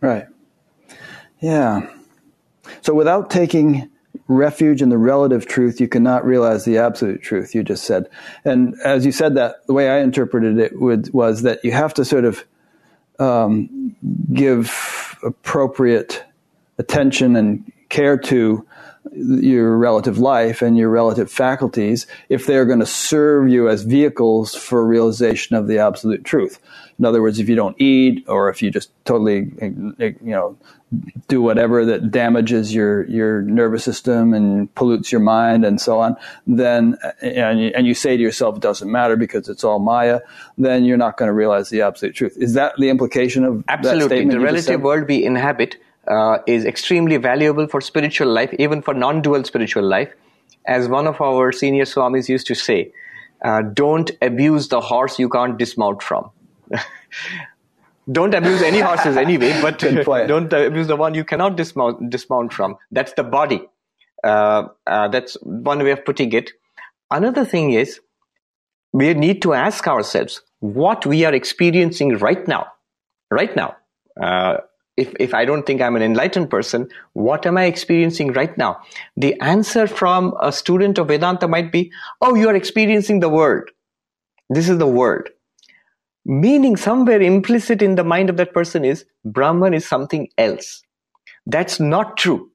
[0.00, 0.26] Right.
[1.40, 1.88] Yeah.
[2.82, 3.90] So without taking
[4.28, 8.08] refuge in the relative truth, you cannot realize the absolute truth, you just said.
[8.44, 11.94] And as you said that, the way I interpreted it would, was that you have
[11.94, 12.44] to sort of
[13.18, 13.94] um,
[14.32, 16.24] give appropriate
[16.78, 18.66] attention and care to
[19.12, 24.54] your relative life and your relative faculties if they're going to serve you as vehicles
[24.54, 26.58] for realization of the absolute truth.
[26.98, 29.70] In other words, if you don't eat or if you just totally, eh,
[30.00, 30.56] eh, you know,
[31.26, 36.16] do whatever that damages your, your nervous system and pollutes your mind and so on,
[36.46, 39.80] then, eh, and you, and you say to yourself, it doesn't matter because it's all
[39.80, 40.20] Maya,
[40.56, 42.36] then you're not going to realize the absolute truth.
[42.38, 44.24] Is that the implication of Absolutely.
[44.24, 45.76] the relative world we inhabit
[46.08, 50.12] uh, is extremely valuable for spiritual life, even for non dual spiritual life.
[50.66, 52.92] As one of our senior Swamis used to say,
[53.44, 56.30] uh, don't abuse the horse you can't dismount from.
[58.12, 62.76] don't abuse any horses anyway, but don't abuse the one you cannot dismount, dismount from.
[62.90, 63.62] That's the body.
[64.22, 66.52] Uh, uh, that's one way of putting it.
[67.10, 68.00] Another thing is,
[68.92, 72.68] we need to ask ourselves what we are experiencing right now.
[73.30, 73.76] Right now.
[74.20, 74.58] Uh,
[74.96, 78.78] if, if I don't think I'm an enlightened person, what am I experiencing right now?
[79.16, 83.70] The answer from a student of Vedanta might be, oh, you are experiencing the world.
[84.50, 85.28] This is the world.
[86.24, 90.82] Meaning somewhere implicit in the mind of that person is Brahman is something else.
[91.46, 92.50] That's not true.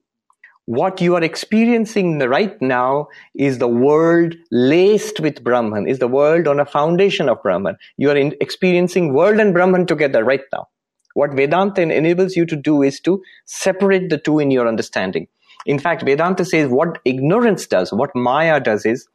[0.66, 6.46] What you are experiencing right now is the world laced with Brahman, is the world
[6.46, 7.76] on a foundation of Brahman.
[7.96, 10.68] You are in, experiencing world and Brahman together right now.
[11.14, 15.26] What Vedanta enables you to do is to separate the two in your understanding.
[15.66, 19.06] In fact, Vedanta says what ignorance does, what Maya does is,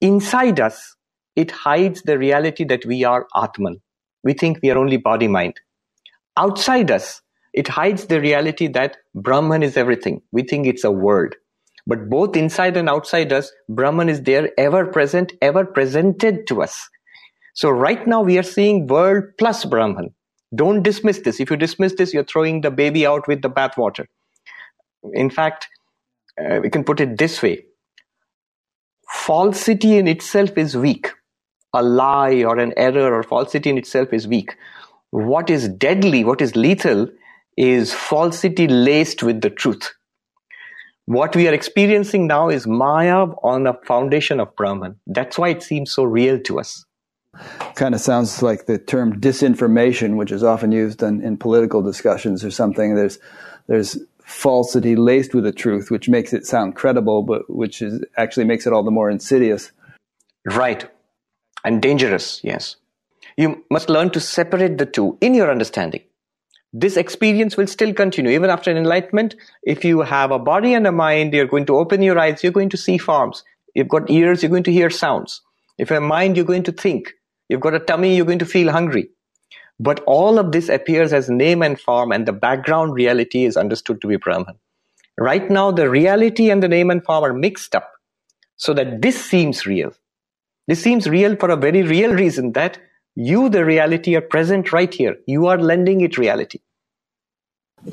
[0.00, 0.96] inside us,
[1.36, 3.80] it hides the reality that we are Atman.
[4.24, 5.60] We think we are only body mind.
[6.36, 7.22] Outside us,
[7.52, 10.22] it hides the reality that Brahman is everything.
[10.32, 11.34] We think it's a world.
[11.86, 16.88] But both inside and outside us, Brahman is there, ever present, ever presented to us.
[17.54, 20.14] So right now we are seeing world plus Brahman.
[20.54, 21.40] Don't dismiss this.
[21.40, 24.06] If you dismiss this, you're throwing the baby out with the bathwater.
[25.12, 25.68] In fact,
[26.40, 27.64] uh, we can put it this way
[29.10, 31.10] falsity in itself is weak.
[31.74, 34.56] A lie or an error or falsity in itself is weak.
[35.10, 37.08] What is deadly, what is lethal,
[37.56, 39.94] is falsity laced with the truth.
[41.06, 44.96] What we are experiencing now is Maya on a foundation of Brahman.
[45.06, 46.84] That's why it seems so real to us
[47.74, 52.44] kind of sounds like the term disinformation, which is often used in, in political discussions
[52.44, 52.94] or something.
[52.94, 53.18] There's
[53.66, 58.44] there's falsity laced with the truth, which makes it sound credible, but which is actually
[58.44, 59.72] makes it all the more insidious.
[60.44, 60.88] Right,
[61.64, 62.40] and dangerous.
[62.42, 62.76] Yes,
[63.36, 66.02] you must learn to separate the two in your understanding.
[66.72, 70.92] this experience will still continue even after enlightenment if you have a body and a
[70.92, 73.42] mind you're going to open your eyes you're going to see forms
[73.74, 75.40] you've got ears you're going to hear sounds
[75.78, 77.14] if you have a mind you're going to think
[77.48, 79.08] you've got a tummy you're going to feel hungry
[79.80, 84.00] but all of this appears as name and form and the background reality is understood
[84.00, 84.58] to be brahman
[85.18, 87.90] right now the reality and the name and form are mixed up
[88.56, 89.92] so that this seems real
[90.68, 92.78] this seems real for a very real reason that
[93.20, 95.16] you, the reality, are present right here.
[95.26, 96.60] You are lending it reality.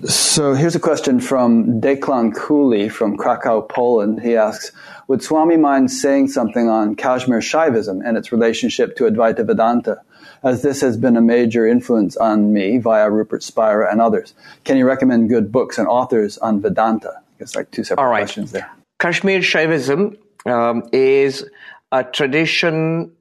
[0.04, 4.22] So here's a question from Deklan Cooley from Krakow, Poland.
[4.22, 4.72] He asks,
[5.08, 10.02] would Swami mind saying something on Kashmir Shaivism and its relationship to Advaita Vedanta,
[10.44, 14.34] as this has been a major influence on me via Rupert Spira and others?
[14.64, 17.22] Can you recommend good books and authors on Vedanta?
[17.40, 18.22] It's like two separate All right.
[18.22, 18.70] questions there.
[19.00, 21.46] Kashmir Shaivism um, is
[21.92, 23.12] a tradition,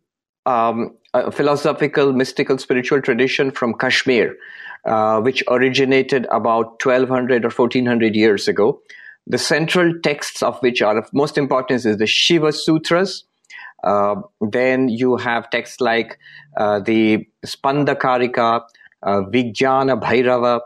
[0.47, 4.37] um, a philosophical, mystical, spiritual tradition from Kashmir,
[4.87, 8.81] uh, which originated about 1200 or 1400 years ago.
[9.27, 13.25] The central texts of which are of most importance is the Shiva Sutras.
[13.83, 16.19] Uh, then you have texts like
[16.57, 18.63] uh, the Spandakarika,
[19.03, 20.61] uh, Vijnana Bhairava.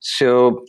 [0.00, 0.64] So,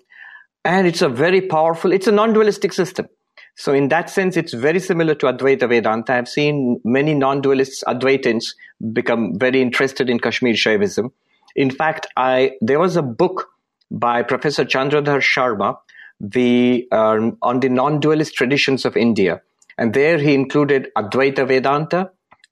[0.65, 3.07] and it's a very powerful, it's a non-dualistic system.
[3.55, 6.13] So in that sense, it's very similar to Advaita Vedanta.
[6.13, 8.53] I've seen many non-dualists, Advaitins,
[8.93, 11.11] become very interested in Kashmir Shaivism.
[11.57, 13.49] In fact, I there was a book
[13.89, 15.77] by Professor Chandradhar Sharma,
[16.19, 19.41] the um, on the non-dualist traditions of India,
[19.77, 22.11] and there he included Advaita Vedanta,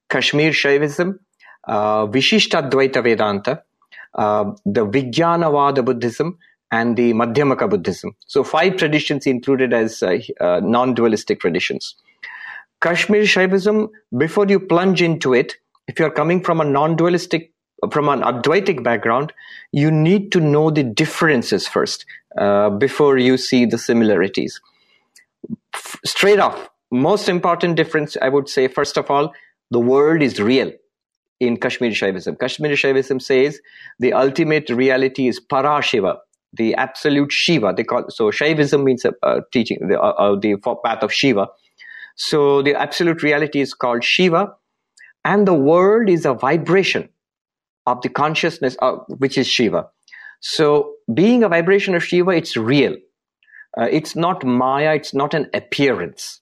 [0.09, 1.19] Kashmir Shaivism,
[1.67, 3.63] uh, Vishishta Vedanta,
[4.15, 6.37] uh, the Vijnanavada Buddhism,
[6.71, 8.15] and the Madhyamaka Buddhism.
[8.25, 11.95] So five traditions included as uh, uh, non-dualistic traditions.
[12.81, 15.55] Kashmir Shaivism, before you plunge into it,
[15.87, 17.51] if you're coming from a non-dualistic,
[17.91, 19.33] from an Advaitic background,
[19.71, 22.05] you need to know the differences first
[22.37, 24.59] uh, before you see the similarities.
[25.73, 29.33] F- straight off, most important difference, I would say, first of all,
[29.71, 30.71] the world is real
[31.39, 32.39] in Kashmir Shaivism.
[32.39, 33.59] Kashmir Shaivism says
[33.99, 36.17] the ultimate reality is Parashiva,
[36.53, 37.73] the absolute Shiva.
[37.75, 41.47] They call so Shaivism means uh, teaching the, uh, uh, the path of Shiva.
[42.15, 44.53] So the absolute reality is called Shiva,
[45.25, 47.09] and the world is a vibration
[47.85, 49.87] of the consciousness, uh, which is Shiva.
[50.41, 52.95] So being a vibration of Shiva, it's real.
[53.77, 54.95] Uh, it's not Maya.
[54.95, 56.41] It's not an appearance,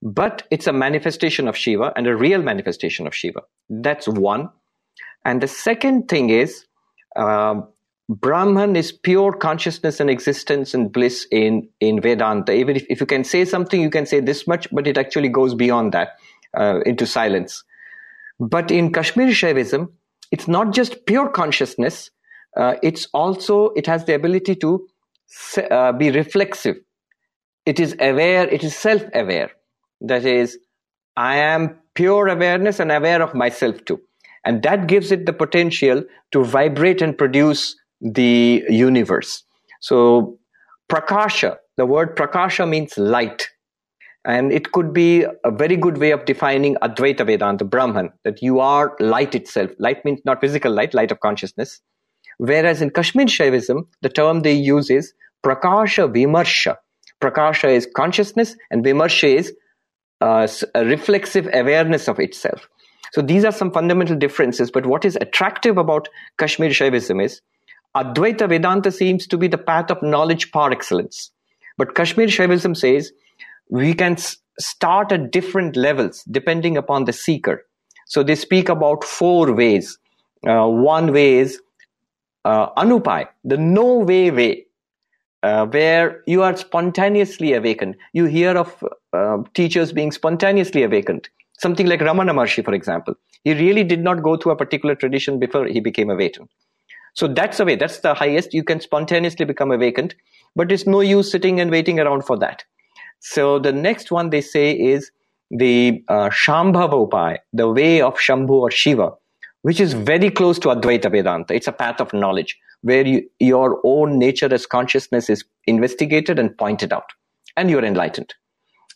[0.00, 3.42] but it's a manifestation of Shiva and a real manifestation of Shiva.
[3.68, 4.48] That's one.
[5.24, 6.66] And the second thing is,
[7.16, 7.68] um,
[8.08, 12.52] Brahman is pure consciousness and existence and bliss in, in Vedanta.
[12.52, 15.28] Even if, if you can say something, you can say this much, but it actually
[15.28, 16.18] goes beyond that
[16.56, 17.64] uh, into silence.
[18.40, 19.88] But in Kashmir Shaivism,
[20.32, 22.10] it's not just pure consciousness,
[22.56, 24.88] uh, it's also, it has the ability to
[25.70, 26.76] uh, be reflexive.
[27.64, 29.50] It is aware, it is self aware.
[30.00, 30.58] That is,
[31.16, 34.00] I am pure awareness and aware of myself too.
[34.44, 36.02] And that gives it the potential
[36.32, 39.44] to vibrate and produce the universe.
[39.80, 40.38] So,
[40.90, 43.48] prakasha, the word prakasha means light.
[44.24, 48.60] And it could be a very good way of defining Advaita Vedanta, Brahman, that you
[48.60, 49.70] are light itself.
[49.78, 51.80] Light means not physical light, light of consciousness.
[52.38, 55.12] Whereas in Kashmir Shaivism, the term they use is
[55.44, 56.76] Prakasha Vimarsha.
[57.20, 59.52] Prakasha is consciousness and Vimarsha is
[60.20, 62.68] uh, a reflexive awareness of itself.
[63.12, 64.70] So these are some fundamental differences.
[64.70, 66.08] But what is attractive about
[66.38, 67.40] Kashmir Shaivism is
[67.96, 71.30] Advaita Vedanta seems to be the path of knowledge par excellence.
[71.76, 73.12] But Kashmir Shaivism says
[73.72, 74.16] we can
[74.60, 77.64] start at different levels depending upon the seeker.
[78.06, 79.98] So they speak about four ways.
[80.46, 81.58] Uh, one way is
[82.44, 84.66] uh, Anupai, the no way way,
[85.42, 87.96] uh, where you are spontaneously awakened.
[88.12, 88.84] You hear of
[89.14, 91.30] uh, teachers being spontaneously awakened.
[91.58, 93.14] Something like Ramana Maharshi, for example.
[93.44, 96.50] He really did not go through a particular tradition before he became awakened.
[97.14, 98.52] So that's the way, that's the highest.
[98.52, 100.14] You can spontaneously become awakened,
[100.54, 102.64] but it's no use sitting and waiting around for that.
[103.24, 105.12] So the next one they say is
[105.50, 109.12] the uh, Shambhava Upai, the way of Shambhu or Shiva,
[109.62, 111.54] which is very close to Advaita Vedanta.
[111.54, 116.56] It's a path of knowledge where you, your own nature as consciousness is investigated and
[116.58, 117.04] pointed out,
[117.56, 118.34] and you're enlightened.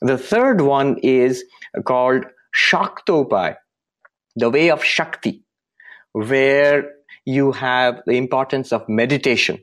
[0.03, 1.45] The third one is
[1.85, 2.25] called
[2.69, 3.55] Shaktopai,
[4.35, 5.45] the way of Shakti,
[6.13, 6.91] where
[7.27, 9.63] you have the importance of meditation.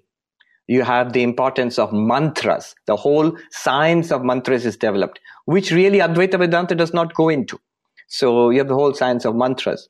[0.67, 2.75] You have the importance of mantras.
[2.85, 7.59] The whole science of mantras is developed, which really Advaita Vedanta does not go into.
[8.07, 9.89] So you have the whole science of mantras.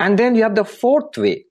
[0.00, 1.44] And then you have the fourth way,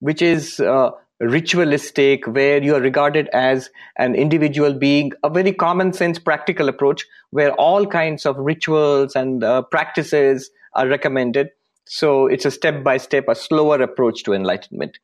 [0.00, 0.90] which is uh,
[1.20, 7.04] ritualistic, where you are regarded as an individual being, a very common sense practical approach
[7.30, 11.48] where all kinds of rituals and uh, practices are recommended.
[11.86, 14.98] So it's a step by step, a slower approach to enlightenment.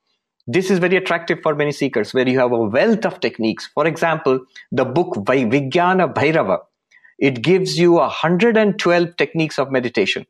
[0.47, 3.69] This is very attractive for many seekers where you have a wealth of techniques.
[3.75, 4.41] For example,
[4.73, 6.59] the book Vijnana Bhairava,
[7.19, 10.27] it gives you 112 techniques of meditation.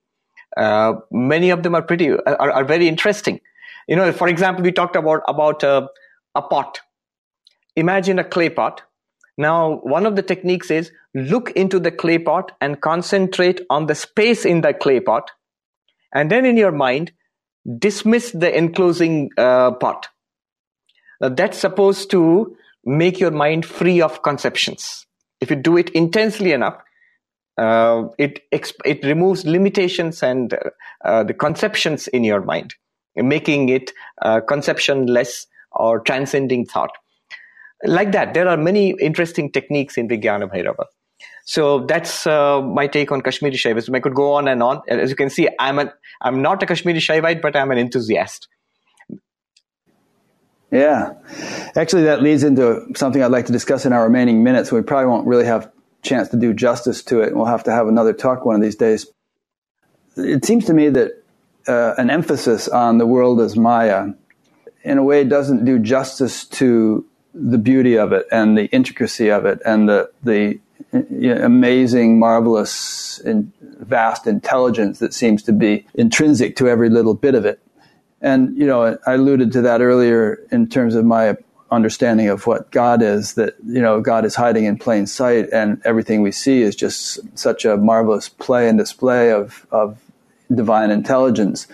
[0.56, 3.40] Uh, many of them are pretty, are, are very interesting
[3.88, 5.88] you know, for example, we talked about about uh,
[6.34, 6.80] a pot.
[7.76, 8.82] Imagine a clay pot.
[9.38, 13.94] Now, one of the techniques is look into the clay pot and concentrate on the
[13.94, 15.30] space in the clay pot,
[16.14, 17.12] and then in your mind
[17.78, 20.08] dismiss the enclosing uh, pot.
[21.20, 25.06] Now, that's supposed to make your mind free of conceptions.
[25.40, 26.82] If you do it intensely enough,
[27.58, 30.56] uh, it it removes limitations and
[31.04, 32.74] uh, the conceptions in your mind
[33.16, 36.90] making it uh, conceptionless or transcending thought.
[37.84, 40.84] Like that, there are many interesting techniques in Vijnana Bhairava.
[41.44, 43.94] So that's uh, my take on Kashmiri Shaivism.
[43.96, 44.82] I could go on and on.
[44.88, 48.48] As you can see, I'm a, I'm not a Kashmiri Shaivite, but I'm an enthusiast.
[50.70, 51.12] Yeah,
[51.76, 54.72] actually, that leads into something I'd like to discuss in our remaining minutes.
[54.72, 55.70] We probably won't really have
[56.00, 57.36] chance to do justice to it.
[57.36, 59.06] We'll have to have another talk one of these days.
[60.16, 61.22] It seems to me that
[61.68, 64.06] uh, an emphasis on the world as Maya,
[64.82, 69.44] in a way, doesn't do justice to the beauty of it and the intricacy of
[69.46, 70.58] it and the the
[70.92, 77.44] amazing, marvelous, and vast intelligence that seems to be intrinsic to every little bit of
[77.44, 77.60] it.
[78.20, 81.36] And you know, I alluded to that earlier in terms of my
[81.70, 83.34] understanding of what God is.
[83.34, 87.18] That you know, God is hiding in plain sight, and everything we see is just
[87.36, 89.98] such a marvelous play and display of of
[90.54, 91.66] divine intelligence.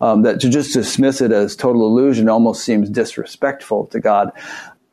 [0.00, 4.30] Um, that to just dismiss it as total illusion almost seems disrespectful to God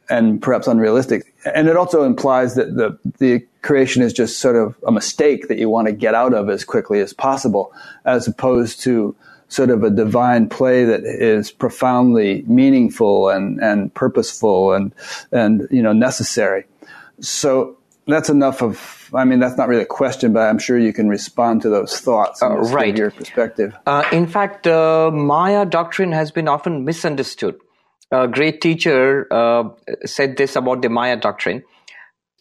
[0.10, 1.34] and perhaps unrealistic.
[1.54, 5.58] And it also implies that the the creation is just sort of a mistake that
[5.58, 7.74] you want to get out of as quickly as possible,
[8.06, 9.16] as opposed to
[9.48, 14.94] sort of a divine play that is profoundly meaningful and, and purposeful and
[15.32, 16.66] and you know necessary.
[17.22, 20.92] So that's enough of i mean that's not really a question but i'm sure you
[20.92, 22.98] can respond to those thoughts uh, right.
[22.98, 23.74] your perspective.
[23.86, 27.56] Uh, in fact uh, maya doctrine has been often misunderstood.
[28.12, 29.70] A great teacher uh,
[30.06, 31.64] said this about the maya doctrine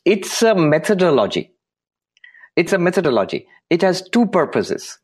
[0.05, 1.51] it's a methodology
[2.57, 4.99] it's a methodology it has two purposes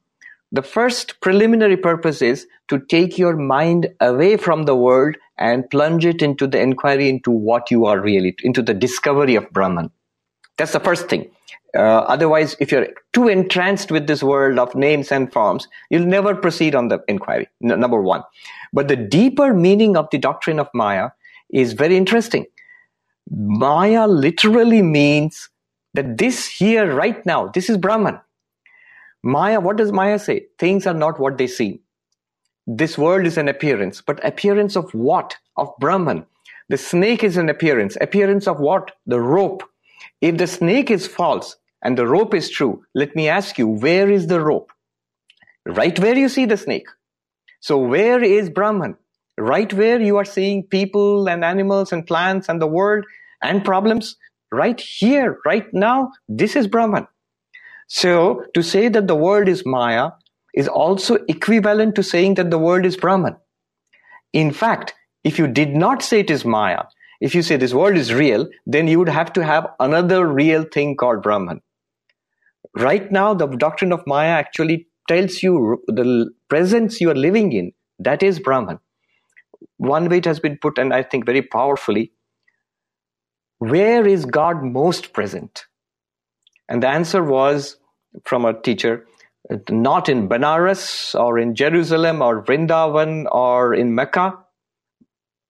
[0.51, 6.07] the first preliminary purpose is to take your mind away from the world and plunge
[6.07, 9.91] it into the inquiry into what you are really into the discovery of brahman
[10.59, 11.31] that's the first thing.
[11.77, 16.35] Uh, otherwise, if you're too entranced with this world of names and forms, you'll never
[16.35, 17.49] proceed on the inquiry.
[17.62, 18.23] N- number one.
[18.73, 21.11] But the deeper meaning of the doctrine of Maya
[21.51, 22.47] is very interesting.
[23.30, 25.50] Maya literally means
[25.94, 28.20] that this here, right now, this is Brahman.
[29.22, 30.46] Maya, what does Maya say?
[30.59, 31.80] Things are not what they seem.
[32.66, 35.36] This world is an appearance, but appearance of what?
[35.56, 36.26] Of Brahman.
[36.68, 37.96] The snake is an appearance.
[38.00, 38.92] Appearance of what?
[39.06, 39.62] The rope.
[40.20, 44.10] If the snake is false and the rope is true, let me ask you, where
[44.10, 44.70] is the rope?
[45.66, 46.88] Right where you see the snake.
[47.60, 48.96] So where is Brahman?
[49.38, 53.05] Right where you are seeing people and animals and plants and the world
[53.43, 54.16] and problems.
[54.51, 57.06] Right here, right now, this is Brahman.
[57.89, 60.10] So to say that the world is Maya
[60.55, 63.36] is also equivalent to saying that the world is Brahman.
[64.32, 64.94] In fact,
[65.24, 66.85] if you did not say it is Maya,
[67.20, 70.65] if you say this world is real, then you would have to have another real
[70.65, 71.60] thing called Brahman.
[72.77, 77.73] Right now, the doctrine of Maya actually tells you the presence you are living in,
[77.98, 78.78] that is Brahman.
[79.78, 82.12] One way it has been put, and I think very powerfully,
[83.59, 85.64] where is God most present?
[86.68, 87.76] And the answer was
[88.24, 89.06] from a teacher,
[89.70, 94.39] not in Benares or in Jerusalem or Vrindavan or in Mecca,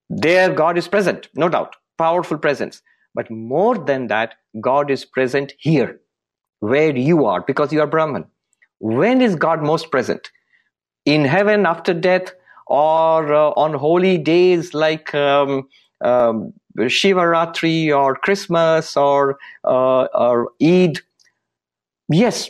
[0.09, 2.81] there, God is present, no doubt, powerful presence.
[3.13, 5.99] But more than that, God is present here,
[6.59, 8.25] where you are, because you are Brahman.
[8.79, 10.31] When is God most present?
[11.05, 12.33] In heaven after death,
[12.67, 15.67] or uh, on holy days like um,
[16.03, 20.99] um, Shivaratri or Christmas or, uh, or Eid?
[22.11, 22.49] Yes,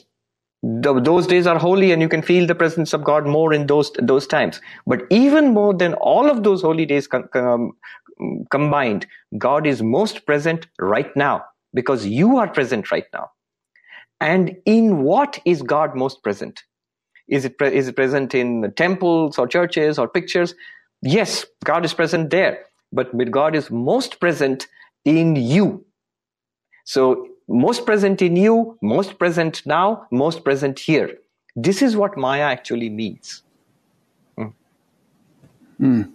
[0.62, 3.92] those days are holy and you can feel the presence of God more in those
[4.00, 4.60] those times.
[4.86, 7.72] But even more than all of those holy days com- com-
[8.52, 13.32] combined, God is most present right now because you are present right now.
[14.20, 16.62] And in what is God most present?
[17.30, 20.56] Is it, pre- is it present in temples or churches or pictures?
[21.02, 22.66] Yes, God is present there.
[22.92, 24.68] But God is most present
[25.06, 25.86] in you.
[26.86, 31.18] So most present in you, most present now, most present here.
[31.56, 33.44] This is what Maya actually means.
[34.38, 34.54] Mm.
[35.82, 36.12] Mm.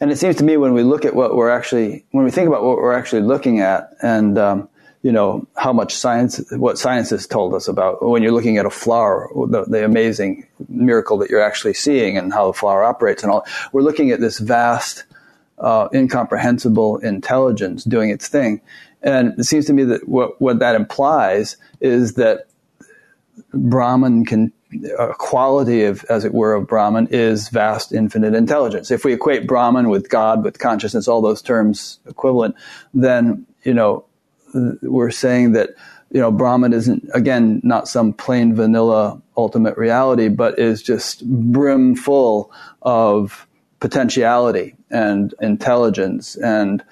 [0.00, 2.48] And it seems to me when we look at what we're actually, when we think
[2.48, 4.68] about what we're actually looking at, and um,
[5.02, 8.66] you know how much science, what science has told us about when you're looking at
[8.66, 13.22] a flower, the, the amazing miracle that you're actually seeing, and how the flower operates,
[13.22, 13.46] and all.
[13.72, 15.04] We're looking at this vast,
[15.60, 18.60] uh, incomprehensible intelligence doing its thing,
[19.02, 22.46] and it seems to me that what, what that implies is that
[23.54, 24.52] Brahman can,
[24.98, 28.90] a quality of, as it were, of Brahman is vast infinite intelligence.
[28.90, 32.56] If we equate Brahman with God, with consciousness, all those terms equivalent,
[32.92, 34.04] then, you know,
[34.82, 35.70] we're saying that,
[36.10, 41.94] you know, Brahman isn't, again, not some plain vanilla ultimate reality, but is just brim
[41.94, 42.52] full
[42.82, 43.46] of
[43.80, 46.82] potentiality and intelligence and,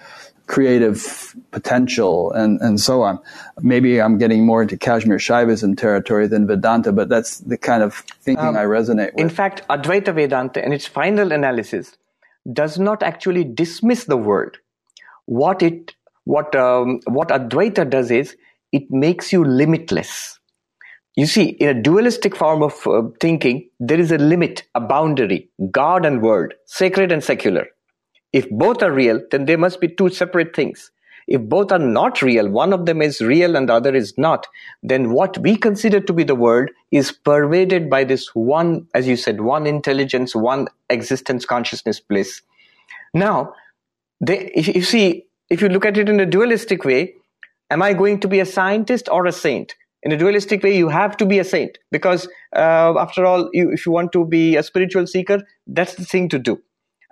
[0.47, 3.19] creative potential and, and so on.
[3.61, 7.95] Maybe I'm getting more into Kashmir Shaivism territory than Vedanta, but that's the kind of
[8.23, 9.21] thinking um, I resonate with.
[9.21, 11.97] In fact, Advaita Vedanta in its final analysis
[12.53, 14.57] does not actually dismiss the world.
[15.27, 15.95] What it
[16.25, 18.37] what um, what Advaita does is
[18.73, 20.39] it makes you limitless.
[21.17, 25.49] You see, in a dualistic form of uh, thinking, there is a limit, a boundary,
[25.71, 27.67] God and world, sacred and secular.
[28.35, 30.91] If both are real, then they must be two separate things.
[31.27, 34.47] If both are not real, one of them is real and the other is not,
[34.83, 39.17] then what we consider to be the world is pervaded by this one, as you
[39.17, 42.43] said, one intelligence, one existence, consciousness, bliss.
[43.15, 43.55] Now,
[44.21, 47.15] they, if you see, if you look at it in a dualistic way,
[47.71, 49.75] am I going to be a scientist or a saint?
[50.07, 53.73] In a dualistic way, you have to be a saint because, uh, after all, you,
[53.73, 56.63] if you want to be a spiritual seeker, that's the thing to do.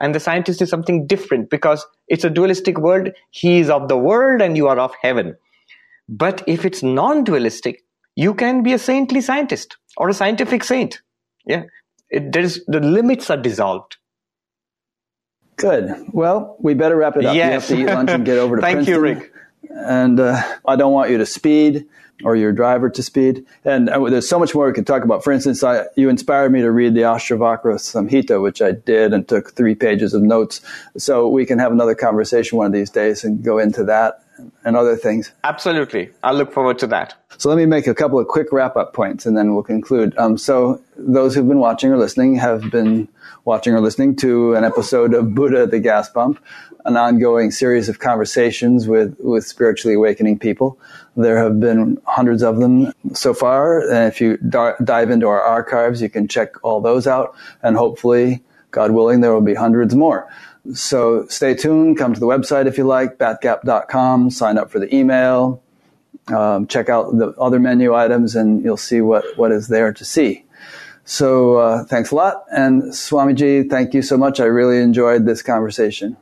[0.01, 3.09] And the scientist is something different because it's a dualistic world.
[3.31, 5.35] He is of the world and you are of heaven.
[6.09, 7.85] But if it's non-dualistic
[8.16, 11.01] you can be a saintly scientist or a scientific saint.
[11.47, 11.65] Yeah.
[12.11, 13.97] It, there's the limits are dissolved.
[15.57, 15.93] Good.
[16.12, 17.35] Well we better wrap it up.
[17.35, 17.71] Yes.
[17.71, 18.95] you have to eat lunch and get over to thank Princeton.
[18.95, 19.33] you rick.
[19.69, 21.87] And uh, i don't want you to speed
[22.23, 23.45] or your driver to speed.
[23.65, 25.24] And uh, there's so much more we could talk about.
[25.24, 29.27] For instance, I, you inspired me to read the Ashtavakra Samhita, which I did and
[29.27, 30.61] took three pages of notes.
[30.97, 34.23] So we can have another conversation one of these days and go into that
[34.65, 35.32] and other things.
[35.45, 36.11] Absolutely.
[36.23, 37.15] I look forward to that.
[37.39, 40.16] So let me make a couple of quick wrap up points and then we'll conclude.
[40.19, 43.09] Um, so those who've been watching or listening have been
[43.45, 46.41] watching or listening to an episode of Buddha the Gas Pump,
[46.85, 50.78] an ongoing series of conversations with, with spiritually awakening people.
[51.16, 53.81] There have been hundreds of them so far.
[53.81, 57.35] And if you d- dive into our archives, you can check all those out.
[57.62, 60.28] And hopefully, God willing, there will be hundreds more.
[60.74, 61.98] So stay tuned.
[61.98, 64.31] Come to the website if you like, batgap.com.
[64.31, 65.62] Sign up for the email.
[66.28, 70.05] Um, check out the other menu items and you'll see what, what is there to
[70.05, 70.44] see.
[71.05, 72.44] So uh, thanks a lot.
[72.51, 74.40] And Swamiji, thank you so much.
[74.40, 76.16] I really enjoyed this conversation.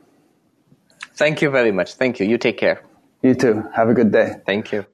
[1.15, 1.93] Thank you very much.
[1.95, 2.25] Thank you.
[2.25, 2.83] You take care.
[3.21, 3.63] You too.
[3.73, 4.35] Have a good day.
[4.45, 4.85] Thank you.